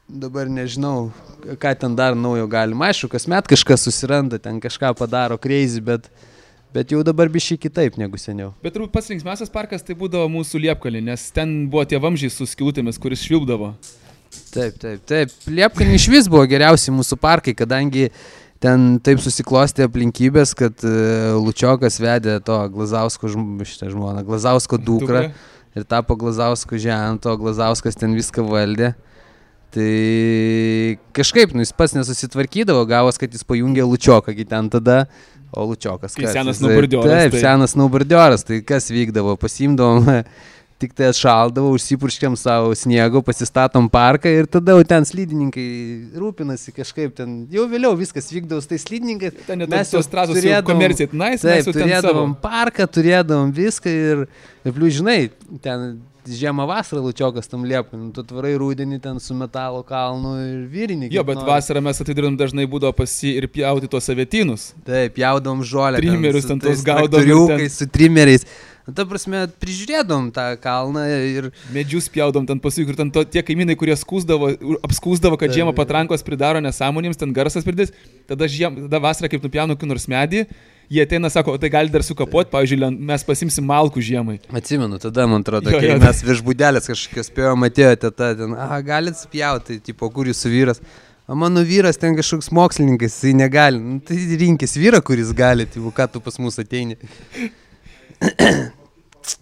Dabar 0.04 0.44
nežinau, 0.52 1.08
ką 1.56 1.70
ten 1.80 1.94
dar 1.96 2.12
naujo 2.12 2.44
galima. 2.46 2.90
Aišku, 2.90 3.08
kasmet 3.08 3.46
kažkas 3.48 3.86
susiranda, 3.86 4.36
ten 4.36 4.58
kažką 4.60 4.90
padaro 4.98 5.38
crazy, 5.40 5.80
bet, 5.80 6.10
bet 6.76 6.92
jau 6.92 7.00
dabar 7.00 7.30
biškai 7.32 7.56
kitaip 7.62 7.96
negu 7.96 8.20
seniau. 8.20 8.50
Bet 8.60 8.76
turbūt 8.76 8.92
pats 8.92 9.08
linksmiausias 9.08 9.48
parkas 9.48 9.80
tai 9.80 9.96
būdavo 9.96 10.28
mūsų 10.28 10.60
Liepkalė, 10.66 11.00
nes 11.08 11.24
ten 11.32 11.56
buvo 11.72 11.86
tie 11.88 11.96
vamžiai 11.96 12.28
su 12.28 12.44
skilutėmis, 12.44 13.00
kuris 13.00 13.24
švilpdavo. 13.24 13.72
Taip, 14.52 14.76
taip, 14.82 15.00
taip. 15.08 15.32
Liepkalnį 15.48 15.96
iš 15.96 16.08
vis 16.12 16.28
buvo 16.28 16.44
geriausi 16.52 16.92
mūsų 16.92 17.16
parkai, 17.24 17.56
kadangi 17.56 18.10
ten 18.64 18.94
taip 19.04 19.20
susiklosti 19.20 19.84
aplinkybės, 19.84 20.54
kad 20.56 20.80
e, 20.88 20.92
Lučiokas 21.36 21.98
vedė 22.00 22.38
to 22.44 22.56
Glazausko, 22.72 23.28
žm- 23.28 23.60
žmoną, 23.92 24.22
Glazausko 24.24 24.78
dukrą 24.80 25.26
ir 25.76 25.84
tapo 25.90 26.16
Glazausko 26.16 26.78
žento, 26.80 27.34
Glazauskas 27.40 27.98
ten 28.00 28.14
viską 28.16 28.46
valdė. 28.48 28.94
Tai 29.74 29.90
kažkaip, 31.18 31.50
nu 31.56 31.64
jis 31.64 31.72
pats 31.74 31.96
nesusitvarkydavo, 31.96 32.84
gavos, 32.86 33.18
kad 33.18 33.32
jis 33.34 33.42
pajungė 33.48 33.82
Lučioką, 33.90 34.30
kai 34.38 34.44
ten 34.46 34.68
tada, 34.70 35.00
o 35.50 35.64
Lučiokas. 35.66 36.14
Kai 36.14 36.30
senas 36.30 36.60
snowboardioras, 36.60 37.10
Taip, 37.10 37.34
tai- 37.34 37.42
senas 37.42 37.74
snowboardioras, 37.74 38.46
tai 38.46 38.60
kas 38.66 38.86
vykdavo, 38.94 39.34
pasimdavom, 39.42 40.06
tik 40.82 40.92
tai 40.96 41.06
atšaldavo, 41.12 41.70
užsipurškiam 41.76 42.34
savo 42.36 42.72
sniego, 42.76 43.22
pasistatom 43.24 43.86
parką 43.88 44.28
ir 44.28 44.48
tada 44.50 44.74
jau 44.74 44.84
ten 44.84 45.06
slydininkai 45.06 45.66
rūpinasi 46.18 46.74
kažkaip 46.76 47.14
ten, 47.16 47.36
jau 47.52 47.66
vėliau 47.70 47.94
viskas 47.98 48.28
vykdavo 48.34 48.60
su 48.64 48.72
tais 48.72 48.82
slydininkais. 48.86 49.36
Ten 49.46 49.62
Mes 49.70 49.92
jau 49.94 50.02
jau 50.02 50.34
turėdavom- 50.34 50.66
komercijai, 50.72 51.12
nice, 51.12 51.44
mes 51.46 51.46
Taip, 51.46 51.68
jau 51.70 51.72
ten 51.72 51.82
turėdavom 51.82 52.34
parką, 52.42 52.88
turėdavom 52.90 53.54
viską 53.54 53.94
ir, 53.94 54.26
ir 54.64 54.72
plius, 54.76 54.98
žinai, 54.98 55.30
ten 55.62 56.00
žiemą 56.24 56.64
vasarą 56.66 57.02
lučiokas 57.04 57.46
tam 57.48 57.64
liepui, 57.68 57.98
nu, 58.00 58.10
tu 58.16 58.22
tvarai 58.24 58.54
rūdienį 58.56 59.00
ten 59.04 59.18
su 59.20 59.34
metalo 59.36 59.82
kalnu 59.84 60.34
ir 60.40 60.60
vyrinį. 60.72 61.10
Jo, 61.12 61.22
bet 61.24 61.36
nori. 61.36 61.50
vasarą 61.50 61.82
mes 61.84 62.00
atidirbom 62.00 62.36
dažnai 62.40 62.64
būdavo 62.66 62.94
pasi 62.96 63.34
ir 63.36 63.46
pjauti 63.52 63.88
tuos 63.92 64.08
avietynus. 64.08 64.70
Taip, 64.86 65.18
jaudom 65.20 65.60
žolę. 65.62 66.00
ten 66.00 66.08
Trimerius 66.08 66.42
su 66.46 66.48
ten 66.48 66.60
tuos 66.60 66.82
gaudom 66.82 67.20
traktoriukais, 67.20 67.76
Su 67.78 67.86
trimeriais. 67.86 68.44
Nu, 68.44 68.73
ta 68.92 69.06
prasme, 69.08 69.46
prižiūrėdom 69.62 70.28
tą 70.34 70.44
kalną 70.60 71.06
ir 71.08 71.48
Medžius 71.72 72.10
pjaudom 72.12 72.44
ten 72.48 72.60
paskui, 72.60 72.84
kur 72.84 72.98
ten 72.98 73.08
to, 73.14 73.22
tie 73.24 73.40
kaimynai, 73.46 73.78
kurie 73.80 73.96
skūsdavo, 73.96 74.50
apskūsdavo, 74.84 75.38
kad 75.40 75.54
žiemą 75.54 75.72
patrankos 75.76 76.26
pridaro 76.26 76.60
nesąmonėms, 76.64 77.16
ten 77.20 77.32
garsas 77.32 77.64
pridės, 77.64 77.94
tada, 78.28 78.48
žiem, 78.50 78.84
tada 78.84 79.00
vasarą 79.00 79.30
kaip 79.32 79.46
nupjaunu 79.46 79.78
kokį 79.78 79.88
nors 79.88 80.04
medį, 80.12 80.44
jie 80.92 81.06
ateina, 81.06 81.30
sako, 81.32 81.56
tai 81.62 81.70
gali 81.72 81.88
dar 81.94 82.04
sukapot, 82.04 82.50
pavyzdžiui, 82.52 82.92
mes 83.08 83.24
pasimsim 83.24 83.64
malkų 83.70 84.04
žiemai. 84.04 84.36
Atsimenu, 84.52 85.00
tada 85.00 85.24
man 85.30 85.40
atrodo, 85.40 85.72
Jo, 85.72 85.80
kai 85.80 85.94
jo. 85.94 85.98
mes 86.04 86.20
virš 86.28 86.44
būdelės 86.44 86.92
kažkokios 86.92 87.32
spėjom 87.32 87.66
atėjote, 87.70 88.12
tada 88.12 88.34
ten, 88.42 88.52
aha, 88.66 88.82
galit 88.84 89.16
spjauti, 89.16 89.80
tipo, 89.80 90.12
kur 90.12 90.28
jūsų 90.28 90.52
vyras. 90.52 90.84
O 91.24 91.32
mano 91.40 91.62
vyras 91.64 91.96
ten 91.96 92.12
kažkoks 92.18 92.50
mokslininkas, 92.52 93.14
jisai 93.16 93.32
negali. 93.32 93.78
Nu, 93.80 93.96
tai 94.04 94.18
rinkis 94.36 94.76
vyrą, 94.76 95.00
kuris 95.00 95.30
gali, 95.32 95.64
tai 95.64 95.80
ką 95.80 96.04
tu 96.12 96.20
pas 96.20 96.36
mus 96.36 96.60
ateini. 96.60 96.98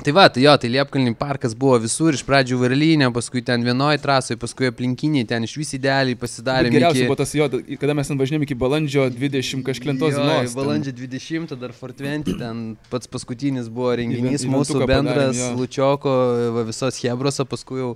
Tai 0.02 0.12
va, 0.14 0.28
tai 0.30 0.44
jo, 0.44 0.52
tai 0.62 0.68
Liepkalnių 0.70 1.12
parkas 1.18 1.54
buvo 1.58 1.76
visur, 1.82 2.14
iš 2.14 2.22
pradžių 2.26 2.58
Varlynė, 2.61 3.08
paskui 3.14 3.42
ten 3.46 3.64
vienoje 3.66 3.98
trasoje, 4.02 4.38
paskui 4.40 4.68
aplinkiniai, 4.70 5.26
ten 5.28 5.46
iš 5.46 5.56
vis 5.58 5.74
idealiai 5.78 6.18
pasidarė. 6.18 6.70
Geriausia 6.74 7.06
buvo 7.08 7.18
tas 7.18 7.35
jo, 7.37 7.48
kada 7.80 7.96
mes 7.98 8.11
ten 8.11 8.20
važinėjom 8.20 8.46
iki 8.46 8.56
balandžio 8.58 9.08
20 9.14 9.64
kažklintos 9.66 10.14
dienos. 10.18 10.54
Balandžio 10.58 10.94
20, 11.02 11.56
dar 11.61 11.74
Fortventi, 11.76 12.37
ten 12.38 12.62
pats 12.92 13.11
paskutinis 13.11 13.70
buvo 13.72 13.94
renginys, 13.98 14.46
Įven- 14.46 14.54
mūsų 14.54 14.87
bendras 14.87 15.35
padarėm. 15.35 15.58
Lučioko, 15.61 16.14
va, 16.58 16.66
visos 16.70 17.02
Hebroso, 17.02 17.46
paskui 17.50 17.82
jau, 17.82 17.90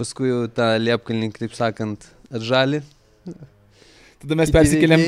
paskui 0.00 0.32
jau 0.32 0.42
tą 0.50 0.72
liepkalnį, 0.82 1.30
taip 1.38 1.54
sakant, 1.56 2.10
atžalį. 2.34 2.82
Tada 4.20 4.38
mes 4.42 4.50
persikėlėm 4.50 5.06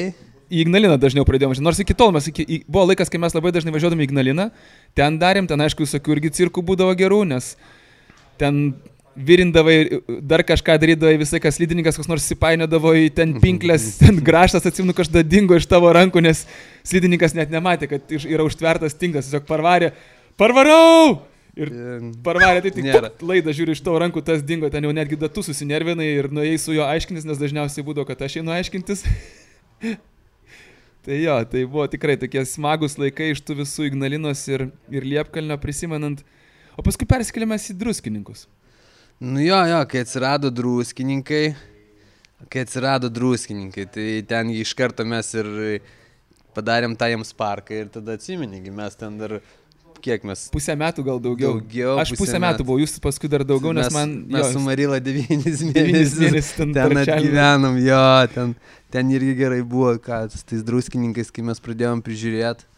į 0.49 0.63
Ignaliną 0.65 0.97
dažniau 1.01 1.25
pradėjome 1.29 1.53
važiuoti. 1.55 1.67
Nors 1.69 1.81
iki 1.85 1.95
tol 1.97 2.13
mes, 2.17 2.27
iki, 2.31 2.45
į- 2.45 2.61
buvo 2.69 2.87
laikas, 2.91 3.11
kai 3.13 3.21
mes 3.21 3.35
labai 3.37 3.53
dažnai 3.53 3.73
važiuodami 3.75 4.05
į 4.07 4.09
Ignaliną, 4.11 4.51
ten 4.97 5.19
darėm, 5.21 5.49
ten 5.51 5.61
aišku, 5.61 5.85
visokių 5.87 6.17
irgi 6.17 6.31
cirkų 6.41 6.65
būdavo 6.71 6.95
gerų, 6.99 7.23
nes 7.29 7.53
ten 8.41 8.75
virindavai, 9.19 10.01
dar 10.31 10.45
kažką 10.47 10.77
darydavai, 10.79 11.17
visai 11.19 11.41
kas 11.43 11.57
lydininkas, 11.59 11.97
kas 11.99 12.07
nors 12.07 12.23
įsipainiodavo 12.29 12.93
į 12.95 13.09
ten 13.17 13.33
pinklės, 13.43 13.97
ten 13.99 14.21
graštas, 14.23 14.63
atsimenu, 14.71 14.95
kažkada 14.95 15.25
dingo 15.27 15.57
iš 15.59 15.67
tavo 15.67 15.91
rankų, 15.97 16.23
nes 16.23 16.45
slidininkas 16.87 17.35
net 17.35 17.51
nematė, 17.51 17.89
kad 17.91 18.15
yra 18.21 18.47
užtvertas 18.47 18.95
tinklas, 18.95 19.27
tiesiog 19.27 19.43
parvarė, 19.49 19.91
parvarau! 20.39 21.19
Ir 21.59 21.73
parvarė, 22.23 22.61
tai 22.63 22.71
tik 22.71 22.85
Nėra. 22.87 23.09
puk, 23.11 23.25
laidą 23.27 23.51
žiūri 23.51 23.75
iš 23.75 23.81
tavo 23.83 23.99
rankų, 23.99 24.23
tas 24.23 24.45
dingo, 24.47 24.71
ten 24.71 24.87
jau 24.87 24.93
netgi 24.95 25.19
datų 25.19 25.43
susinervinai 25.49 26.07
ir 26.21 26.29
nuėjai 26.31 26.61
su 26.63 26.77
juo 26.77 26.85
aiškintis, 26.87 27.27
nes 27.27 27.41
dažniausiai 27.43 27.83
būdavo, 27.83 28.07
kad 28.07 28.23
aš 28.23 28.39
einu 28.39 28.55
aiškintis. 28.55 29.03
tai 31.07 31.23
jo, 31.23 31.37
tai 31.51 31.65
buvo 31.65 31.87
tikrai 31.91 32.17
tokie 32.21 32.45
smagus 32.49 32.99
laikai 33.01 33.33
iš 33.33 33.43
tų 33.45 33.61
visų 33.63 33.89
Ignalinos 33.91 34.45
ir, 34.51 34.69
ir 34.93 35.07
Liepkalnio 35.07 35.59
prisimenant. 35.63 36.25
O 36.79 36.85
paskui 36.87 37.09
persikėlėme 37.11 37.59
į 37.59 37.77
druskininkus. 37.79 38.47
Nu 39.19 39.43
jo, 39.43 39.59
jo, 39.67 39.79
kai 39.91 40.05
atsirado 40.05 40.51
druskininkai, 40.55 41.45
kai 42.47 42.63
atsirado 42.63 43.11
druskininkai, 43.11 43.89
tai 43.91 44.07
ten 44.31 44.53
iš 44.55 44.77
karto 44.79 45.03
mes 45.03 45.33
ir 45.35 45.49
padarėm 46.55 46.95
tą 46.99 47.09
jiems 47.11 47.33
parką 47.39 47.81
ir 47.83 47.91
tada 47.95 48.15
atsimenėgi, 48.19 48.71
mes 48.75 48.95
ten 48.99 49.19
dar, 49.19 49.39
kiek 50.05 50.25
mes 50.29 50.47
Pusę 50.55 50.77
metų 50.79 51.05
gal 51.07 51.21
daugiau. 51.23 51.59
Daugiau, 51.59 51.99
Aš 52.03 52.15
pusę 52.15 52.23
pusę 52.23 52.41
metų 52.41 52.47
metų. 52.47 52.67
buvau, 52.69 52.81
jūs 52.83 52.97
paskui 53.05 53.31
dar 53.33 53.45
daugiau, 53.49 53.75
nes 53.77 53.89
mes, 53.89 53.97
man... 53.97 54.17
Mes 54.31 54.47
jo, 54.47 54.51
su 54.55 54.65
Marila 54.65 54.99
devynis 55.03 55.63
mėnesius 55.67 56.17
mėnesius 56.23 56.51
ten 56.59 56.75
ten 56.77 57.03
atgyvenom, 57.05 57.79
jo, 57.85 58.03
ten, 58.35 58.57
ten 58.95 59.15
irgi 59.15 59.37
gerai 59.43 59.61
buvo, 59.63 59.95
ką 60.03 60.25
su 60.33 60.43
tais 60.49 60.65
druskininkais, 60.67 61.33
kai 61.35 61.47
mes 61.47 61.63
pradėjom 61.63 62.05
prižiūrėti. 62.07 62.69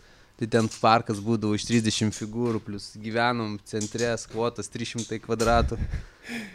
Tai 0.41 0.47
ten 0.49 0.69
parkas 0.81 1.19
būdavo 1.21 1.53
iš 1.53 1.67
30 1.69 2.15
figūrų, 2.17 2.63
plus 2.65 2.95
gyvenom 2.97 3.59
centre, 3.69 4.15
skvotas 4.23 4.73
300 4.73 5.19
kvadratų. 5.21 5.77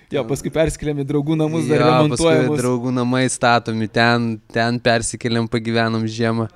Jo, 0.10 0.24
paskui 0.26 0.50
persikėlėme 0.54 1.04
į 1.04 1.10
draugų 1.10 1.36
namus, 1.38 1.68
dar 1.70 1.84
Jo, 1.84 1.92
paskui 2.10 2.58
draugų 2.58 2.94
namai 2.96 3.28
statomi, 3.30 3.86
ten, 3.86 4.40
ten 4.50 4.80
persikėlėm, 4.82 5.46
pagyvenom 5.52 6.06
žiemą. 6.10 6.48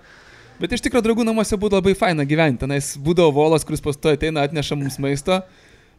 Bet 0.59 0.75
iš 0.75 0.83
tikrųjų 0.85 1.05
draugų 1.07 1.25
namuose 1.27 1.57
būdavo 1.59 1.79
labai 1.81 1.95
faina 1.97 2.25
gyventi. 2.27 2.63
Tenais 2.65 2.91
būdavo 2.99 3.31
volas, 3.35 3.63
kuris 3.67 3.83
pastoja 3.83 4.19
ateina, 4.19 4.43
atneša 4.47 4.75
mums 4.79 4.99
maisto. 4.99 5.41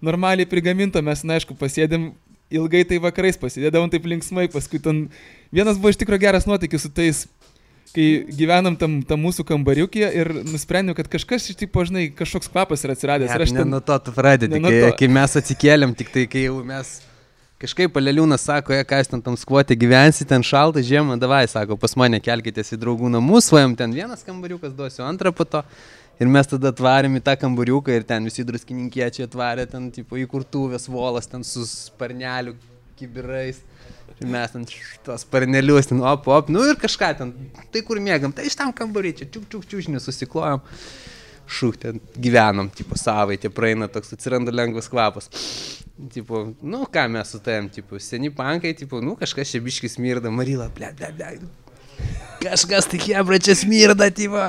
Normaliai 0.04 0.48
prigaminta, 0.48 1.02
mes, 1.04 1.24
na, 1.24 1.36
aišku, 1.40 1.56
pasėdėm 1.60 2.10
ilgai 2.50 2.82
tai 2.88 2.98
vakarais, 3.02 3.38
pasėdėdavom 3.40 3.90
taip 3.92 4.06
linksmai, 4.10 4.48
paskui 4.52 4.80
ten 4.82 5.04
vienas 5.54 5.78
buvo 5.80 5.92
iš 5.92 6.00
tikrųjų 6.00 6.24
geras 6.24 6.48
nuotykis 6.50 6.86
su 6.86 6.90
tais, 6.92 7.20
kai 7.94 8.06
gyvenam 8.36 8.76
tam, 8.80 9.00
tam 9.06 9.22
mūsų 9.24 9.44
kambariukė 9.48 10.08
ir 10.22 10.32
nusprendėm, 10.48 10.96
kad 10.98 11.08
kažkas 11.12 11.50
iš 11.52 11.60
tipo, 11.60 11.84
žinai, 11.86 12.08
kažkoks 12.16 12.50
kvapas 12.50 12.84
yra 12.86 12.96
atsiradęs. 12.96 13.32
Ir 13.36 13.44
aš 13.46 13.54
Ne 13.54 13.62
ten... 13.62 13.70
nuo 13.76 13.80
to 13.84 13.96
tu 14.06 14.14
pradedi, 14.16 14.56
Ne 14.56 14.66
kai, 14.66 14.82
to. 14.88 14.96
kai 15.02 15.10
mes 15.20 15.36
atsikėlėm, 15.40 15.94
tik 15.98 16.12
tai 16.14 16.26
kai 16.30 16.48
jau 16.48 16.58
mes 16.66 16.96
Kažkaip 17.60 17.90
paleliūnas 17.92 18.40
sako, 18.40 18.72
jie 18.72 18.84
kas 18.88 19.10
ten 19.12 19.20
tam 19.20 19.34
skvotė 19.36 19.76
gyvensi, 19.76 20.24
ten 20.24 20.40
šalta 20.40 20.80
žiemą, 20.80 21.18
davai, 21.20 21.42
sako, 21.44 21.76
pas 21.76 21.92
mane 22.00 22.16
kelkitės 22.24 22.72
į 22.72 22.78
draugų 22.80 23.10
namus, 23.12 23.50
svajam 23.50 23.74
ten 23.76 23.92
vienas 23.92 24.24
kambariukas, 24.24 24.72
duosiu 24.78 25.04
antrą 25.04 25.28
po 25.36 25.44
to. 25.44 25.60
Ir 26.20 26.30
mes 26.32 26.48
tada 26.48 26.72
atvarėm 26.72 27.18
į 27.18 27.22
tą 27.26 27.34
kambariuką 27.42 27.92
ir 27.92 28.06
ten 28.08 28.24
visi 28.24 28.46
druskininkiečiai 28.48 29.26
atvarė 29.26 29.68
ten, 29.68 29.90
tipo, 29.92 30.16
įkurtuvės 30.20 30.88
volas, 30.88 31.28
ten 31.28 31.44
su 31.44 31.66
sparneliu, 31.68 32.56
kibirais. 32.96 33.60
Ir 34.16 34.32
mes 34.32 34.56
ten 34.56 34.64
tuos 35.04 35.28
sparnelius, 35.28 35.92
ten 35.92 36.00
op, 36.00 36.32
op, 36.32 36.48
nu 36.48 36.64
ir 36.64 36.80
kažką 36.80 37.12
ten, 37.20 37.36
tai 37.72 37.84
kur 37.84 38.00
mėgam, 38.00 38.32
tai 38.32 38.48
iš 38.48 38.56
tam 38.56 38.72
kambarį 38.72 39.18
čia, 39.20 39.28
čiuk, 39.36 39.44
čiuk, 39.52 39.68
čiuk, 39.68 39.92
nesusiklojom. 39.98 40.64
Šūk, 41.50 41.78
ten 41.82 42.00
gyvenom, 42.14 42.68
tipo, 42.74 42.98
savaitė 42.98 43.50
praeina, 43.52 43.88
toks 43.90 44.14
atsiranda 44.14 44.54
lengvas 44.54 44.86
kvapas. 44.90 45.30
Tipo, 46.14 46.44
nu 46.62 46.84
ką 46.88 47.06
mes 47.12 47.32
su 47.34 47.40
tavim, 47.44 47.66
tipo, 47.72 47.98
seni 48.00 48.30
pankai, 48.34 48.72
tipo, 48.78 49.02
nu 49.04 49.16
kažkas 49.18 49.50
čia 49.50 49.60
biškis 49.64 49.98
smirda, 49.98 50.30
Marila, 50.32 50.70
ble, 50.76 50.92
ble, 50.96 51.10
ble. 51.18 51.50
Kažkas 52.40 52.88
tai 52.88 53.02
hebra 53.02 53.40
čia 53.42 53.58
smirda, 53.58 54.08
tipo. 54.14 54.46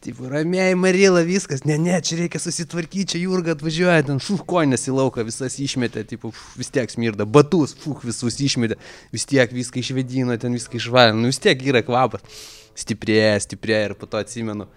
Tipo, 0.00 0.30
ramiai 0.32 0.72
Marila, 0.80 1.20
viskas, 1.28 1.60
ne, 1.68 1.74
ne, 1.76 1.98
čia 2.00 2.16
reikia 2.22 2.40
susitvarkyti, 2.40 3.04
čia 3.12 3.18
Jurga 3.20 3.52
atvažiuoja, 3.52 4.06
ten 4.08 4.22
šūk 4.24 4.46
konės 4.48 4.88
į 4.88 4.94
lauką, 4.96 5.26
visas 5.28 5.58
išmetė, 5.60 6.06
uf, 6.24 6.38
vis 6.56 6.72
tiek 6.72 6.88
smirda, 6.88 7.26
batus, 7.28 7.74
šūk 7.82 8.06
visus 8.08 8.38
išmetė, 8.40 8.78
vis 9.12 9.28
tiek 9.28 9.52
viską 9.52 9.82
išvedino, 9.82 10.38
ten 10.40 10.56
viską 10.56 10.80
išvalė, 10.80 11.12
nu 11.18 11.28
vis 11.28 11.42
tiek 11.44 11.60
yra 11.68 11.84
kvapas, 11.84 12.24
stiprėja, 12.80 13.36
stiprėja 13.44 13.90
ir 13.90 13.94
po 14.00 14.08
to 14.08 14.24
atsimenu. 14.24 14.70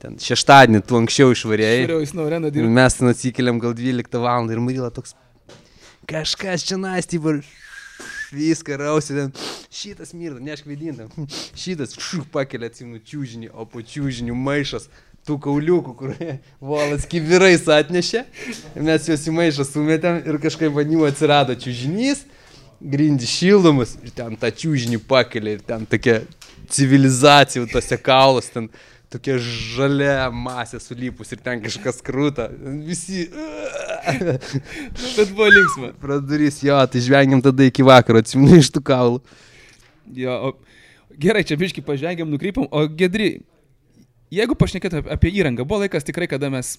Ten 0.00 0.16
šeštadienį 0.16 0.80
tu 0.88 0.96
anksčiau 0.96 1.34
išvarėjai. 1.34 1.80
Geriau 1.84 2.00
jis 2.00 2.14
norėjo 2.16 2.48
dirbti. 2.48 2.68
Mes 2.78 2.94
ten 2.96 3.12
atsikeliam 3.12 3.58
gal 3.60 3.74
12 3.76 4.22
val. 4.22 4.48
ir 4.48 4.62
Marila 4.64 4.88
toks, 4.94 5.12
kažkas 6.08 6.64
čia 6.64 6.78
nastybur, 6.80 7.42
viską 8.32 8.78
rausi, 8.80 9.14
ten 9.14 9.30
šitas 9.68 10.14
mirda, 10.16 10.40
nešk 10.40 10.66
vidintam, 10.70 11.10
šitas 11.62 11.94
šuk 12.00 12.30
pakelia 12.32 12.70
atsimų 12.70 13.02
čiūžinį, 13.06 13.52
o 13.52 13.66
po 13.68 13.84
čiūžinių 13.84 14.36
maišas 14.36 14.88
tų 15.28 15.36
kauliukų, 15.44 15.94
kur 15.98 16.14
volas 16.72 17.06
kivirais 17.10 17.66
atnešė, 17.68 18.24
mes 18.80 19.08
juos 19.10 19.26
į 19.28 19.34
maišą 19.36 19.66
sumetėm 19.68 20.22
ir 20.24 20.40
kažkaip 20.42 20.72
vadinimu 20.76 21.08
atsirado 21.10 21.56
čiūžinys, 21.60 22.24
grindi 22.80 23.28
šildomus 23.28 23.98
ir 24.00 24.14
ten 24.16 24.38
tą 24.40 24.48
čiūžinį 24.48 25.02
pakelia 25.04 25.58
ir 25.58 25.66
ten 25.66 25.84
tokia 25.84 26.22
civilizacija, 26.70 27.66
tose 27.68 27.98
kaulas, 28.00 28.48
ten 28.48 28.70
tokia 29.10 29.36
žalia 29.42 30.30
masė 30.32 30.80
sulypus 30.82 31.32
ir 31.34 31.42
ten 31.44 31.62
kažkas 31.64 32.00
krūta. 32.06 32.48
Visi. 32.86 33.26
Bet 35.16 35.32
buvo 35.34 35.48
linksma. 35.50 35.92
Pradurys, 36.02 36.60
jo, 36.64 36.78
tai 36.90 37.02
žvengiam 37.04 37.42
tada 37.44 37.66
iki 37.66 37.86
vakaro, 37.86 38.22
atsiminu 38.22 38.60
iš 38.60 38.70
tų 38.74 38.84
kaulų. 38.86 39.22
Jo, 40.16 40.36
o, 40.50 41.10
gerai, 41.20 41.42
čia 41.46 41.58
biški 41.60 41.84
pažengėm, 41.86 42.30
nukrypom, 42.30 42.68
o 42.70 42.86
gedri, 42.86 43.42
jeigu 44.34 44.56
pašnekėt 44.58 45.00
apie 45.02 45.34
įrangą, 45.38 45.66
buvo 45.66 45.84
laikas 45.84 46.06
tikrai, 46.06 46.30
kada 46.30 46.50
mes 46.52 46.76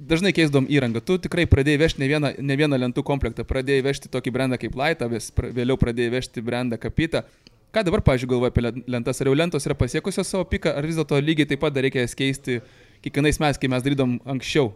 dažnai 0.00 0.32
keisdom 0.36 0.66
įrangą. 0.70 1.02
Tu 1.04 1.18
tikrai 1.26 1.46
pradėjai 1.50 1.82
vežti 1.84 2.02
ne 2.02 2.10
vieną, 2.10 2.32
ne 2.38 2.56
vieną 2.56 2.78
lentų 2.84 3.04
komplektą, 3.06 3.44
pradėjai 3.46 3.84
vežti 3.84 4.10
tokį 4.12 4.34
brandą 4.34 4.58
kaip 4.60 4.76
Laita, 4.78 5.08
vis, 5.10 5.30
vėliau 5.34 5.78
pradėjai 5.80 6.14
vežti 6.16 6.44
brandą 6.44 6.80
Kapitą. 6.80 7.24
Ką 7.70 7.84
dabar, 7.86 8.02
pažiūrėjau, 8.02 8.32
galvoju 8.34 8.50
apie 8.50 8.90
lentas? 8.90 9.20
Ar 9.22 9.28
jau 9.30 9.36
lentos 9.38 9.66
yra 9.68 9.76
pasiekusios 9.78 10.26
savo 10.26 10.42
piką, 10.50 10.72
ar 10.74 10.86
vis 10.88 10.96
dėlto 10.98 11.20
lygiai 11.22 11.46
taip 11.52 11.60
pat 11.62 11.74
dar 11.74 11.84
reikia 11.86 12.02
jas 12.02 12.16
keisti 12.18 12.58
kiekvienais 13.04 13.38
metais, 13.38 13.60
kai 13.62 13.70
mes 13.70 13.84
darydom 13.84 14.16
anksčiau? 14.34 14.72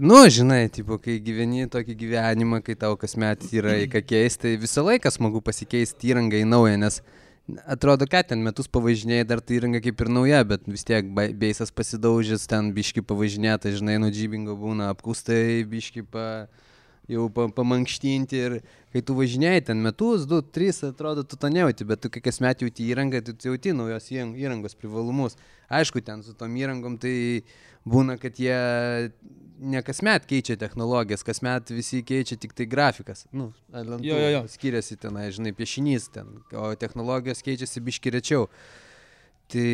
Nu, 0.00 0.22
žinai, 0.32 0.66
tipo, 0.72 0.96
kai 1.00 1.18
gyveni 1.24 1.68
tokį 1.72 1.94
gyvenimą, 2.00 2.62
kai 2.64 2.74
tau 2.80 2.96
kasmet 3.00 3.44
yra 3.52 3.76
į 3.82 3.90
ką 3.92 4.00
keisti, 4.04 4.42
tai 4.42 4.54
visą 4.60 4.84
laiką 4.84 5.12
smagu 5.12 5.40
pasikeisti 5.44 6.10
įrangą 6.10 6.40
į 6.40 6.48
naują, 6.48 6.80
nes 6.80 6.98
atrodo, 7.68 8.08
kad 8.10 8.28
ten 8.32 8.40
metus 8.44 8.68
pavažinėjai, 8.72 9.28
dar 9.28 9.44
tai 9.44 9.60
įranga 9.60 9.80
kaip 9.84 10.00
ir 10.00 10.10
nauja, 10.12 10.40
bet 10.48 10.64
vis 10.68 10.88
tiek 10.88 11.08
beisas 11.12 11.72
pasidaužęs, 11.72 12.48
ten 12.50 12.72
biški 12.76 13.04
pavažinėta, 13.04 13.72
žinai, 13.76 14.00
nuo 14.02 14.08
džybingo 14.12 14.56
būna 14.60 14.88
apkustai, 14.96 15.66
biški 15.68 16.04
pa... 16.08 16.46
Jau 17.06 17.28
pamankštinti 17.30 18.38
ir 18.48 18.54
kai 18.90 19.02
tu 19.06 19.14
važinėjai 19.14 19.62
ten 19.68 19.82
metus, 19.84 20.24
du, 20.26 20.40
tris, 20.42 20.80
atrodo, 20.86 21.22
tu 21.22 21.38
to 21.38 21.50
nejauti, 21.52 21.86
bet 21.86 22.02
tu 22.02 22.10
kai 22.10 22.22
kasmet 22.24 22.64
jauti 22.64 22.88
įrangą, 22.90 23.20
tai 23.22 23.34
tu 23.36 23.52
jauti 23.52 23.74
naujos 23.76 24.08
įrangos 24.10 24.74
privalumus. 24.78 25.38
Aišku, 25.70 26.02
ten 26.02 26.24
su 26.26 26.34
tom 26.38 26.56
įrangom 26.58 26.98
tai 27.02 27.44
būna, 27.86 28.18
kad 28.18 28.40
jie 28.42 28.58
ne 29.58 29.82
kasmet 29.86 30.26
keičia 30.28 30.56
technologijas, 30.60 31.22
kasmet 31.26 31.70
visi 31.70 32.02
keičia 32.06 32.36
tik 32.40 32.56
tai 32.56 32.66
grafikas. 32.70 33.24
Nu, 33.32 33.52
lentų, 33.72 34.02
jo, 34.06 34.18
jo, 34.20 34.32
jo. 34.34 34.42
skiriasi 34.50 34.98
ten, 35.00 35.16
žinai, 35.38 35.54
piešinys 35.56 36.10
ten, 36.12 36.40
o 36.58 36.72
technologijos 36.78 37.44
keičiasi 37.46 37.84
biški 37.86 38.12
rečiau. 38.18 38.50
Tai 39.52 39.70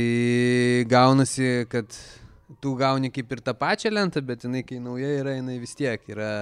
gaunasi, 0.90 1.64
kad 1.73 1.97
tu 2.61 2.75
gauni 2.77 3.09
kaip 3.14 3.33
ir 3.33 3.40
tą 3.40 3.57
pačią 3.57 3.92
lentą, 3.92 4.21
bet 4.25 4.45
jinai, 4.45 4.62
kai 4.68 4.79
nauja 4.83 5.11
yra, 5.23 5.37
jinai 5.38 5.57
vis 5.62 5.75
tiek 5.79 6.05
yra 6.12 6.33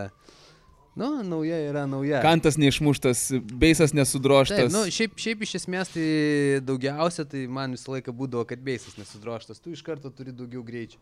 Nu, 0.99 1.23
nauja 1.23 1.57
yra 1.69 1.85
nauja. 1.87 2.19
Kantas 2.25 2.57
neišmuštas, 2.59 3.29
beisas 3.63 3.95
nesudroštas. 3.95 4.67
Taip, 4.67 4.73
nu, 4.75 4.83
šiaip, 4.91 5.15
šiaip 5.23 5.45
iš 5.47 5.55
esmės 5.61 5.93
tai 5.95 6.07
daugiausia, 6.67 7.25
tai 7.31 7.45
man 7.47 7.77
visą 7.77 7.95
laiką 7.95 8.15
būdavo, 8.17 8.43
kad 8.51 8.63
beisas 8.65 8.99
nesudroštas. 8.99 9.63
Tu 9.63 9.77
iš 9.77 9.85
karto 9.87 10.11
turi 10.11 10.35
daugiau 10.35 10.65
greičio. 10.67 10.99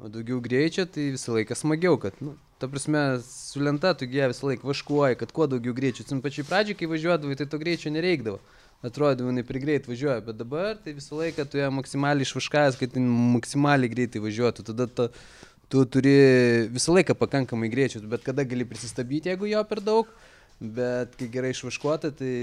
O 0.00 0.08
daugiau 0.12 0.40
greičio, 0.44 0.84
tai 0.88 1.10
visą 1.14 1.36
laiką 1.36 1.56
smagiau, 1.56 1.96
kad, 2.00 2.16
nu, 2.24 2.34
ta 2.60 2.68
prasme, 2.68 3.02
su 3.24 3.62
lenta 3.64 3.94
tu 3.96 4.08
gie 4.08 4.26
visą 4.32 4.50
laiką 4.50 4.68
vaškuoji, 4.68 5.20
kad 5.20 5.32
kuo 5.32 5.46
daugiau 5.48 5.76
greičio. 5.76 6.04
Sim 6.08 6.24
pačiai 6.24 6.48
pradžiai, 6.48 6.76
kai 6.80 6.88
važiuodavai, 6.90 7.36
tai 7.36 7.48
to 7.52 7.60
greičio 7.60 7.92
nereikdavo. 7.92 8.40
Atrodė, 8.84 9.24
jinai 9.24 9.44
prigreit 9.48 9.88
važiuoja, 9.88 10.20
bet 10.24 10.36
dabar 10.36 10.76
tai 10.84 10.92
visą 10.96 11.16
laiką 11.16 11.46
tu 11.48 11.56
ją 11.56 11.70
maksimaliai 11.72 12.28
išvaškavęs, 12.28 12.76
kad 12.80 12.98
maksimaliai 13.00 13.88
greitai 13.92 14.20
važiuotų. 14.20 14.66
Tada 14.68 14.84
ta, 14.86 15.06
tu 15.72 15.84
turi 15.90 16.16
visą 16.72 16.94
laiką 16.96 17.16
pakankamai 17.18 17.70
greičius, 17.72 18.06
bet 18.08 18.24
kada 18.26 18.46
gali 18.46 18.66
prisistabdyti, 18.68 19.32
jeigu 19.32 19.50
jo 19.50 19.62
per 19.68 19.82
daug, 19.84 20.10
bet 20.60 21.16
kai 21.18 21.28
gerai 21.32 21.52
išvaškuota, 21.52 22.12
tai 22.16 22.34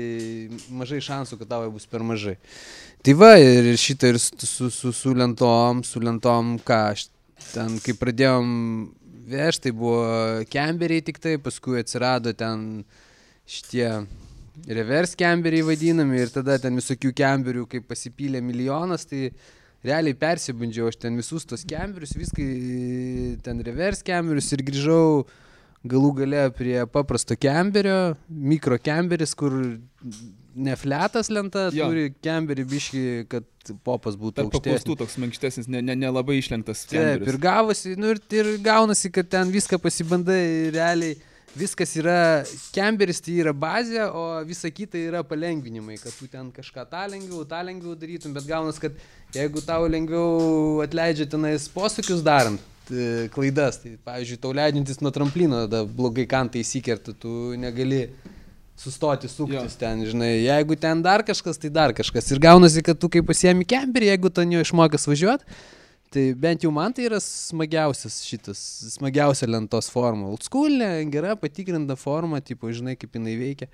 mažai 0.74 1.00
šansų, 1.04 1.40
kad 1.42 1.54
tavo 1.56 1.72
bus 1.74 1.88
per 1.90 2.04
mažai. 2.06 2.36
Tai 3.04 3.16
va, 3.20 3.34
ir 3.42 3.72
šitą 3.80 4.14
ir 4.14 4.20
su, 4.22 4.38
su, 4.46 4.70
su, 4.74 4.92
su 4.94 5.16
lentom, 5.18 5.82
su 5.88 6.04
lentom, 6.04 6.58
ką 6.68 6.82
aš 6.92 7.08
ten, 7.54 7.80
kai 7.84 7.96
pradėjom 7.98 8.52
vežti, 9.32 9.70
tai 9.70 9.74
buvo 9.78 10.44
kemberiai 10.52 11.04
tik 11.06 11.20
tai, 11.24 11.40
paskui 11.42 11.80
atsirado 11.82 12.36
ten 12.38 12.84
šitie 13.50 13.90
reverse 14.68 15.18
kemberiai 15.18 15.66
vadinami 15.66 16.22
ir 16.22 16.32
tada 16.34 16.60
ten 16.62 16.78
visokių 16.78 17.12
kemberių, 17.18 17.66
kai 17.72 17.82
pasipylė 17.82 18.44
milijonas, 18.46 19.08
tai 19.10 19.32
realiai 19.84 20.17
persibandžiau 20.17 20.89
aš 20.91 21.00
ten 21.06 21.17
visus 21.19 21.48
tos 21.48 21.65
kemberius, 21.67 22.15
viską 22.17 22.46
ten 23.46 23.63
reverse 23.65 24.06
kemberius 24.08 24.52
ir 24.56 24.63
grįžau 24.65 25.26
galų 25.84 26.13
gale 26.22 26.46
prie 26.56 26.78
paprasto 26.88 27.36
kemberio, 27.36 28.15
mikro 28.28 28.78
kemberis, 28.80 29.34
kur 29.36 29.56
ne 30.54 30.76
fletas 30.80 31.30
lenta, 31.34 31.67
jo. 31.76 31.89
turi 31.89 32.13
kemberį 32.24 32.65
biški, 32.69 33.04
kad 33.32 33.74
popas 33.84 34.15
būtų 34.19 34.46
aukštesnis. 34.46 34.98
Toks 35.02 35.19
mankštesnis, 35.19 35.67
nelabai 35.67 35.96
ne, 35.98 35.98
ne, 35.98 36.24
ne 36.24 36.39
išlenktas. 36.39 36.86
Taip, 36.91 37.28
ir 37.28 37.39
gavosi, 37.41 37.98
nu 38.00 38.13
ir, 38.13 38.22
ir 38.32 38.54
gaunasi, 38.63 39.12
kad 39.13 39.30
ten 39.34 39.52
viską 39.54 39.82
pasibandai 39.84 40.72
realiai 40.76 41.17
viskas 41.58 41.94
yra, 42.00 42.44
kemberis 42.74 43.22
tai 43.24 43.38
yra 43.44 43.54
bazė, 43.54 44.04
o 44.10 44.26
visa 44.48 44.72
kita 44.74 45.00
yra 45.00 45.24
palengvinimai, 45.28 45.98
kad 46.02 46.13
tu 46.18 46.28
ten 46.32 46.50
kažką 46.54 46.86
tą 46.89 47.06
lengviau, 47.12 47.46
tą 47.50 47.62
lengviau 47.66 47.96
darytum, 48.00 48.34
bet 48.36 48.48
gaunas, 48.50 48.80
kad 48.82 48.98
jeigu 49.36 49.63
tau 49.66 49.88
lengviau 49.89 50.82
atleidžia 50.86 51.30
tenais 51.30 51.68
posūkius 51.74 52.24
darant, 52.26 52.62
tai 52.89 53.30
klaidas, 53.34 53.80
tai 53.84 53.96
pavyzdžiui, 54.06 54.39
tau 54.44 54.54
leidžiantis 54.58 55.02
nuo 55.04 55.13
tramplino, 55.16 55.66
tada 55.68 55.84
blogai 55.86 56.26
kantai 56.30 56.63
įsikerta, 56.66 57.16
tu 57.16 57.54
negali 57.60 58.08
sustoti 58.80 59.30
suktis 59.30 59.76
jo. 59.76 59.80
ten, 59.80 60.02
žinai, 60.10 60.34
jeigu 60.42 60.76
ten 60.80 61.04
dar 61.06 61.24
kažkas, 61.26 61.62
tai 61.62 61.70
dar 61.72 61.94
kažkas. 61.96 62.32
Ir 62.34 62.42
gaunasi, 62.44 62.84
kad 62.86 63.00
tu 63.00 63.10
kaip 63.13 63.30
pasiemi 63.30 63.68
kemperį, 63.70 64.10
jeigu 64.12 64.34
ten 64.34 64.58
jo 64.58 64.66
išmokęs 64.66 65.08
važiuoti, 65.12 65.62
Tai 66.13 66.23
bent 66.38 66.62
jau 66.62 66.69
man 66.73 66.93
tai 66.93 67.08
yra 67.08 67.17
smagiausias 67.23 68.19
šitas, 68.28 68.60
smagiausia 68.93 69.47
lentos 69.49 69.89
forma. 69.89 70.28
Oldschoolinė, 70.30 70.89
gera 71.13 71.34
patikrinta 71.39 71.97
forma, 71.97 72.41
tipo, 72.45 72.69
žinai, 72.69 72.93
kaip 72.99 73.18
jinai 73.18 73.34
veikia. 73.39 73.70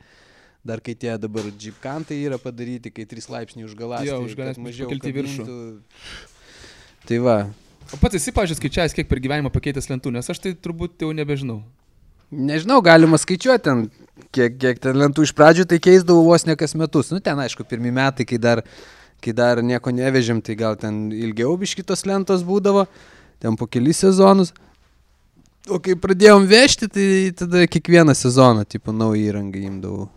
Dar 0.63 0.79
kai 0.83 0.95
tie 0.95 1.11
dabar 1.19 1.47
džipkantai 1.51 2.17
yra 2.27 2.39
padaryti, 2.39 2.91
kai 2.91 3.05
3 3.07 3.27
laipsniai 3.31 3.67
užgalas. 3.67 4.07
Jo, 4.07 4.19
užgalas 4.23 4.59
mažiau. 4.59 4.87
Kelti 4.91 5.11
viršų. 5.15 5.45
Tai 7.07 7.19
va. 7.23 7.35
O 7.89 7.97
pats 7.97 8.19
esi, 8.19 8.31
pažiūrėjęs, 8.35 8.59
skaičiavęs, 8.61 8.95
kiek 8.95 9.07
per 9.09 9.21
gyvenimą 9.23 9.51
pakeitęs 9.55 9.89
lentų, 9.89 10.11
nes 10.13 10.27
aš 10.29 10.41
tai 10.43 10.51
turbūt 10.53 11.03
jau 11.03 11.09
nebežinau. 11.15 11.63
Nežinau, 12.29 12.77
galima 12.85 13.17
skaičiuoti 13.17 13.65
ten, 13.65 13.87
kiek, 14.35 14.59
kiek 14.61 14.81
ten 14.83 14.99
lentų 14.99 15.25
iš 15.25 15.33
pradžių, 15.33 15.65
tai 15.71 15.79
keisdavau 15.81 16.27
vos 16.27 16.45
ne 16.45 16.53
kas 16.59 16.75
metus. 16.77 17.09
Nu, 17.09 17.17
ten 17.23 17.39
aišku, 17.41 17.65
pirmie 17.65 17.89
metai, 17.95 18.27
kai 18.29 18.37
dar 18.37 18.61
kai 19.24 19.34
dar 19.36 19.61
nieko 19.65 19.93
nevežėm, 19.95 20.41
tai 20.45 20.55
gal 20.59 20.78
ten 20.80 21.09
ilgiau 21.15 21.55
biškitos 21.59 22.05
lentos 22.09 22.45
būdavo, 22.47 22.86
ten 23.43 23.57
po 23.59 23.67
kelis 23.67 24.01
sezonus. 24.05 24.53
O 25.70 25.78
kai 25.84 25.97
pradėjom 25.99 26.47
vežti, 26.49 26.88
tai 26.89 27.09
tada 27.38 27.65
kiekvieną 27.70 28.15
sezoną, 28.17 28.63
tipo, 28.65 28.95
naują 28.95 29.28
įrangą 29.30 29.65
imdavau. 29.67 30.07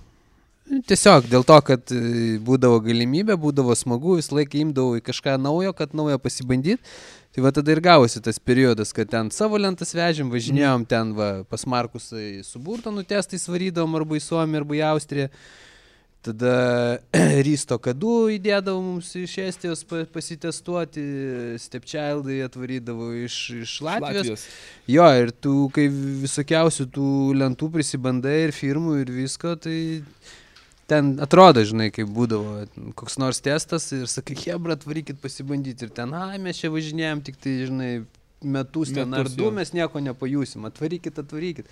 Tiesiog 0.88 1.26
dėl 1.28 1.42
to, 1.44 1.56
kad 1.66 1.90
e, 1.92 2.38
būdavo 2.40 2.78
galimybė, 2.84 3.34
būdavo 3.36 3.74
smagu, 3.76 4.14
visą 4.16 4.38
laiką 4.38 4.60
imdavau 4.62 4.94
į 4.96 5.02
kažką 5.04 5.34
naujo, 5.42 5.74
kad 5.76 5.92
naujo 5.98 6.16
pasibandyti. 6.22 6.80
Tai 7.32 7.44
va 7.44 7.52
tada 7.52 7.72
ir 7.72 7.80
gavosi 7.84 8.20
tas 8.24 8.38
periodas, 8.38 8.92
kad 8.92 9.10
ten 9.12 9.30
savo 9.32 9.58
lentas 9.60 9.94
vežėm, 9.96 10.30
važinėjom 10.32 10.86
ten 10.88 11.12
va, 11.16 11.28
pas 11.48 11.64
Markus 11.68 12.10
su 12.44 12.60
Burtonu 12.60 13.04
testais 13.08 13.44
varydom 13.48 13.96
arba 13.96 14.16
į 14.16 14.24
Suomiją, 14.24 14.62
arba 14.62 14.76
į 14.78 14.82
Austriją. 14.92 15.28
Tada 16.22 16.52
Rysto 17.46 17.80
kadų 17.82 18.12
įdėdavo 18.36 18.78
mums 18.78 19.08
iš 19.18 19.32
Estijos 19.42 19.82
pa- 19.90 20.04
pasitestuoti, 20.14 21.02
Stepchildai 21.58 22.36
atvarydavo 22.46 23.08
iš, 23.24 23.38
iš 23.64 23.72
Latvijos. 23.82 24.20
Latvijos. 24.20 24.44
Jo, 24.86 25.08
ir 25.18 25.32
tu, 25.34 25.56
kai 25.74 25.88
visokiausių 25.90 26.86
tų 26.94 27.08
lentų 27.42 27.72
prisibandai 27.74 28.36
ir 28.46 28.54
firmų 28.54 29.00
ir 29.02 29.10
visko, 29.16 29.56
tai 29.58 29.76
ten 30.92 31.16
atrodo, 31.24 31.64
žinai, 31.66 31.90
kaip 31.94 32.10
būdavo 32.14 32.68
koks 32.98 33.18
nors 33.18 33.42
testas 33.42 33.88
ir 33.96 34.06
sakai, 34.10 34.38
hebra, 34.46 34.76
atvarykit 34.78 35.18
pasibandyti. 35.22 35.88
Ir 35.88 35.94
ten, 35.96 36.14
ai, 36.14 36.38
mes 36.42 36.62
čia 36.62 36.70
važinėjom 36.74 37.24
tik 37.26 37.42
tai, 37.42 37.56
žinai, 37.66 37.92
metus 38.42 38.90
ten 38.94 39.10
ar 39.10 39.24
Metus, 39.24 39.36
du, 39.38 39.46
jo. 39.46 39.54
mes 39.54 39.74
nieko 39.74 40.02
nepajusim. 40.02 40.64
Atvarykit, 40.70 41.18
atvarykit. 41.22 41.68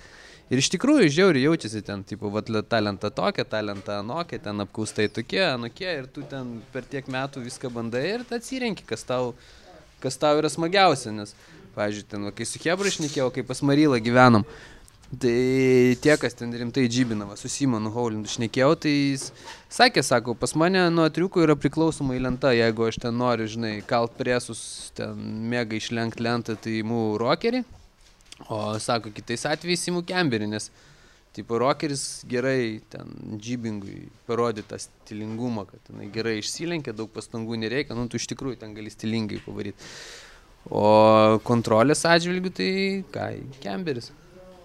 Ir 0.51 0.59
iš 0.59 0.67
tikrųjų 0.75 1.07
žiauriai 1.15 1.45
jaučiasi 1.47 1.81
ten, 1.87 2.01
tipo, 2.03 2.27
vat, 2.35 2.49
le- 2.51 2.65
talentą 2.67 3.07
tokia, 3.15 3.45
talentą 3.47 4.01
anokia, 4.01 4.41
ten 4.43 4.65
apkaustai 4.65 5.07
tokie, 5.07 5.45
anokie, 5.47 5.87
ir 6.01 6.09
tu 6.11 6.25
ten 6.27 6.57
per 6.73 6.83
tiek 6.91 7.07
metų 7.07 7.45
viską 7.45 7.71
bandai 7.71 8.03
ir 8.17 8.25
atsirenki, 8.35 8.83
kas 8.89 9.07
tau, 9.07 9.31
kas 10.03 10.19
tau 10.19 10.41
yra 10.43 10.51
smagiausia, 10.51 11.15
nes, 11.15 11.37
pavyzdžiui, 11.79 12.09
ten, 12.11 12.27
va, 12.27 12.35
kai 12.35 12.49
su 12.51 12.59
Hebra 12.65 12.91
išnekėjau, 12.91 13.31
kai 13.37 13.47
pas 13.47 13.63
Marylą 13.63 14.03
gyvenom, 14.03 14.43
tai 15.23 15.95
tie, 16.03 16.17
kas 16.19 16.35
ten 16.35 16.51
rimtai 16.51 16.89
džibinava, 16.91 17.39
su 17.39 17.47
Simonu 17.51 17.95
Haulindu 17.95 18.31
šnekėjau, 18.35 18.75
tai 18.83 18.97
jis 18.97 19.31
sakė, 19.71 20.03
sako, 20.03 20.35
pas 20.35 20.59
mane 20.59 20.83
nuo 20.91 21.07
triukų 21.15 21.47
yra 21.47 21.55
priklausomai 21.59 22.19
lenta, 22.19 22.51
jeigu 22.59 22.91
aš 22.91 22.99
ten 23.07 23.15
noriu, 23.23 23.47
žinai, 23.47 23.77
kalt 23.87 24.19
presus, 24.19 24.91
ten 24.99 25.15
mėga 25.51 25.79
išlenkti 25.79 26.27
lentą, 26.27 26.59
tai 26.59 26.81
imu 26.83 27.21
rokerį, 27.23 27.63
o 28.49 28.79
sako, 28.81 29.13
kitais 29.15 29.45
atvejais 29.51 29.89
imu 29.91 30.05
kemberį, 30.07 30.49
nes 30.51 30.71
Tipo, 31.31 31.61
rokeris 31.63 32.25
gerai 32.27 32.81
ten 32.91 33.39
džibingui 33.39 34.09
parodė 34.27 34.65
tą 34.67 34.81
stilingumą, 34.83 35.63
kad 35.69 35.93
jinai 35.93 36.09
gerai 36.11 36.41
išsilenkia, 36.41 36.95
daug 36.99 37.13
pastangų 37.15 37.55
nereikia, 37.63 37.95
nu 37.95 38.09
tu 38.11 38.19
iš 38.19 38.27
tikrųjų 38.33 38.59
ten 38.59 38.75
gali 38.75 38.91
stilingai 38.91 39.39
pavaryti. 39.45 39.79
O 40.67 41.39
kontrolės 41.47 42.03
atžvilgių 42.03 42.53
tai 42.59 42.73
ką, 43.15 43.29
kemberis. 43.63 44.11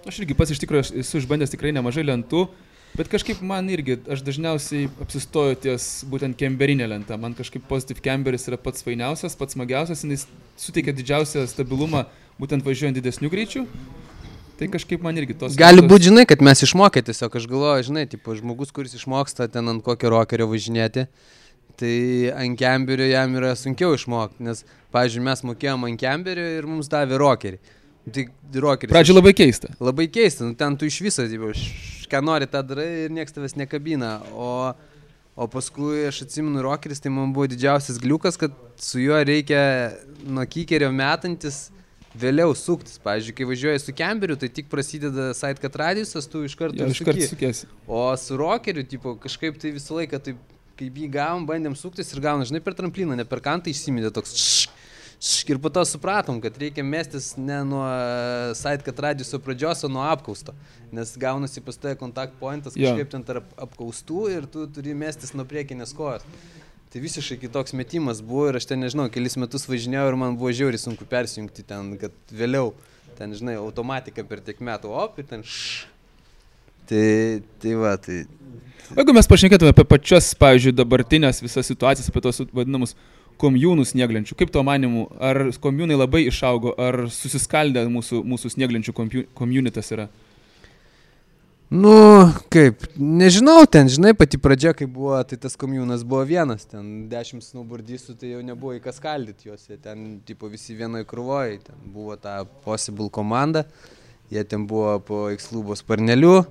Aš 0.10 0.24
irgi 0.24 0.38
pats 0.38 0.56
iš 0.56 0.64
tikrųjų 0.64 1.04
esu 1.04 1.22
išbandęs 1.22 1.54
tikrai 1.54 1.70
nemažai 1.78 2.08
lentų, 2.08 2.48
bet 2.98 3.14
kažkaip 3.14 3.46
man 3.46 3.70
irgi, 3.70 4.00
aš 4.10 4.26
dažniausiai 4.26 4.90
apsistoju 5.06 5.62
ties 5.68 5.90
būtent 6.10 6.34
kemberinė 6.42 6.90
lenta. 6.90 7.22
Man 7.22 7.38
kažkaip 7.38 7.70
Positive 7.70 8.02
Camberis 8.02 8.50
yra 8.50 8.58
pats 8.58 8.82
fainiausias, 8.86 9.38
pats 9.38 9.54
smagiausias, 9.54 10.02
jis 10.02 10.26
suteikia 10.66 10.98
didžiausią 10.98 11.46
stabilumą 11.54 12.08
būtent 12.42 12.66
važiuojant 12.66 12.98
didesnių 13.00 13.32
greičių. 13.32 13.66
Tai 14.56 14.68
kažkaip 14.72 15.04
man 15.04 15.18
irgi 15.20 15.36
tos... 15.36 15.56
Gali 15.60 15.82
lentos- 15.82 15.92
būti, 15.92 16.08
žinai, 16.08 16.24
kad 16.30 16.44
mes 16.46 16.64
išmokę 16.64 17.04
tiesiog, 17.04 17.34
aš 17.36 17.48
galvoju, 17.52 17.88
žinai, 17.90 18.06
tipo, 18.08 18.36
žmogus, 18.38 18.72
kuris 18.76 18.96
išmoksta 18.96 19.50
ten 19.52 19.68
ant 19.68 19.84
kokio 19.84 20.14
rokerio 20.14 20.48
važinėti, 20.48 21.10
tai 21.76 21.96
ant 22.32 22.56
kemberio 22.60 23.10
jam 23.10 23.36
yra 23.36 23.52
sunkiau 23.60 23.98
išmokti, 23.98 24.46
nes, 24.48 24.64
pavyzdžiui, 24.96 25.26
mes 25.28 25.44
mokėjom 25.52 25.84
ant 25.90 26.00
kemberio 26.00 26.48
ir 26.62 26.70
mums 26.72 26.88
davė 26.92 27.20
rokerį. 27.20 27.60
Tai 28.16 28.26
rokeris. 28.64 28.94
Pradžioje 28.94 29.18
labai 29.18 29.36
keista. 29.36 29.74
Labai 29.84 30.08
keista, 30.14 30.48
nu, 30.48 30.56
ten 30.56 30.80
tu 30.80 30.88
iš 30.88 31.02
viso, 31.04 31.28
tipo, 31.28 31.52
ką 32.08 32.24
nori 32.24 32.48
tą 32.48 32.64
darai 32.64 32.90
ir 33.10 33.12
niekas 33.12 33.36
tavęs 33.36 33.58
nekabina. 33.60 34.20
O, 34.32 34.72
o 35.36 35.52
paskui 35.52 36.06
aš 36.08 36.24
atsimenu 36.30 36.64
rokeris, 36.64 37.04
tai 37.04 37.12
man 37.12 37.36
buvo 37.36 37.50
didžiausias 37.52 38.00
gliukas, 38.00 38.40
kad 38.40 38.56
su 38.80 39.04
juo 39.04 39.20
reikia 39.20 39.66
nuo 40.24 40.46
kikerio 40.48 40.94
metantis 40.96 41.66
vėliau 42.20 42.56
suktis. 42.58 42.98
Pavyzdžiui, 43.04 43.36
kai 43.38 43.48
važiuoji 43.50 43.84
su 43.84 43.96
kemberiu, 43.96 44.38
tai 44.40 44.50
tik 44.54 44.70
prasideda 44.72 45.30
sidecut 45.38 45.80
radiusas, 45.82 46.28
tu 46.32 46.44
iš 46.48 46.58
karto 46.60 46.80
ir 46.82 46.94
iš 46.94 47.04
karto 47.06 47.30
sukėsi. 47.32 47.70
O 47.88 48.08
su 48.20 48.40
rokeriu, 48.40 48.86
tipo, 48.88 49.16
kažkaip 49.22 49.60
tai 49.62 49.74
visą 49.76 50.00
laiką, 50.00 50.22
taip, 50.30 50.40
kaip 50.80 51.02
jį 51.02 51.10
gavom, 51.12 51.46
bandėm 51.50 51.76
suktis 51.80 52.12
ir 52.14 52.24
gavom, 52.24 52.46
žinai, 52.48 52.64
per 52.64 52.76
trampliną, 52.78 53.18
ne 53.20 53.28
per 53.28 53.44
kantą 53.44 53.72
išsimydė 53.72 54.12
toks. 54.16 54.36
Šš, 54.36 54.66
šš, 55.20 55.46
ir 55.54 55.62
po 55.64 55.72
to 55.74 55.84
supratom, 55.88 56.42
kad 56.44 56.58
reikia 56.60 56.84
mestis 56.88 57.34
ne 57.40 57.62
nuo 57.68 57.86
sidecut 58.60 59.00
radiuso 59.08 59.40
pradžios, 59.44 59.86
o 59.88 59.92
nuo 59.92 60.04
apkausto. 60.08 60.56
Nes 60.96 61.16
gaunasi 61.20 61.64
pas 61.64 61.80
tave 61.80 61.96
kontakt 62.00 62.36
pointas 62.40 62.76
kažkaip 62.76 63.12
ten 63.12 63.24
tarp 63.28 63.56
apkaustų 63.60 64.28
ir 64.36 64.52
tu 64.52 64.68
turi 64.72 64.96
mestis 64.98 65.36
nuo 65.36 65.48
priekinės 65.48 65.96
kojos. 65.96 66.28
Tai 66.96 67.02
visiškai 67.04 67.36
kitoks 67.42 67.74
metimas 67.76 68.22
buvo 68.24 68.46
ir 68.48 68.56
aš 68.56 68.70
ten 68.70 68.80
nežinau, 68.80 69.10
kelis 69.12 69.34
metus 69.36 69.66
važinėjau 69.68 70.06
ir 70.08 70.16
man 70.16 70.38
buvo 70.40 70.48
žiauriai 70.56 70.80
sunku 70.80 71.04
persijungti 71.12 71.66
ten, 71.68 71.90
kad 72.00 72.14
vėliau, 72.32 72.70
ten 73.18 73.34
žinai, 73.36 73.58
automatika 73.60 74.24
per 74.24 74.40
tiek 74.46 74.62
metų, 74.64 74.94
op 75.04 75.20
ir 75.20 75.28
ten 75.28 75.44
šš. 75.44 75.90
Tai, 76.88 77.10
tai 77.60 77.74
va, 77.82 77.92
tai 78.00 78.22
O 78.94 78.96
Jeigu 79.02 79.18
mes 79.18 79.28
pašnekėtume 79.28 79.74
apie 79.74 79.84
pačias, 79.92 80.30
pavyzdžiui, 80.40 80.72
dabartinės 80.78 81.44
visas 81.44 81.68
situacijas, 81.68 82.08
apie 82.08 82.24
tos 82.24 82.40
vadinamus 82.56 82.96
komjūnų 83.44 83.84
snieglenčių, 83.92 84.40
kaip 84.40 84.56
to 84.56 84.64
manimu, 84.64 85.10
ar 85.20 85.50
komjūnai 85.60 86.00
labai 86.00 86.24
išaugo, 86.30 86.78
ar 86.80 87.10
susiskaldė 87.12 87.84
mūsų, 87.92 88.24
mūsų 88.24 88.56
snieglenčių 88.56 88.96
komjunitas 89.36 89.92
yra? 89.92 90.08
Nu, 91.70 92.30
kaip, 92.54 92.84
nežinau, 92.94 93.66
ten, 93.66 93.90
žinai, 93.90 94.12
pati 94.14 94.38
pradžia, 94.38 94.76
kai 94.78 94.86
buvo, 94.86 95.18
tai 95.26 95.40
tas 95.42 95.58
komjūnas 95.58 96.04
buvo 96.06 96.22
vienas, 96.30 96.68
ten 96.70 97.08
dešimt 97.10 97.42
snowboardistų, 97.42 98.14
tai 98.22 98.36
jau 98.36 98.44
nebuvo 98.46 98.76
į 98.78 98.84
ką 98.84 98.94
skaldyti 98.94 99.50
juos, 99.50 99.64
jie 99.66 99.80
ten, 99.82 100.20
tipo, 100.30 100.46
visi 100.52 100.78
vienoje 100.78 101.08
krūvoje, 101.10 101.64
ten 101.66 101.90
buvo 101.90 102.20
ta 102.22 102.44
Possible 102.68 103.10
komanda, 103.10 103.66
jie 104.30 104.46
ten 104.46 104.68
buvo 104.70 105.00
po 105.08 105.24
X-lubos 105.34 105.82
parneliu, 105.82 106.44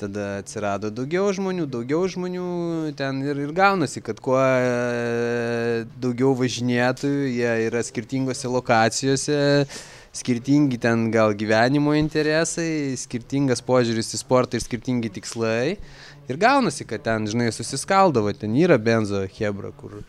tada 0.00 0.38
atsirado 0.40 0.88
daugiau 0.88 1.28
žmonių, 1.36 1.68
daugiau 1.68 2.08
žmonių, 2.08 2.48
ten 2.96 3.20
ir, 3.28 3.36
ir 3.36 3.52
gaunasi, 3.52 4.00
kad 4.00 4.16
kuo 4.24 4.40
e, 4.40 5.84
daugiau 6.00 6.32
važinėtojų, 6.40 7.28
jie 7.36 7.52
yra 7.68 7.84
skirtingose 7.84 8.48
lokacijose, 8.48 9.42
skirtingi 10.12 10.78
ten 10.80 11.06
gal 11.10 11.32
gyvenimo 11.36 11.94
interesai, 11.96 12.94
skirtingas 13.00 13.64
požiūris 13.64 14.12
į 14.12 14.20
sportą 14.20 14.58
ir 14.58 14.64
skirtingi 14.64 15.12
tikslai. 15.12 15.78
Ir 16.30 16.38
gaunasi, 16.40 16.84
kad 16.88 17.02
ten, 17.06 17.24
žinai, 17.28 17.48
susiskaldavo, 17.54 18.32
ten 18.36 18.54
yra 18.60 18.76
benzo 18.78 19.24
hebra, 19.38 19.72
kur, 19.74 20.02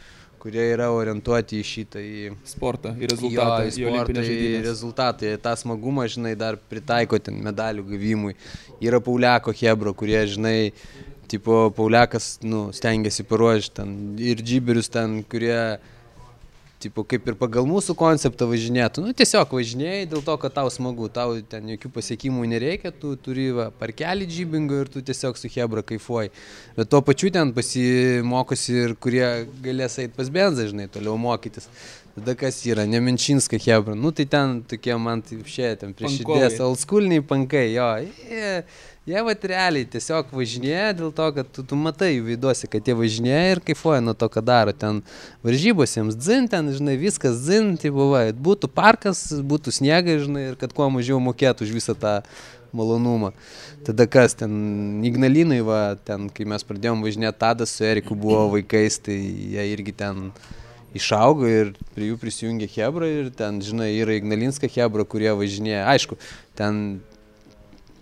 kurie 0.43 0.65
yra 0.73 0.89
orientuoti 0.93 1.61
į 1.61 1.67
šitą, 1.69 2.03
į 2.03 2.33
Sportą 2.47 2.91
ir 2.99 3.15
rezultatą. 3.15 3.63
Jo, 3.63 3.71
į 3.71 3.71
į 3.71 3.87
sportą, 3.87 4.11
į 4.19 4.27
žaidynės. 4.27 4.67
rezultatą, 4.67 5.31
į 5.31 5.39
tą 5.47 5.55
smagumą, 5.63 6.05
žinai, 6.11 6.35
dar 6.39 6.59
pritaiko 6.69 7.17
ten 7.23 7.39
medalių 7.47 7.87
gavimui. 7.93 8.35
Yra 8.83 8.99
Pauliako 9.03 9.55
Hebro, 9.55 9.95
kurie, 9.97 10.19
žinai, 10.35 10.73
tipo, 11.31 11.71
Pauliakas, 11.73 12.35
nu, 12.43 12.67
stengiasi 12.75 13.25
paruošti 13.25 13.79
ten 13.79 13.95
ir 14.21 14.43
džiberius 14.43 14.91
ten, 14.93 15.21
kurie, 15.31 15.79
tipo, 16.83 17.05
kaip 17.07 17.27
ir 17.29 17.37
pagal 17.39 17.67
mūsų 17.69 17.95
konceptą 17.99 18.47
važinėtų. 18.49 19.03
Nu, 19.05 19.13
tiesiog 19.17 19.55
važinėjai 19.57 20.05
dėl 20.11 20.23
to, 20.25 20.35
kad 20.41 20.55
tau 20.57 20.71
smagu, 20.73 21.09
tau 21.13 21.37
ten 21.49 21.71
jokių 21.73 21.91
pasiekimų 21.97 22.45
nereikia, 22.53 22.93
tu 22.95 23.15
turi 23.19 23.49
va, 23.55 23.69
parkelį 23.79 24.27
džibingo 24.29 24.83
ir 24.83 24.91
tu 24.93 25.03
tiesiog 25.05 25.39
su 25.39 25.51
Hebra 25.53 25.85
kaifuoji. 25.87 26.33
Bet 26.77 26.91
tuo 26.91 27.03
pačiu 27.05 27.31
ten 27.33 27.53
pasimokosi 27.55 28.79
ir 28.85 28.95
kurie 29.01 29.27
galės 29.63 29.99
eiti 30.03 30.15
pas 30.17 30.31
benzą, 30.33 30.67
žinai, 30.71 30.89
toliau 30.91 31.17
mokytis. 31.21 31.69
Tada 32.13 32.35
kas 32.37 32.59
yra, 32.69 32.85
Neminčinska 32.85 33.57
Hebra, 33.57 33.95
nu 33.97 34.11
tai 34.13 34.27
ten 34.29 34.59
tokie 34.69 34.93
man 35.01 35.21
tai 35.25 35.39
šie, 35.49 35.71
ten 35.81 35.95
prieš 35.97 36.19
širdies, 36.19 36.59
oldschooliniai 36.61 37.23
pankai, 37.25 37.71
jo. 37.73 37.87
Jie, 38.29 38.51
jie 39.09 39.23
va 39.25 39.33
realiai 39.33 39.87
tiesiog 39.95 40.29
važinėja 40.37 40.91
dėl 40.99 41.09
to, 41.17 41.31
kad 41.39 41.49
tu, 41.49 41.65
tu 41.65 41.79
matai 41.79 42.11
jų 42.11 42.27
veiduose, 42.27 42.69
kad 42.69 42.85
jie 42.85 42.93
važinėja 43.01 43.55
ir 43.55 43.63
kaifuoja 43.65 44.05
nuo 44.05 44.13
to, 44.13 44.29
ką 44.29 44.45
daro. 44.45 44.77
Ten 44.77 45.01
varžybos 45.41 45.97
jiems 45.97 46.21
dzin, 46.21 46.45
ten, 46.53 46.69
žinai, 46.77 46.99
viskas 47.01 47.41
dzin, 47.47 47.73
tai 47.81 47.89
buvo, 47.97 48.21
būtų 48.45 48.69
parkas, 48.69 49.25
būtų 49.41 49.73
sniegai, 49.73 50.21
žinai, 50.21 50.47
ir 50.51 50.61
kad 50.61 50.77
kuo 50.77 50.93
mažiau 50.93 51.17
mokėtų 51.17 51.65
už 51.65 51.75
visą 51.81 51.97
tą 51.97 52.19
malonumą. 52.77 53.33
Tada 53.89 54.05
kas 54.05 54.37
ten, 54.37 54.53
Ignalinai, 55.01 55.63
va, 55.65 55.85
ten, 55.97 56.29
kai 56.29 56.45
mes 56.45 56.61
pradėjom 56.61 57.01
važinėti, 57.01 57.41
Tadas 57.41 57.73
su 57.73 57.89
Eriku 57.89 58.13
buvo 58.13 58.51
vaikais, 58.53 59.01
tai 59.01 59.17
jie 59.17 59.71
irgi 59.73 59.97
ten 59.97 60.29
išaugo 60.97 61.47
ir 61.49 61.73
prie 61.95 62.11
jų 62.11 62.19
prisijungė 62.21 62.69
Hebra 62.75 63.09
ir 63.09 63.31
ten, 63.37 63.61
žinai, 63.63 63.91
yra 64.01 64.17
Ignalinska 64.19 64.69
Hebra, 64.71 65.05
kurie 65.09 65.33
važinėja. 65.37 65.87
Aišku, 65.93 66.19
ten 66.57 67.01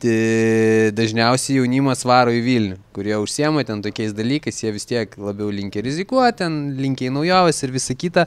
dažniausiai 0.01 1.59
jaunimas 1.59 2.01
varo 2.07 2.33
į 2.33 2.41
Vilnių, 2.41 2.77
kurie 2.95 3.13
užsiema 3.21 3.61
ten 3.67 3.83
tokiais 3.85 4.15
dalykais, 4.17 4.63
jie 4.63 4.71
vis 4.73 4.87
tiek 4.89 5.13
labiau 5.17 5.51
linkia 5.53 5.83
rizikuoti, 5.85 6.39
ten 6.41 6.55
linkia 6.79 7.11
į 7.11 7.15
naujoves 7.19 7.61
ir 7.61 7.75
visa 7.75 7.93
kita. 7.93 8.25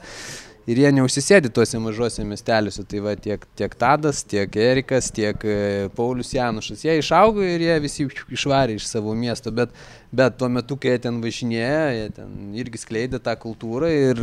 Ir 0.71 0.81
jie 0.81 0.91
neužsisėdi 0.97 1.51
tuose 1.53 1.79
mažuose 1.83 2.25
miesteliuose. 2.27 2.85
Tai 2.89 3.03
va 3.05 3.15
tiek, 3.21 3.45
tiek 3.59 3.75
Tadas, 3.79 4.23
tiek 4.29 4.57
Erikas, 4.61 5.11
tiek 5.15 5.45
e, 5.45 5.57
Paulius 5.97 6.33
Janušas. 6.35 6.85
Jie 6.87 6.97
išaugo 7.01 7.45
ir 7.45 7.65
jie 7.65 7.77
visi 7.85 8.07
išvarė 8.09 8.79
iš 8.79 8.89
savo 8.89 9.15
miesto, 9.19 9.53
bet, 9.55 9.75
bet 10.15 10.39
tuo 10.41 10.49
metu, 10.53 10.79
kai 10.81 10.95
jie 10.95 11.05
ten 11.07 11.21
važinėjo, 11.25 11.83
jie 11.99 12.07
ten 12.17 12.55
irgi 12.61 12.81
skleidė 12.81 13.21
tą 13.25 13.37
kultūrą 13.41 13.91
ir, 13.93 14.23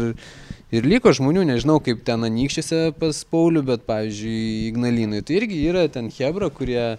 ir 0.73 0.87
liko 0.89 1.13
žmonių, 1.15 1.45
nežinau 1.53 1.79
kaip 1.83 2.05
ten 2.07 2.25
anykščiuose 2.29 2.83
pas 2.99 3.25
Paulių, 3.31 3.65
bet 3.73 3.85
pavyzdžiui, 3.89 4.71
Ignalinui. 4.71 5.21
Tai 5.25 5.37
irgi 5.41 5.61
yra 5.69 5.85
ten 5.93 6.09
Hebra, 6.17 6.49
kurie, 6.53 6.95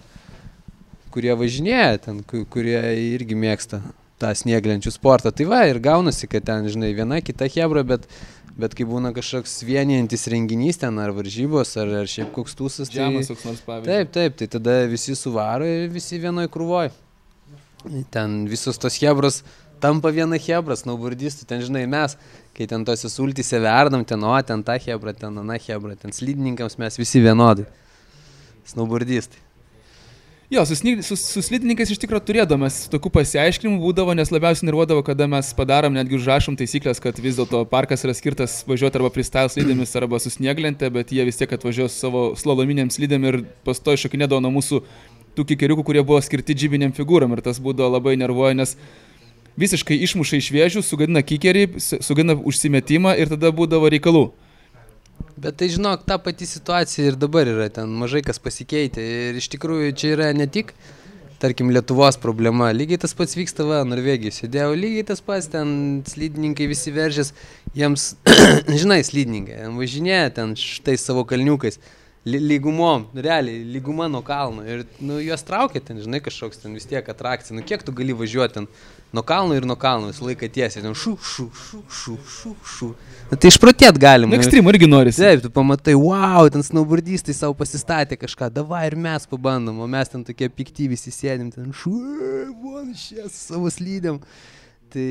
kurie 1.14 1.34
važinėja 1.38 2.06
ten, 2.06 2.22
kurie 2.30 2.78
irgi 3.14 3.38
mėgsta 3.38 3.82
tą 4.22 4.30
snieglenčių 4.38 4.92
sportą. 4.94 5.32
Tai 5.34 5.48
va 5.50 5.64
ir 5.66 5.80
gaunasi, 5.82 6.28
kad 6.30 6.46
ten, 6.46 6.68
žinai, 6.70 6.92
viena 6.94 7.18
kita 7.24 7.48
Hebra, 7.50 7.82
bet 7.86 8.06
Bet 8.52 8.74
kai 8.76 8.84
būna 8.84 9.14
kažkoks 9.16 9.62
vienijantis 9.64 10.26
renginys 10.28 10.80
ten, 10.82 10.98
ar 11.00 11.14
varžybos, 11.16 11.72
ar, 11.80 11.88
ar 12.02 12.10
šiaip 12.10 12.34
koks 12.34 12.56
tūsas. 12.58 12.90
Tai... 12.92 12.98
Žemas 12.98 13.30
koks 13.32 13.46
nors 13.48 13.62
pavyzdys. 13.64 13.88
Taip, 13.88 14.12
taip, 14.12 14.36
tai 14.40 14.48
tada 14.52 14.74
visi 14.90 15.16
suvaro 15.16 15.68
ir 15.68 15.88
visi 15.92 16.20
vienoj 16.20 16.50
krūvoj. 16.52 16.92
Ten 18.14 18.42
visos 18.50 18.78
tos 18.78 19.00
hebros 19.02 19.40
tampa 19.82 20.12
viena 20.14 20.38
hebra, 20.38 20.76
snowboardistų, 20.78 21.46
ten 21.48 21.62
žinai 21.64 21.84
mes, 21.90 22.14
kai 22.54 22.68
ten 22.70 22.84
tose 22.86 23.10
sultyse 23.10 23.58
verdam, 23.62 24.04
ten 24.06 24.22
o, 24.22 24.34
ten 24.46 24.62
ta 24.62 24.76
hebra, 24.78 25.14
ten 25.16 25.40
ana 25.42 25.58
hebra, 25.58 25.96
ten 25.98 26.14
slidininkams 26.14 26.78
mes 26.78 27.00
visi 27.00 27.22
vienodai. 27.24 27.66
Snowboardistai. 28.70 29.41
Jo, 30.52 30.66
su, 30.66 30.74
su, 31.02 31.16
su 31.16 31.40
slidininkais 31.40 31.88
iš 31.94 32.00
tikrųjų 32.02 32.26
turėdamas 32.28 32.74
tokių 32.92 33.08
pasiaiškinimų 33.14 33.78
būdavo, 33.80 34.12
nes 34.12 34.28
labiausiai 34.28 34.66
nervuodavo, 34.68 35.00
kada 35.06 35.24
mes 35.24 35.48
padarom, 35.56 35.94
netgi 35.96 36.18
užrašom 36.18 36.58
taisyklės, 36.60 37.00
kad 37.00 37.16
vis 37.24 37.38
dėlto 37.38 37.62
parkas 37.70 38.04
yra 38.04 38.12
skirtas 38.12 38.58
važiuoti 38.68 39.00
arba 39.00 39.08
freestyle 39.14 39.48
slidėmis, 39.48 39.96
arba 39.96 40.20
su 40.20 40.28
snieglente, 40.34 40.90
bet 40.92 41.14
jie 41.16 41.24
vis 41.24 41.40
tiek 41.40 41.54
atvažiuos 41.56 41.96
savo 41.96 42.26
slalominėm 42.36 42.92
slidėm 42.92 43.24
ir 43.30 43.40
pastoji 43.64 44.02
šokinėdavo 44.04 44.44
nuo 44.44 44.52
mūsų 44.58 44.82
tų 45.32 45.48
kikeriukų, 45.54 45.86
kurie 45.88 46.04
buvo 46.04 46.20
skirti 46.20 46.52
džibiniam 46.52 46.92
figūram 46.92 47.32
ir 47.32 47.40
tas 47.48 47.56
būdavo 47.56 47.88
labai 47.96 48.18
nervuoja, 48.20 48.52
nes 48.60 48.76
visiškai 49.56 50.02
išmuša 50.04 50.36
iš 50.36 50.52
vėžių, 50.52 50.84
sugadina 50.84 51.24
kikerį, 51.24 51.70
sugadina 51.80 52.36
užsimetimą 52.36 53.16
ir 53.24 53.32
tada 53.32 53.56
būdavo 53.56 53.88
reikalų. 53.96 54.28
Bet 55.42 55.56
tai 55.58 55.68
žinok, 55.72 56.04
ta 56.06 56.18
pati 56.22 56.46
situacija 56.46 57.12
ir 57.12 57.16
dabar 57.18 57.48
yra, 57.50 57.68
ten 57.72 57.90
mažai 57.98 58.20
kas 58.22 58.38
pasikeitė. 58.42 59.04
Ir 59.30 59.38
iš 59.40 59.48
tikrųjų 59.54 59.94
čia 59.98 60.12
yra 60.14 60.28
ne 60.36 60.46
tik, 60.46 60.74
tarkim, 61.42 61.72
Lietuvos 61.74 62.18
problema, 62.22 62.68
lygiai 62.76 63.00
tas 63.02 63.16
pats 63.18 63.34
vyksta, 63.34 63.66
va, 63.66 63.80
Norvegijos. 63.88 64.38
Sėdėjau, 64.42 64.76
lygiai 64.78 65.08
tas 65.08 65.24
pats, 65.24 65.48
ten 65.50 66.02
slidininkai 66.06 66.68
visi 66.70 66.94
veržės, 66.94 67.32
jiems, 67.74 68.12
žinai, 68.82 69.00
slidininkai, 69.08 69.64
važinėja 69.80 70.30
ten 70.38 70.54
štai 70.58 70.94
savo 71.00 71.26
kalniukais 71.28 71.80
lygumom, 72.24 73.08
nu, 73.12 73.20
realiai, 73.20 73.64
lyguma 73.64 74.06
nuo 74.08 74.22
kalno. 74.22 74.62
Ir 74.62 74.84
nu, 75.02 75.18
juos 75.18 75.42
traukia 75.42 75.80
ten, 75.82 75.98
žinai, 75.98 76.20
kažkoks 76.22 76.60
ten 76.62 76.74
vis 76.76 76.86
tiek 76.86 77.08
atrakcija. 77.10 77.56
Nu, 77.56 77.64
kiek 77.66 77.82
tu 77.82 77.92
gali 77.92 78.14
važiuoti 78.14 78.60
ten 78.60 78.68
nuo 79.12 79.24
kalno 79.26 79.56
ir 79.58 79.66
nuo 79.66 79.74
kalno 79.76 80.12
visą 80.12 80.28
laiką 80.28 80.46
tiesiai. 80.54 80.84
Ten 80.84 80.94
šu, 80.94 81.16
šu, 81.18 81.48
šu, 81.50 81.80
šu, 81.90 82.14
šu, 82.22 82.54
šu. 82.62 82.90
Nu, 83.32 83.38
tai 83.38 83.50
išprotėt 83.50 83.98
galima. 83.98 84.30
Nu, 84.30 84.38
ekstrem 84.38 84.70
irgi 84.70 84.86
nori. 84.86 85.14
Taip, 85.16 85.42
tu 85.42 85.50
pamatai, 85.50 85.96
wow, 85.98 86.46
ten 86.54 86.62
snowboardistai 86.62 87.34
savo 87.34 87.56
pasistatė 87.58 88.20
kažką, 88.20 88.52
davai 88.54 88.84
ir 88.92 88.96
mes 89.08 89.26
pabandom, 89.26 89.80
o 89.82 89.88
mes 89.90 90.12
ten 90.12 90.22
tokie 90.26 90.46
pikti 90.46 90.86
visi 90.92 91.10
sėdim, 91.10 91.50
ten 91.50 91.72
šu, 91.74 91.96
von, 92.62 92.92
šias 92.94 93.34
savo 93.48 93.72
slydėm. 93.72 94.20
Tai 94.94 95.08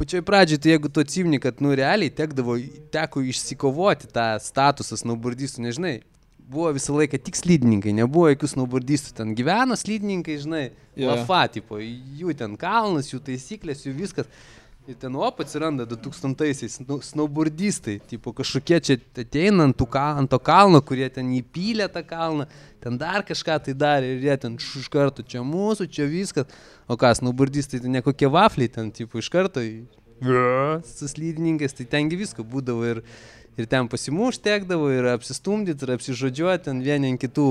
pačioj 0.00 0.24
pradžioj, 0.24 0.62
tai 0.64 0.72
jeigu 0.72 0.88
tu 0.88 1.04
atsimni, 1.04 1.42
kad, 1.42 1.60
nu, 1.60 1.74
realiai 1.76 2.08
tekdavo, 2.08 2.56
teko 2.94 3.20
išsikovoti 3.28 4.08
tą 4.14 4.30
statusą 4.40 4.96
snowboardistų, 5.02 5.66
nežinai, 5.66 5.94
buvo 6.50 6.72
visą 6.76 6.96
laiką 6.96 7.20
tik 7.22 7.38
slidininkai, 7.38 7.92
nebuvo 7.96 8.30
jokių 8.32 8.50
snowboardistų, 8.54 9.14
ten 9.18 9.36
gyveno 9.38 9.76
slidininkai, 9.78 10.38
žinai, 10.42 10.64
yeah. 10.96 11.12
lafa, 11.12 11.44
tipo, 11.52 11.78
jų 11.78 12.34
ten 12.38 12.58
kalnas, 12.60 13.12
jų 13.12 13.22
taisyklės, 13.28 13.86
jų 13.86 13.94
viskas. 14.00 14.28
Ir 14.90 14.96
ten 14.98 15.14
op 15.14 15.38
atsiranda 15.38 15.84
2000-aisiais 15.86 16.80
nu, 16.82 16.96
snowboardistai, 17.06 18.00
tipo 18.10 18.32
kažkokie 18.34 18.80
čia 18.82 18.96
ateina 18.98 19.68
ant, 19.68 19.84
kal, 19.86 20.18
ant 20.18 20.30
to 20.32 20.40
kalno, 20.42 20.80
kurie 20.82 21.06
ten 21.06 21.28
įpylė 21.36 21.86
tą 21.94 22.02
kalną, 22.02 22.48
ten 22.82 22.98
dar 22.98 23.22
kažką 23.22 23.60
tai 23.62 23.76
darė 23.78 24.16
ir 24.16 24.26
jie 24.26 24.34
ten 24.42 24.56
iš 24.58 24.88
karto 24.90 25.22
čia 25.22 25.44
mūsų, 25.46 25.86
čia 25.86 26.08
viskas. 26.10 26.50
O 26.90 26.98
ką, 26.98 27.12
snowboardistai, 27.20 27.78
tai 27.84 27.94
ne 27.94 28.02
kokie 28.02 28.26
vafliai 28.26 28.74
ten, 28.74 28.90
tipo, 28.90 29.22
iš 29.22 29.30
karto 29.30 29.62
su 30.82 31.08
slydininkais, 31.08 31.78
tai 31.78 31.86
tengi 31.86 32.18
visko 32.18 32.42
būdavo 32.42 32.90
ir 32.90 33.04
ir 33.58 33.68
ten 33.70 33.88
pasimuš 33.92 34.40
tekdavo, 34.42 34.90
ir 34.92 35.10
apsistumdyti, 35.12 35.86
ir 35.86 35.96
apsižodžiuoti, 35.96 36.64
ten 36.68 36.80
vieni 36.84 37.12
ant 37.12 37.22
kitų 37.22 37.48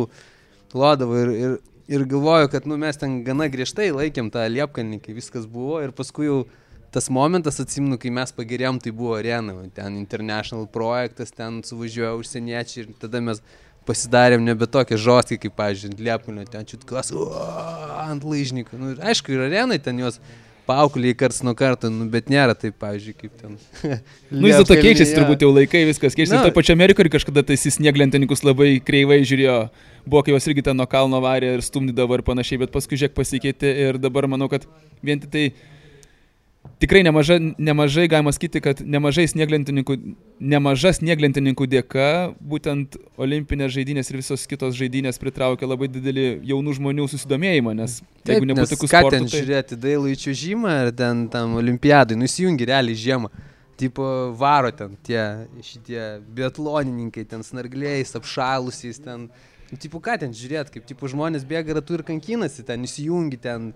lodavo. 0.77 1.17
Ir, 1.21 1.31
ir, 1.35 1.57
ir 1.91 2.07
galvoju, 2.09 2.51
kad 2.53 2.67
nu, 2.69 2.79
mes 2.81 2.99
ten 2.99 3.21
gana 3.27 3.49
griežtai 3.51 3.91
laikėm 3.95 4.31
tą 4.33 4.45
liepkalnį, 4.49 5.01
kai 5.03 5.15
viskas 5.17 5.47
buvo. 5.49 5.81
Ir 5.83 5.93
paskui 5.95 6.29
jau 6.29 6.43
tas 6.91 7.07
momentas, 7.13 7.59
atsimenu, 7.63 7.97
kai 8.01 8.11
mes 8.13 8.33
pagirėm, 8.35 8.81
tai 8.83 8.91
buvo 8.95 9.15
arena, 9.15 9.55
ten 9.75 9.95
international 9.99 10.67
projektas, 10.71 11.31
ten 11.31 11.61
suvažiuoja 11.63 12.17
užsieniečiai 12.19 12.83
ir 12.83 12.95
tada 12.99 13.21
mes 13.23 13.39
pasidarėm 13.87 14.43
nebe 14.45 14.67
tokie 14.69 14.99
žostkai, 14.99 15.39
kaip, 15.41 15.55
pavyzdžiui, 15.57 15.95
liepkalnio, 16.05 16.45
ten 16.51 16.67
čiutkas, 16.67 17.13
ant 18.03 18.25
laižnikų. 18.27 18.77
Nu, 18.77 18.91
aišku, 18.99 19.33
ir 19.33 19.45
arenai 19.47 19.79
ten 19.81 20.03
jos 20.03 20.19
paaugliai 20.71 21.17
karts 21.17 21.41
nuo 21.45 21.53
karto, 21.57 21.91
nu, 21.91 22.07
bet 22.11 22.31
nėra 22.31 22.55
taip, 22.57 22.77
pavyzdžiui, 22.81 23.15
kaip 23.19 23.33
ten. 23.41 23.57
nu, 24.31 24.45
vis 24.47 24.57
dėlto 24.57 24.77
keičiasi 24.79 25.17
turbūt 25.17 25.43
jau 25.45 25.51
laikai, 25.51 25.83
viskas 25.89 26.15
keičiasi. 26.15 26.37
No. 26.37 26.45
Taip 26.47 26.55
pačia 26.57 26.75
Amerikoje 26.77 27.11
kažkada 27.13 27.43
tais 27.51 27.67
snieglentininkus 27.75 28.45
labai 28.47 28.73
kreivai 28.85 29.21
žiūrėjo. 29.27 29.57
Buvo, 30.07 30.23
kai 30.25 30.33
jos 30.33 30.47
irgi 30.49 30.63
ten 30.65 30.79
nuo 30.79 30.87
kalno 30.89 31.19
varė 31.21 31.57
ir 31.57 31.65
stumdydavo 31.65 32.17
ir 32.17 32.25
panašiai, 32.25 32.63
bet 32.63 32.71
paskui 32.73 32.97
žiek 32.97 33.13
pasikeitė 33.13 33.75
ir 33.85 33.99
dabar 34.01 34.25
manau, 34.31 34.47
kad 34.49 34.65
vien 35.05 35.21
tik 35.21 35.33
tai 35.33 35.43
tikrai 36.81 37.03
nemaža, 37.03 37.37
nemažai, 37.57 38.07
galima 38.09 38.31
sakyti, 38.33 38.61
kad 38.63 38.81
nemažai 38.81 39.27
snieglentininkų, 39.29 39.97
nemaža 40.53 40.93
snieglentininkų 40.97 41.67
dėka 41.69 42.07
būtent 42.41 42.97
olimpinės 43.21 43.73
žaidynės 43.75 44.09
ir 44.11 44.19
visos 44.21 44.47
kitos 44.49 44.75
žaidynės 44.77 45.21
pritraukia 45.21 45.69
labai 45.69 45.89
didelį 45.93 46.25
jaunų 46.51 46.75
žmonių 46.79 47.07
susidomėjimą, 47.13 47.75
nes 47.77 47.99
Taip, 48.23 48.35
jeigu 48.35 48.49
nebūtų 48.49 48.73
tokių 48.73 48.91
sportų... 48.91 49.13
Ten 49.15 49.29
tai... 49.29 49.37
žiūrėti 49.37 49.79
dailų 49.85 50.13
į 50.13 50.19
čiūžimą 50.25 50.75
ar 50.87 50.91
ten 50.97 51.25
tam 51.33 51.55
olimpiadai, 51.61 52.17
nusijungi 52.19 52.69
realiai 52.69 52.97
žiemą. 52.97 53.31
Tipo 53.81 54.05
varo 54.37 54.69
ten 54.77 54.97
tie 55.05 55.21
šitie 55.65 56.03
biatlonininkai, 56.37 57.25
ten 57.29 57.45
snargliais, 57.45 58.13
apšalusiais, 58.17 59.01
ten... 59.01 59.29
Nu, 59.71 59.79
tipo 59.79 60.01
ką 60.03 60.17
ten 60.21 60.33
žiūrėti, 60.35 60.75
kaip 60.75 60.89
tipo 60.89 61.07
žmonės 61.09 61.45
bėga 61.47 61.77
ratu 61.77 61.95
ir 61.95 62.03
kankinasi, 62.05 62.65
ten 62.67 62.83
įsijungi, 62.83 63.39
ten 63.41 63.71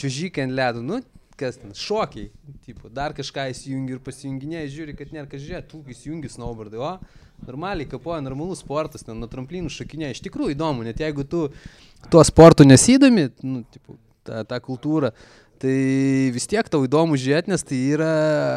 čiūžykai 0.00 0.46
ant 0.46 0.56
ledų. 0.56 0.82
Nu, 0.86 1.02
kas 1.40 1.58
ten, 1.60 1.74
šokiai, 1.76 2.30
tipo, 2.66 2.90
dar 2.92 3.14
kažką 3.16 3.48
įsijungi 3.52 3.96
ir 3.96 4.02
pasijunginėjai, 4.04 4.72
žiūri, 4.74 4.96
kad 4.98 5.14
nėra 5.14 5.26
ką 5.30 5.40
žiūrėti, 5.42 5.70
tu 5.72 5.82
įsijungi 5.94 6.30
snowboardai, 6.32 6.80
o 6.80 6.92
normaliai 7.44 7.88
kapoja, 7.90 8.22
normalus 8.24 8.62
sportas, 8.62 9.02
ten 9.06 9.18
nuo 9.18 9.28
tramplinų 9.30 9.72
šokinėja, 9.74 10.14
iš 10.14 10.22
tikrųjų 10.28 10.54
įdomu, 10.54 10.86
net 10.86 11.02
jeigu 11.02 11.26
tu 11.26 11.48
tuo 12.12 12.22
sportu 12.26 12.66
nesidomi, 12.66 13.28
nu, 13.42 13.64
tipo, 13.74 13.98
tą, 14.26 14.44
tą 14.48 14.60
kultūrą, 14.62 15.10
tai 15.64 16.30
vis 16.34 16.46
tiek 16.50 16.68
tau 16.68 16.84
įdomu 16.84 17.16
žiūrėti, 17.20 17.50
nes 17.52 17.64
tai 17.64 17.78
yra 17.94 18.10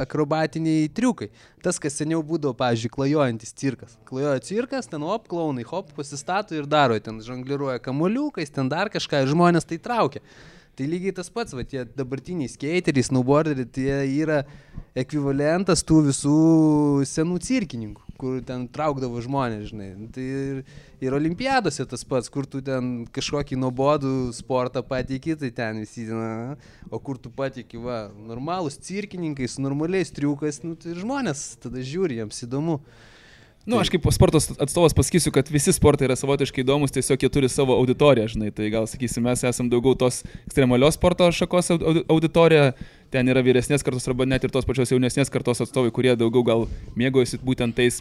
akrobatiniai 0.04 0.90
triukai. 0.92 1.30
Tas, 1.64 1.80
kas 1.82 1.96
seniau 2.00 2.20
būdavo, 2.26 2.56
pavyzdžiui, 2.60 2.92
klajojantis 2.94 3.56
cirkas. 3.58 3.96
Klajoja 4.08 4.44
cirkas, 4.44 4.90
ten 4.92 5.06
op, 5.08 5.28
klaunai, 5.32 5.66
hop, 5.68 5.94
pasistato 5.96 6.58
ir 6.58 6.68
daro, 6.70 6.98
ten 7.04 7.22
žongliruoja 7.24 7.80
kamuoliukais, 7.84 8.52
ten 8.54 8.70
dar 8.72 8.92
kažką 8.94 9.24
ir 9.24 9.32
žmonės 9.32 9.68
tai 9.70 9.80
traukia. 9.84 10.24
Tai 10.78 10.86
lygiai 10.86 11.14
tas 11.18 11.32
pats, 11.34 11.56
va, 11.58 11.64
tie 11.66 11.82
dabartiniai 11.98 12.52
skateriai, 12.54 13.06
snowboarderiai, 13.08 13.66
tai 13.74 13.86
yra 14.14 14.44
ekvivalentas 14.98 15.82
tų 15.82 16.04
visų 16.12 16.34
senų 17.10 17.40
cirkininkų, 17.42 18.04
kur 18.22 18.36
ten 18.46 18.68
traukdavo 18.70 19.18
žmonės, 19.26 19.72
žinai. 19.72 19.88
Tai 20.14 20.28
ir, 20.28 20.62
ir 21.02 21.18
olimpiadose 21.18 21.88
tas 21.90 22.06
pats, 22.06 22.30
kur 22.30 22.46
tu 22.46 22.62
ten 22.62 23.08
kažkokį 23.10 23.58
nuobodų 23.58 24.14
sportą 24.38 24.86
pateiki, 24.86 25.34
tai 25.42 25.50
ten 25.50 25.82
visi, 25.82 26.06
na, 26.14 26.54
o 26.94 27.02
kur 27.02 27.18
tu 27.18 27.34
pateiki, 27.34 27.82
va, 27.82 28.04
normalūs 28.14 28.78
cirkininkai 28.86 29.50
su 29.50 29.66
normaliais 29.66 30.14
triukais, 30.14 30.62
nu, 30.62 30.78
tai 30.78 30.94
žmonės 31.02 31.56
tada 31.66 31.82
žiūri, 31.82 32.22
jiems 32.22 32.46
įdomu. 32.46 32.84
Na, 33.68 33.76
nu, 33.76 33.82
aš 33.84 33.90
kaip 33.92 34.06
sporto 34.16 34.40
atstovas 34.40 34.94
pasakysiu, 34.96 35.32
kad 35.36 35.50
visi 35.52 35.74
sportai 35.76 36.08
yra 36.08 36.16
savotiškai 36.16 36.64
įdomus, 36.64 36.94
tiesiog 36.96 37.26
jie 37.26 37.30
turi 37.36 37.50
savo 37.52 37.76
auditoriją, 37.76 38.30
žinai. 38.32 38.52
Tai 38.56 38.70
gal 38.72 38.88
sakysim, 38.88 39.26
mes 39.28 39.44
esame 39.44 39.68
daugiau 39.74 39.98
tos 40.00 40.22
ekstremalios 40.46 40.96
sporto 40.96 41.28
šakos 41.36 41.74
auditorija, 41.76 42.70
ten 43.12 43.28
yra 43.28 43.44
vyresnės 43.44 43.84
kartos 43.84 44.08
arba 44.08 44.24
net 44.24 44.48
ir 44.48 44.56
tos 44.56 44.64
pačios 44.70 44.96
jaunesnės 44.96 45.34
kartos 45.34 45.66
atstovai, 45.68 45.92
kurie 45.92 46.16
daugiau 46.16 46.48
gal 46.48 46.64
mėgojasi 46.96 47.42
būtent 47.44 47.76
tais 47.76 48.00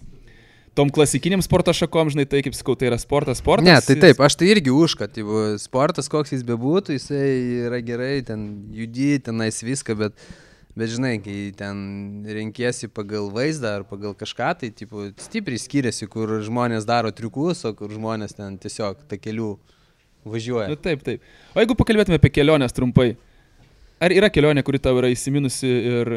tom 0.79 0.93
klasikiniam 0.95 1.43
sporto 1.43 1.75
šakom, 1.75 2.15
žinai, 2.15 2.29
tai 2.31 2.45
kaip 2.47 2.55
sakau, 2.55 2.79
tai 2.79 2.93
yra 2.93 3.03
sportas, 3.03 3.43
sportas. 3.43 3.67
Ne, 3.67 3.77
tai 3.83 3.99
taip, 4.07 4.23
aš 4.23 4.39
tai 4.39 4.53
irgi 4.55 4.71
už, 4.71 4.95
kad 5.03 5.19
sportas 5.59 6.13
koks 6.13 6.37
jis 6.37 6.47
bebūtų, 6.47 7.01
jisai 7.01 7.29
yra 7.67 7.83
gerai, 7.83 8.21
ten 8.29 8.47
judyti, 8.77 9.25
tenais 9.33 9.65
viską, 9.67 9.99
bet 9.99 10.29
Bet 10.77 10.91
žinai, 10.93 11.15
kai 11.25 11.55
ten 11.57 11.79
renkiesi 12.29 12.91
pagal 12.93 13.31
vaizdą 13.33 13.79
ar 13.79 13.85
pagal 13.89 14.13
kažką, 14.13 14.51
tai 14.61 14.69
tipo, 14.77 15.07
stipriai 15.25 15.61
skiriasi, 15.61 16.05
kur 16.13 16.35
žmonės 16.45 16.85
daro 16.85 17.09
triukus, 17.17 17.63
o 17.65 17.73
kur 17.73 17.95
žmonės 17.97 18.37
ten 18.37 18.59
tiesiog 18.61 19.07
ta 19.09 19.17
kelių 19.17 19.55
važiuoja. 20.29 20.69
Nu, 20.69 20.77
taip, 20.77 21.01
taip. 21.07 21.25
O 21.55 21.63
jeigu 21.65 21.79
pakalbėtume 21.81 22.21
apie 22.21 22.29
keliones 22.29 22.77
trumpai, 22.77 23.15
ar 24.05 24.13
yra 24.13 24.29
kelionė, 24.29 24.67
kuri 24.67 24.83
tau 24.85 25.01
yra 25.01 25.09
įsiminusi 25.15 25.71
ir 25.95 26.13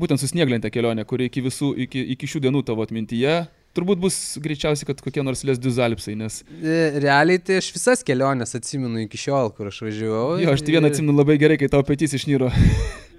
būtent 0.00 0.22
su 0.22 0.30
snieglente 0.32 0.72
kelionė, 0.72 1.04
kuri 1.04 1.28
iki 1.28 1.44
visų, 1.50 1.74
iki, 1.84 2.06
iki 2.16 2.30
šių 2.30 2.46
dienų 2.46 2.64
tavo 2.72 2.86
atmintyje 2.86 3.42
turbūt 3.76 4.00
bus 4.02 4.16
greičiausiai, 4.42 4.88
kad 4.88 5.04
kokie 5.04 5.22
nors 5.22 5.44
lesdus 5.46 5.76
alpsai, 5.82 6.16
nes... 6.18 6.40
E, 6.58 6.78
Realiai 7.04 7.38
tai 7.38 7.60
aš 7.60 7.68
visas 7.76 8.02
keliones 8.06 8.56
atsimenu 8.56 9.04
iki 9.04 9.20
šiol, 9.20 9.52
kur 9.54 9.68
aš 9.70 9.84
važiavau. 9.84 10.40
Jo, 10.42 10.56
aš 10.56 10.64
tai 10.64 10.74
vieną 10.78 10.90
atsimenu 10.90 11.14
labai 11.20 11.36
gerai, 11.38 11.60
kai 11.60 11.68
tavo 11.70 11.86
petys 11.86 12.16
išnyro. 12.18 12.50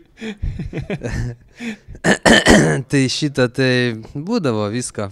tai 2.91 3.03
šitą 3.09 3.47
tai 3.53 3.73
būdavo 4.13 4.67
visko. 4.73 5.09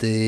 Tai 0.00 0.18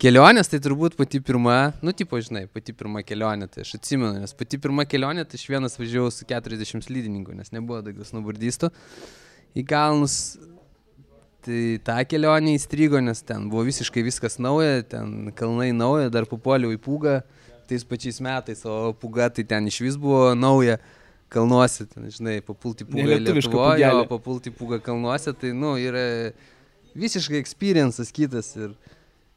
kelionės 0.00 0.48
tai 0.48 0.60
turbūt 0.64 0.96
pati 0.96 1.20
pirma, 1.24 1.72
nu, 1.84 1.92
tipo, 1.96 2.20
žinai, 2.24 2.46
pati 2.48 2.72
pirma 2.76 3.02
kelionė, 3.04 3.50
tai 3.52 3.66
aš 3.66 3.74
atsimenu, 3.80 4.22
nes 4.22 4.32
pati 4.36 4.60
pirma 4.62 4.86
kelionė, 4.88 5.26
tai 5.28 5.40
aš 5.40 5.44
vienas 5.50 5.76
važiavau 5.80 6.12
su 6.14 6.28
40 6.28 6.86
slidininkų, 6.86 7.36
nes 7.36 7.52
nebuvo 7.52 7.82
daugiau 7.84 8.06
snowboardistų 8.08 8.72
į 9.60 9.66
kalnus. 9.68 10.14
Tai 11.40 11.60
tą 11.80 11.94
kelionę 12.04 12.52
įstrigo, 12.52 13.00
nes 13.00 13.22
ten 13.24 13.46
buvo 13.48 13.62
visiškai 13.64 14.02
viskas 14.04 14.36
nauja, 14.36 14.82
ten 14.84 15.30
kalnai 15.36 15.70
nauja, 15.72 16.10
dar 16.12 16.26
papuoliau 16.28 16.68
į 16.74 16.80
pūgą 16.84 17.22
tais 17.70 17.86
pačiais 17.86 18.18
metais, 18.20 18.60
o 18.68 18.90
pūga 18.98 19.30
tai 19.32 19.46
ten 19.48 19.68
iš 19.70 19.78
vis 19.86 19.96
buvo 20.00 20.34
nauja 20.36 20.76
kalnuose, 21.30 21.86
ten, 21.90 22.08
žinai, 22.12 22.38
papulti 22.44 22.86
pūgą 22.88 23.18
Lietuvoje, 23.22 23.90
papulti 24.10 24.52
pūgą 24.54 24.80
kalnuose, 24.84 25.34
tai, 25.38 25.52
nu, 25.56 25.76
yra 25.80 26.32
visiškai 26.98 27.38
experiences 27.38 28.10
kitas 28.14 28.52
ir, 28.58 28.74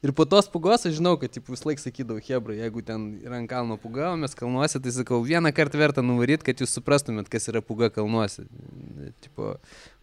ir 0.03 0.11
po 0.15 0.25
tos 0.27 0.49
pūgos 0.51 0.83
aš 0.87 0.97
žinau, 0.97 1.13
kad, 1.19 1.31
tipo, 1.31 1.53
vis 1.53 1.63
laik 1.63 1.79
sakydavau, 1.79 2.21
Hebra, 2.23 2.55
jeigu 2.57 2.83
ten 2.85 3.05
yra 3.23 3.37
ant 3.39 3.49
kalno 3.49 3.77
pūga, 3.79 4.09
o 4.11 4.17
mes 4.19 4.35
kalnuose, 4.37 4.81
tai 4.83 4.91
sakau, 4.95 5.21
vieną 5.23 5.53
kartą 5.55 5.79
verta 5.79 6.03
nuvaryti, 6.03 6.43
kad 6.49 6.63
jūs 6.63 6.75
suprastumėt, 6.75 7.29
kas 7.31 7.47
yra 7.51 7.63
pūga 7.63 7.87
kalnuose. 7.95 8.43
Tipo, 9.23 9.53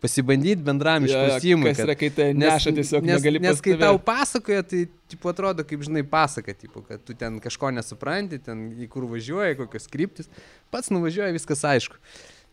pasibandyti 0.00 0.64
bendram 0.64 1.04
išprusimui. 1.08 1.68
Kas 1.68 1.84
yra, 1.84 1.98
kai 2.00 2.10
tai 2.16 2.30
neša 2.38 2.74
tiesiog, 2.78 3.04
nes, 3.04 3.20
negali 3.20 3.44
nes 3.44 3.62
kai 3.64 3.76
tau 3.80 4.00
pasakoja, 4.00 4.64
tai 4.72 4.86
tipo, 5.12 5.30
atrodo, 5.34 5.66
kaip 5.68 5.84
žinai, 5.84 6.06
pasaka, 6.08 6.56
tipo, 6.56 6.84
kad 6.88 7.04
tu 7.04 7.16
ten 7.18 7.36
kažko 7.44 7.72
nesupranti, 7.76 8.40
ten 8.42 8.70
į 8.80 8.88
kur 8.92 9.04
važiuoji, 9.10 9.60
kokios 9.60 9.90
kryptis, 9.92 10.32
pats 10.72 10.88
nuvažiuoji, 10.94 11.36
viskas 11.36 11.66
aišku. 11.74 12.00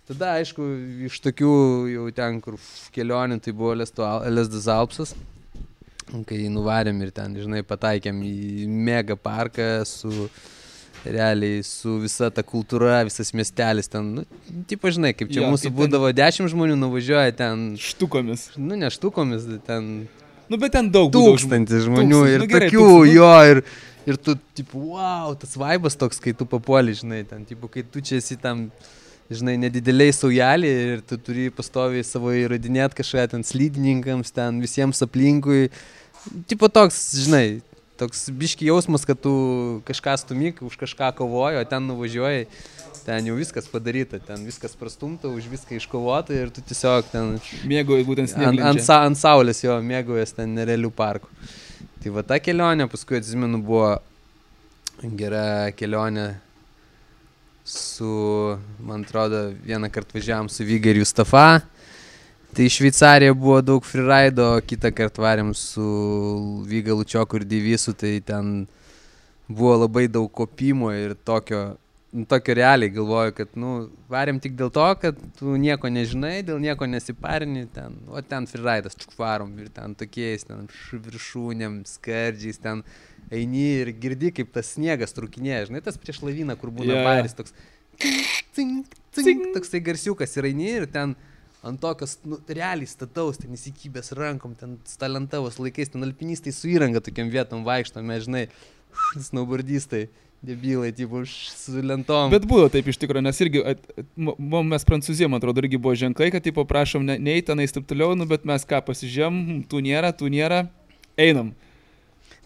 Tada, 0.08 0.38
aišku, 0.40 0.64
iš 1.08 1.18
tokių 1.20 1.56
jau 1.92 2.06
ten, 2.16 2.38
kur 2.44 2.56
kelionių, 2.96 3.42
tai 3.44 3.52
buvo 3.56 3.74
Lesdas 3.76 4.70
Alpsas, 4.72 5.12
kai 6.28 6.48
nuvarėm 6.52 7.02
ir 7.04 7.12
ten, 7.12 7.36
žinai, 7.36 7.64
pataikėm 7.68 8.22
į 8.24 8.68
mega 8.68 9.16
parką 9.20 9.86
su 9.88 10.30
realiai 11.08 11.62
su 11.64 11.98
visa 12.02 12.30
ta 12.34 12.42
kultūra, 12.44 13.04
visas 13.08 13.30
miestelis 13.38 13.88
ten, 13.92 14.08
nu, 14.18 14.24
tipo, 14.68 14.90
žinai, 14.92 15.14
kaip 15.16 15.30
čia 15.32 15.44
Jo, 15.44 15.52
mūsų 15.54 15.70
ten- 15.70 15.76
būdavo 15.78 16.10
dešimt 16.16 16.52
žmonių 16.52 16.76
nuvažiuoja 16.82 17.36
ten, 17.38 17.68
Štukomis. 17.80 18.50
nu, 18.58 18.76
ne 18.76 18.90
štukomis, 18.92 19.46
ten 19.68 20.08
Nu, 20.50 20.56
bet 20.56 20.72
ten 20.72 20.88
daug 20.90 21.12
tūkstantis 21.12 21.84
žmonių 21.84 22.08
Tūkstantis, 22.08 22.34
ir 22.34 22.40
nu 22.40 22.48
gerai, 22.48 22.68
tokių, 22.72 22.80
tūkstantis, 22.80 23.08
nu. 23.08 23.14
jo, 23.14 23.32
ir, 23.52 23.64
ir 24.08 24.16
tu, 24.18 24.36
tipo, 24.56 24.80
wow, 24.96 25.34
tas 25.36 25.58
vaibas 25.60 25.96
toks, 26.00 26.20
kai 26.24 26.32
tu 26.32 26.46
papuoli, 26.48 26.94
žinai, 26.96 27.26
ten, 27.28 27.44
tipo, 27.46 27.68
kai 27.68 27.84
tu 27.84 28.00
čia 28.00 28.16
esi 28.24 28.38
tam, 28.40 28.70
žinai, 29.34 29.58
nedideliai 29.60 30.14
saujelį 30.16 30.74
ir 30.92 31.04
tu 31.08 31.18
turi 31.20 31.48
pastoviai 31.54 32.06
savo 32.08 32.32
įrodinėti 32.36 33.02
kažką 33.02 33.28
ten 33.34 33.46
slydininkams, 33.48 34.32
ten 34.36 34.62
visiems 34.64 35.04
aplinkui. 35.04 35.68
Tipo 36.48 36.70
toks, 36.72 37.00
žinai, 37.26 37.60
toks 38.00 38.28
biški 38.32 38.70
jausmas, 38.70 39.06
kad 39.08 39.20
tu 39.20 39.34
kažką 39.88 40.16
stumyk, 40.24 40.64
už 40.64 40.80
kažką 40.80 41.12
kovoji, 41.18 41.60
o 41.60 41.68
ten 41.68 41.88
nuvažiuoji, 41.90 42.48
ten 43.08 43.30
jau 43.30 43.38
viskas 43.40 43.68
padaryta, 43.72 44.20
ten 44.24 44.44
viskas 44.48 44.76
prastumta, 44.80 45.32
už 45.32 45.48
viską 45.52 45.78
iškovota 45.80 46.36
ir 46.36 46.52
tu 46.54 46.64
tiesiog 46.64 47.08
ten 47.12 47.38
Mėgau 47.68 48.00
būtent 48.08 48.36
ant, 48.36 48.64
ant, 48.72 48.84
sa, 48.84 49.02
ant 49.08 49.20
saulės 49.20 49.64
jo 49.64 49.78
mėgaujas 49.84 50.36
ten 50.40 50.56
nerealių 50.56 50.92
parkų. 50.96 51.32
Tai 52.04 52.14
va 52.16 52.24
ta 52.28 52.40
kelionė, 52.44 52.88
paskui 52.92 53.20
atsimenu, 53.20 53.60
buvo 53.64 53.96
gera 55.18 55.72
kelionė 55.76 56.30
su, 57.68 58.58
man 58.80 59.04
atrodo, 59.04 59.52
vieną 59.66 59.90
kartą 59.92 60.16
važiavam 60.16 60.48
su 60.50 60.64
Vyga 60.64 60.94
ir 60.94 61.02
Justafa. 61.02 61.60
Tai 62.56 62.64
į 62.64 62.72
Šveicariją 62.72 63.36
buvo 63.36 63.60
daug 63.62 63.84
freerido, 63.86 64.54
kitą 64.64 64.94
kartą 64.96 65.26
varėm 65.26 65.52
su 65.54 65.84
Vyga 66.66 66.96
Lučioku 66.96 67.42
ir 67.42 67.46
Divysu, 67.46 67.92
tai 67.94 68.22
ten 68.24 68.64
buvo 69.52 69.76
labai 69.84 70.08
daug 70.08 70.32
kopimo 70.32 70.94
ir 70.96 71.14
tokio, 71.28 71.76
tokio 72.26 72.56
realiai 72.58 72.90
galvoju, 72.94 73.34
kad, 73.38 73.54
nu, 73.60 73.72
varėm 74.10 74.40
tik 74.42 74.56
dėl 74.58 74.72
to, 74.74 74.86
kad 75.02 75.20
tu 75.38 75.54
nieko 75.60 75.92
nežinai, 75.92 76.40
dėl 76.48 76.60
nieko 76.64 76.88
nesiparini, 76.90 77.68
ten, 77.74 78.00
o 78.10 78.22
ten 78.26 78.48
freeridas, 78.50 78.98
čuk 78.98 79.14
varom 79.20 79.52
ir 79.62 79.70
ten 79.76 79.94
tokiais, 80.00 80.48
ten 80.48 80.66
viršūnėm, 80.92 81.82
skardžiais, 81.90 82.62
ten 82.64 82.84
eini 83.34 83.66
ir 83.84 83.94
girdi, 84.02 84.32
kaip 84.40 84.54
tas 84.56 84.74
sniegas 84.78 85.16
trukinėja, 85.18 85.68
žinai, 85.70 85.84
tas 85.86 86.00
prieš 86.02 86.24
laviną, 86.26 86.58
kur 86.60 86.74
būna 86.74 86.96
yeah. 86.96 87.08
baris 87.08 87.38
toks, 87.38 87.56
cink, 88.56 88.94
cink, 89.16 89.50
toksai 89.56 89.84
garsiukas 89.84 90.38
ir 90.40 90.50
eini 90.50 90.72
ir 90.80 90.88
ten 90.92 91.18
ant 91.68 91.82
tokios, 91.82 92.18
nu, 92.24 92.40
realiai 92.48 92.88
stataus, 92.88 93.40
ten 93.42 93.56
įsikibęs 93.58 94.14
rankom, 94.18 94.54
ten 94.58 94.78
talentavos 95.02 95.58
laikais, 95.60 95.92
ten 95.94 96.06
alpinistai 96.06 96.54
su 96.56 96.70
įranga 96.72 97.02
tokiam 97.04 97.32
vietom 97.34 97.66
vaikštome, 97.68 98.22
žinai, 98.24 98.46
snowboardistai, 99.30 100.08
debilai, 100.46 100.92
tipo, 100.94 101.24
su 101.26 101.82
lentom. 101.82 102.30
Bet 102.32 102.46
buvo 102.48 102.68
taip 102.72 102.88
iš 102.92 103.00
tikrųjų, 103.02 103.24
nes 103.26 103.40
irgi, 103.44 103.62
at, 103.74 103.80
at, 103.98 104.08
mo- 104.16 104.36
mo- 104.38 104.64
mes 104.68 104.86
Prancūzija, 104.88 105.30
man 105.32 105.42
atrodo, 105.42 105.64
irgi 105.64 105.80
buvo 105.82 105.96
ženklai, 105.98 106.30
kad, 106.34 106.46
tipo, 106.46 106.66
prašom, 106.68 107.06
ne, 107.08 107.18
nei 107.22 107.42
tenais 107.46 107.74
taip 107.74 107.88
toliau, 107.90 108.14
nu, 108.18 108.28
bet 108.30 108.46
mes 108.48 108.66
ką 108.68 108.84
pasižiūrėm, 108.86 109.40
hm, 109.48 109.64
tų 109.72 109.82
nėra, 109.88 110.14
tų 110.16 110.30
nėra, 110.34 110.66
einam. 111.20 111.54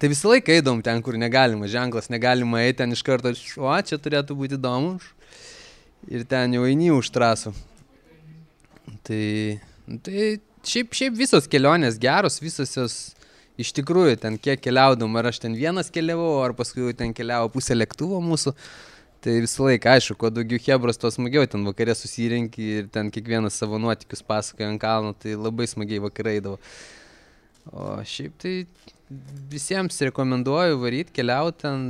Tai 0.02 0.10
visą 0.10 0.32
laiką 0.32 0.56
eidom 0.56 0.80
ten, 0.82 1.02
kur 1.06 1.14
negalima, 1.20 1.68
ženklas 1.70 2.08
negalima 2.10 2.64
eiti, 2.64 2.80
ten 2.80 2.96
iš 2.96 3.04
karto, 3.06 3.36
o 3.62 3.74
čia 3.86 4.00
turėtų 4.02 4.38
būti 4.40 4.58
įdomu. 4.58 4.96
Ir 6.10 6.24
ten 6.26 6.56
jau 6.56 6.64
eini 6.66 6.90
už 6.90 7.12
trasų. 7.14 7.52
Tai, 9.06 9.22
nu, 9.86 10.00
tai 10.02 10.40
šiaip, 10.66 10.96
šiaip 10.98 11.20
visos 11.20 11.46
kelionės 11.50 12.00
geros, 12.02 12.40
visos 12.42 12.74
jos 12.74 12.96
iš 13.60 13.74
tikrųjų 13.78 14.20
ten 14.22 14.38
kiek 14.42 14.62
keliaudom, 14.64 15.18
ar 15.20 15.32
aš 15.32 15.42
ten 15.44 15.58
vienas 15.58 15.92
keliavau, 15.94 16.40
ar 16.46 16.56
paskui 16.58 16.94
ten 16.98 17.16
keliavo 17.18 17.52
pusė 17.54 17.78
lėktuvo 17.78 18.22
mūsų. 18.24 18.56
Tai 19.22 19.36
visą 19.44 19.68
laiką, 19.68 19.92
aišku, 20.00 20.16
kuo 20.18 20.32
daugiau 20.34 20.58
hebros, 20.66 20.98
tuo 20.98 21.12
smagiau, 21.14 21.46
ten 21.46 21.62
vakarė 21.68 21.94
susirinki 21.94 22.64
ir 22.80 22.88
ten 22.90 23.12
kiekvienas 23.14 23.60
savo 23.62 23.78
nuotikius 23.78 24.24
pasakoja 24.26 24.72
ant 24.72 24.82
kalno, 24.82 25.12
tai 25.14 25.36
labai 25.38 25.68
smagiai 25.70 26.02
vakarai 26.02 26.40
eidavo. 26.40 26.58
O 27.70 28.00
šiaip 28.02 28.34
tai 28.42 28.56
visiems 29.52 30.00
rekomenduoju 30.08 30.80
varyti, 30.82 31.14
keliauti 31.20 31.62
ten, 31.68 31.84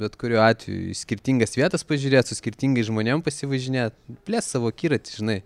bet 0.00 0.16
kuriuo 0.18 0.40
atveju, 0.42 0.96
skirtingas 0.98 1.54
vietas 1.58 1.86
pažiūrėti, 1.86 2.32
su 2.32 2.40
skirtingais 2.40 2.88
žmonėm 2.88 3.22
pasivažinėti, 3.22 4.18
plės 4.26 4.50
savo 4.54 4.72
kiratį, 4.74 5.18
žinai. 5.20 5.38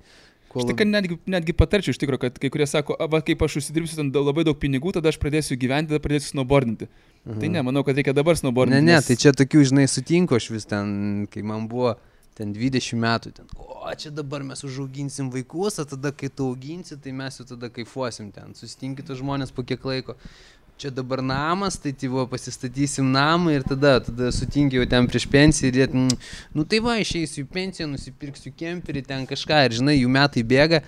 Kuo 0.48 0.62
Aš 0.62 0.64
tai, 0.64 0.72
lab- 0.72 0.78
kad 0.78 0.86
netgi, 0.88 1.18
netgi 1.28 1.52
patarčiau 1.52 1.92
iš 1.92 1.98
tikrųjų, 2.00 2.18
kad 2.20 2.38
kai 2.40 2.48
kurie 2.50 2.66
sako, 2.66 2.96
"A, 2.98 3.06
va, 3.06 3.20
kaip 3.20 3.38
aš 3.42 3.56
užsidirbsiu 3.60 3.96
ten 3.96 4.10
labai 4.12 4.44
daug 4.44 4.56
pinigų, 4.58 4.92
tada 4.96 5.08
aš 5.12 5.18
pradėsiu 5.20 5.58
gyventi, 5.60 5.88
tada 5.92 6.00
pradėsiu 6.00 6.32
snowboardinti. 6.32 6.88
Mhm. 7.26 7.38
Tai 7.40 7.48
ne, 7.48 7.60
manau, 7.62 7.84
kad 7.84 7.94
reikia 7.96 8.14
dabar 8.14 8.32
Ne, 8.34 8.40
snowboardinti. 8.40 8.82
ne, 8.84 8.92
nes- 8.96 9.06
tai 9.06 9.16
čia 9.16 9.32
tokių, 9.32 9.60
žinai, 9.68 9.84
sutinku 9.88 10.34
aš 10.36 10.48
vis 10.50 10.64
ten, 10.64 11.26
kai 11.30 11.42
man 11.42 11.68
buvo 11.68 11.96
ten 12.34 12.54
20 12.54 12.94
metų, 12.96 13.34
ten, 13.34 13.46
o 13.58 13.92
čia 13.96 14.10
dabar 14.10 14.42
mes 14.44 14.62
užauginsim 14.62 15.28
vaikus, 15.30 15.78
o 15.80 15.84
tada, 15.84 16.12
kai 16.16 16.28
tu 16.28 16.44
auginsi, 16.54 16.96
tai 16.96 17.10
mes 17.12 17.36
jau 17.36 17.44
tada 17.44 17.68
kaifuosim 17.68 18.32
ten, 18.32 18.54
susitinki 18.54 19.04
tos 19.04 19.18
žmonės 19.18 19.52
po 19.52 19.62
kiek 19.62 19.82
laiko. 19.84 20.14
Čia 20.78 20.92
dabar 20.94 21.18
namas, 21.22 21.74
tai 21.74 21.90
tyvo 21.90 22.22
pasistatysim 22.30 23.08
namą 23.10 23.50
ir 23.50 23.64
tada, 23.66 23.96
tada 23.98 24.28
sutinki 24.30 24.78
jau 24.78 24.84
ten 24.86 25.08
prieš 25.10 25.24
pensiją 25.26 25.72
ir 25.72 25.78
jie, 25.80 25.86
mm, 25.90 26.12
nu 26.54 26.62
tai 26.70 26.78
va, 26.84 26.92
išeisiu 27.02 27.42
į 27.42 27.48
pensiją, 27.50 27.88
nusipirksiu 27.90 28.52
kemperį, 28.54 29.02
ten 29.08 29.26
kažką 29.26 29.64
ir 29.66 29.74
žinai, 29.80 29.96
jų 29.98 30.12
metai 30.14 30.44
bėga. 30.46 30.84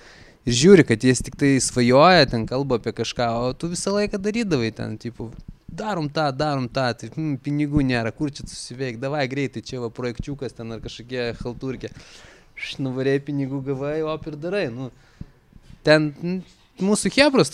Ir 0.46 0.56
žiūri, 0.60 0.84
kad 0.86 1.02
jis 1.02 1.24
tik 1.26 1.34
tai 1.40 1.50
svajoja, 1.58 2.28
ten 2.30 2.46
kalba 2.46 2.78
apie 2.78 2.92
kažką, 3.00 3.26
o 3.42 3.50
tu 3.50 3.72
visą 3.72 3.96
laiką 3.96 4.22
darydavai 4.22 4.70
ten, 4.78 4.94
tipo, 4.94 5.26
darom 5.66 6.06
tą, 6.06 6.28
darom 6.38 6.70
tą, 6.70 6.86
tai 6.94 7.10
hm, 7.10 7.34
pinigų 7.42 7.82
nėra, 7.90 8.14
kur 8.14 8.30
čia 8.30 8.46
susiveik, 8.46 9.02
davai 9.02 9.26
greitai, 9.32 9.64
čia 9.66 9.82
va 9.82 9.90
projekčiukas 9.90 10.54
ten 10.54 10.70
ar 10.70 10.86
kažkokie 10.86 11.32
halturkė. 11.42 11.90
Nuvarėjai 12.78 13.26
pinigų 13.26 13.64
gavai, 13.72 13.98
o 14.06 14.14
ir 14.14 14.38
darai. 14.38 14.66
Nu, 14.70 14.92
ten 15.82 16.12
n, 16.22 16.40
mūsų 16.78 17.10
hebros 17.18 17.50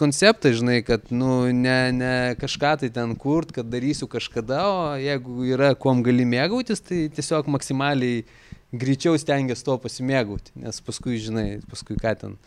tas 0.00 0.06
konceptas, 0.06 0.56
žinai, 0.56 0.82
kad, 0.82 1.00
nu, 1.10 1.52
ne, 1.52 1.92
ne 1.92 2.34
kažką 2.40 2.78
tai 2.80 2.90
ten 2.90 3.14
kurt, 3.16 3.52
kad 3.52 3.66
darysiu 3.68 4.08
kažkada, 4.08 4.62
o 4.66 4.96
jeigu 4.96 5.44
yra 5.44 5.74
kuom 5.74 6.02
gali 6.02 6.24
mėgautis, 6.24 6.80
tai 6.80 7.10
tiesiog 7.12 7.48
maksimaliai 7.48 8.24
greičiau 8.72 9.18
stengiasi 9.18 9.64
to 9.64 9.76
pasimėgauti, 9.78 10.52
nes 10.56 10.80
paskui, 10.80 11.18
žinai, 11.20 11.60
paskui 11.68 11.96
ką 12.00 12.14
ten. 12.16 12.38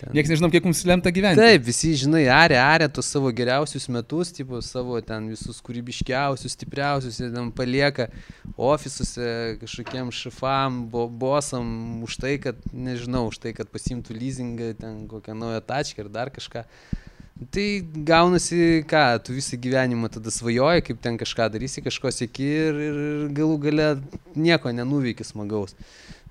Ten. 0.00 0.12
Niekas 0.16 0.32
nežinom, 0.32 0.52
kiek 0.52 0.66
mums 0.66 0.80
lemta 0.88 1.12
gyventi. 1.14 1.40
Taip, 1.40 1.64
visi, 1.66 1.92
žinai, 2.00 2.24
arė, 2.32 2.56
arė 2.60 2.88
tos 2.92 3.10
savo 3.12 3.30
geriausius 3.36 3.86
metus, 3.92 4.32
tipo, 4.36 4.60
savo 4.64 4.98
ten 5.04 5.28
visus 5.32 5.60
kūrybiškiausius, 5.66 6.56
stipriausius, 6.56 7.20
ir 7.22 7.34
ten 7.34 7.52
palieka 7.56 8.08
ofisuose 8.56 9.58
kažkokiem 9.60 10.10
šifam, 10.14 10.82
bo, 10.92 11.04
bosam 11.08 12.00
už 12.06 12.18
tai, 12.22 12.34
kad, 12.42 12.58
nežinau, 12.72 13.28
už 13.30 13.40
tai, 13.44 13.54
kad 13.56 13.70
pasimtų 13.72 14.16
leasingą, 14.16 14.72
ten 14.80 15.04
kokią 15.10 15.36
naują 15.38 15.62
tačką 15.68 16.06
ir 16.06 16.10
dar 16.12 16.32
kažką. 16.34 16.66
Tai 17.48 17.66
gaunasi, 18.04 18.82
ką, 18.84 19.02
tu 19.24 19.32
visą 19.32 19.56
gyvenimą 19.56 20.10
tada 20.12 20.28
svajoji, 20.28 20.82
kaip 20.84 20.98
ten 21.00 21.16
kažką 21.16 21.46
darysi, 21.54 21.80
kažko 21.80 22.12
sėki 22.12 22.44
ir, 22.44 22.80
ir 22.84 22.98
galų 23.32 23.56
gale 23.62 23.86
nieko 24.36 24.68
nenuveiki 24.76 25.24
smagaus. 25.24 25.72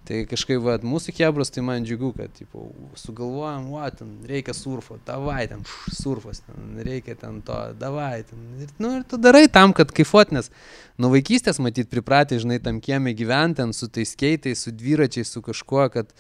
Tai 0.07 0.23
kažkaip, 0.25 0.61
va, 0.63 0.77
mūsų 0.81 1.13
kebras, 1.13 1.51
tai 1.53 1.61
man 1.65 1.83
džiugu, 1.85 2.09
kad, 2.17 2.31
tipo, 2.33 2.69
sugalvojam, 2.97 3.67
va, 3.75 3.89
ten 3.93 4.15
reikia 4.25 4.55
surfo, 4.57 4.97
davai, 5.05 5.43
ten 5.51 5.61
surfas, 5.93 6.39
ten 6.47 6.79
reikia 6.85 7.17
ten 7.19 7.41
to, 7.45 7.57
davai, 7.77 8.23
ten. 8.25 8.45
Ir, 8.63 8.71
nu, 8.81 8.95
ir 8.97 9.03
tu 9.09 9.19
darai 9.21 9.45
tam, 9.51 9.75
kad 9.77 9.91
kaifuot, 9.93 10.33
nes 10.33 10.49
nuo 10.97 11.11
vaikystės, 11.13 11.61
matyt, 11.61 11.91
pripratę, 11.91 12.39
žinai, 12.41 12.57
tam 12.63 12.79
kiemė 12.81 13.13
gyventi, 13.19 13.59
ten 13.59 13.75
su 13.75 13.91
tais 13.91 14.15
keitais, 14.17 14.63
su 14.65 14.73
dviračiais, 14.73 15.29
su 15.29 15.43
kažkuo, 15.45 15.85
kad 15.93 16.15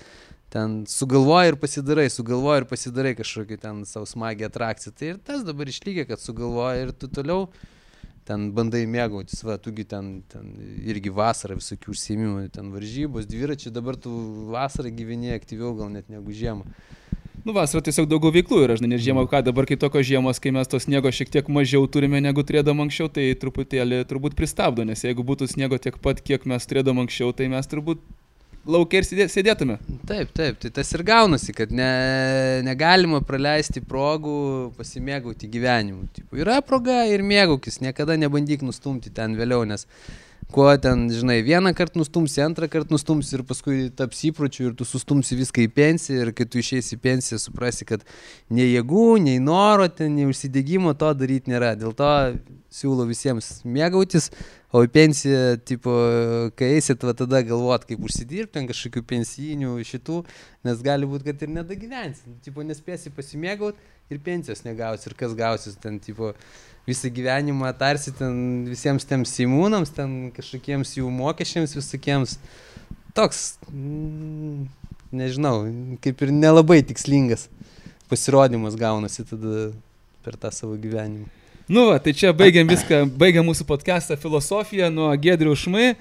ten 0.53 0.83
sugalvoji 0.89 1.53
ir 1.53 1.59
pasidarai, 1.61 2.07
sugalvoji 2.13 2.63
ir 2.63 2.69
pasidarai 2.69 3.15
kažkokį 3.17 3.59
ten 3.63 3.83
savo 3.89 4.05
smagią 4.09 4.49
atrakciją. 4.49 4.93
Tai 4.97 5.11
ir 5.13 5.19
tas 5.25 5.43
dabar 5.47 5.69
išlygia, 5.69 6.07
kad 6.09 6.21
sugalvoji 6.21 6.87
ir 6.87 6.93
tu 6.97 7.09
toliau 7.09 7.47
ten 8.29 8.49
bandai 8.53 8.83
mėgautis, 8.89 9.41
va, 9.45 9.57
tugi 9.61 9.87
ten, 9.89 10.19
ten 10.29 10.53
irgi 10.85 11.11
vasarą 11.13 11.57
visokių 11.57 11.93
užsiemimų, 11.95 12.45
ten 12.53 12.69
varžybos, 12.75 13.27
dviračiai, 13.29 13.73
dabar 13.73 13.97
tu 13.97 14.13
vasarą 14.53 14.91
gyveni 14.93 15.33
aktyviau 15.33 15.73
gal 15.79 15.89
net 15.93 16.11
negu 16.13 16.35
žiemą. 16.35 16.67
Nu, 17.47 17.55
vasarą 17.55 17.81
tiesiog 17.87 18.05
daugiau 18.11 18.33
veiklų 18.35 18.61
yra, 18.65 18.75
žinai, 18.77 18.91
nes 18.93 19.01
žiemą, 19.01 19.23
ką 19.31 19.39
dabar 19.47 19.65
kai 19.65 19.79
tokios 19.79 20.05
žiemos, 20.05 20.41
kai 20.43 20.51
mes 20.53 20.69
to 20.69 20.77
sniego 20.83 21.09
šiek 21.09 21.31
tiek 21.33 21.49
mažiau 21.49 21.87
turime 21.87 22.19
negu 22.21 22.43
turėdom 22.45 22.83
anksčiau, 22.83 23.09
tai 23.15 23.29
truputėlį 23.39 24.03
turbūt 24.11 24.35
pristabdo, 24.37 24.85
nes 24.85 25.01
jeigu 25.07 25.23
būtų 25.25 25.47
sniego 25.49 25.79
tiek 25.81 25.97
pat, 26.03 26.19
kiek 26.21 26.45
mes 26.51 26.67
turėdom 26.69 26.99
anksčiau, 27.05 27.31
tai 27.33 27.47
mes 27.49 27.71
turbūt 27.71 28.03
laukia 28.67 29.01
ir 29.01 29.07
sėdė- 29.07 29.27
sėdėtume. 29.31 29.77
Taip, 30.09 30.31
taip, 30.35 30.59
tai 30.59 30.69
tas 30.73 30.93
ir 30.93 31.03
gaunasi, 31.07 31.53
kad 31.55 31.71
ne, 31.71 31.89
negalima 32.65 33.21
praleisti 33.25 33.81
progų 33.81 34.71
pasimėgauti 34.77 35.49
gyvenimu. 35.51 36.07
Tipo, 36.13 36.39
yra 36.41 36.59
proga 36.65 37.05
ir 37.09 37.21
mėgaukis, 37.21 37.79
niekada 37.81 38.17
nebandyk 38.19 38.65
nustumti 38.65 39.13
ten 39.13 39.35
vėliau, 39.39 39.65
nes 39.69 39.87
kuo 40.51 40.77
ten, 40.81 41.05
žinai, 41.13 41.43
vieną 41.45 41.73
kartą 41.77 41.99
nustumsi, 42.01 42.41
antrą 42.41 42.67
kartą 42.71 42.95
nustumsi 42.95 43.35
ir 43.37 43.43
paskui 43.45 43.89
taps 43.95 44.23
įpročiu 44.31 44.69
ir 44.69 44.77
tu 44.77 44.87
sustumsi 44.87 45.37
viską 45.37 45.61
į 45.67 45.69
pensiją 45.75 46.23
ir 46.25 46.31
kai 46.33 46.47
tu 46.49 46.61
išeisi 46.61 46.95
į 46.97 47.01
pensiją 47.03 47.37
suprasi, 47.41 47.85
kad 47.89 48.05
nei 48.49 48.71
jėgų, 48.71 49.19
nei 49.21 49.37
noro, 49.43 49.85
ten, 49.93 50.15
nei 50.17 50.25
užsidėgymo 50.29 50.95
to 50.97 51.11
daryti 51.19 51.53
nėra. 51.53 51.75
Dėl 51.77 51.93
to 51.97 52.09
siūlau 52.73 53.05
visiems 53.09 53.59
mėgautis, 53.65 54.31
o 54.73 54.81
į 54.85 54.89
pensiją, 54.93 55.43
tipo, 55.69 55.93
kai 56.57 56.73
eisit, 56.79 57.05
va 57.05 57.13
tada 57.17 57.43
galvot, 57.45 57.85
kaip 57.89 58.01
užsidirbti, 58.09 58.53
ten 58.57 58.69
kažkokių 58.69 59.05
pensijinių 59.13 59.77
šitų, 59.85 60.23
nes 60.65 60.81
gali 60.85 61.09
būti, 61.09 61.29
kad 61.29 61.45
ir 61.45 61.53
nedagyvensi. 61.59 62.37
Tipo, 62.45 62.65
nespėsi 62.65 63.13
pasimėgauti 63.13 63.77
ir 64.09 64.21
pensijos 64.25 64.65
negausi 64.65 65.09
ir 65.09 65.17
kas 65.17 65.37
gausis 65.37 65.77
ten, 65.81 66.01
tipo, 66.01 66.33
visą 66.89 67.11
gyvenimą 67.13 67.71
tarsi 67.79 68.13
ten 68.17 68.65
visiems 68.69 69.05
tiems 69.07 69.35
įmūnams, 69.45 69.93
ten 69.95 70.17
kažkokiems 70.35 70.97
jų 70.97 71.09
mokesčiams 71.13 71.77
visokiems. 71.77 72.37
Toks, 73.17 73.57
mm, 73.69 74.67
nežinau, 75.21 75.63
kaip 76.03 76.21
ir 76.25 76.33
nelabai 76.35 76.81
tikslingas 76.85 77.47
pasirodymas 78.09 78.77
gaunasi 78.77 79.25
tada 79.29 79.69
per 80.25 80.37
tą 80.37 80.51
savo 80.53 80.77
gyvenimą. 80.81 81.29
Nu, 81.69 81.85
va, 81.91 81.99
tai 82.01 82.15
čia 82.17 82.31
baigiam 82.33 82.65
viską, 82.65 83.03
baigiam 83.21 83.45
mūsų 83.45 83.67
podcastą 83.69 84.15
Filosofija 84.17 84.87
nuo 84.89 85.11
Gedrių 85.21 85.53
Šmai 85.53 85.91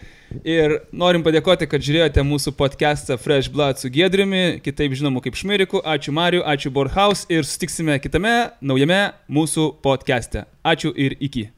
ir 0.44 0.78
norim 0.92 1.24
padėkoti, 1.26 1.68
kad 1.70 1.84
žiūrėjote 1.84 2.24
mūsų 2.26 2.54
podcastą 2.58 3.18
Fresh 3.20 3.52
Blood 3.52 3.82
su 3.82 3.90
Gedriumi, 3.92 4.60
kitaip 4.64 4.96
žinomu 4.98 5.22
kaip 5.24 5.38
Šmiriku. 5.38 5.82
Ačiū 5.84 6.14
Mariu, 6.14 6.42
ačiū 6.46 6.72
Borhaus 6.74 7.26
ir 7.32 7.46
sustiksime 7.46 7.98
kitame 8.02 8.34
naujame 8.60 9.08
mūsų 9.28 9.70
podcast'e. 9.84 10.46
Ačiū 10.64 10.94
ir 10.96 11.16
iki. 11.20 11.48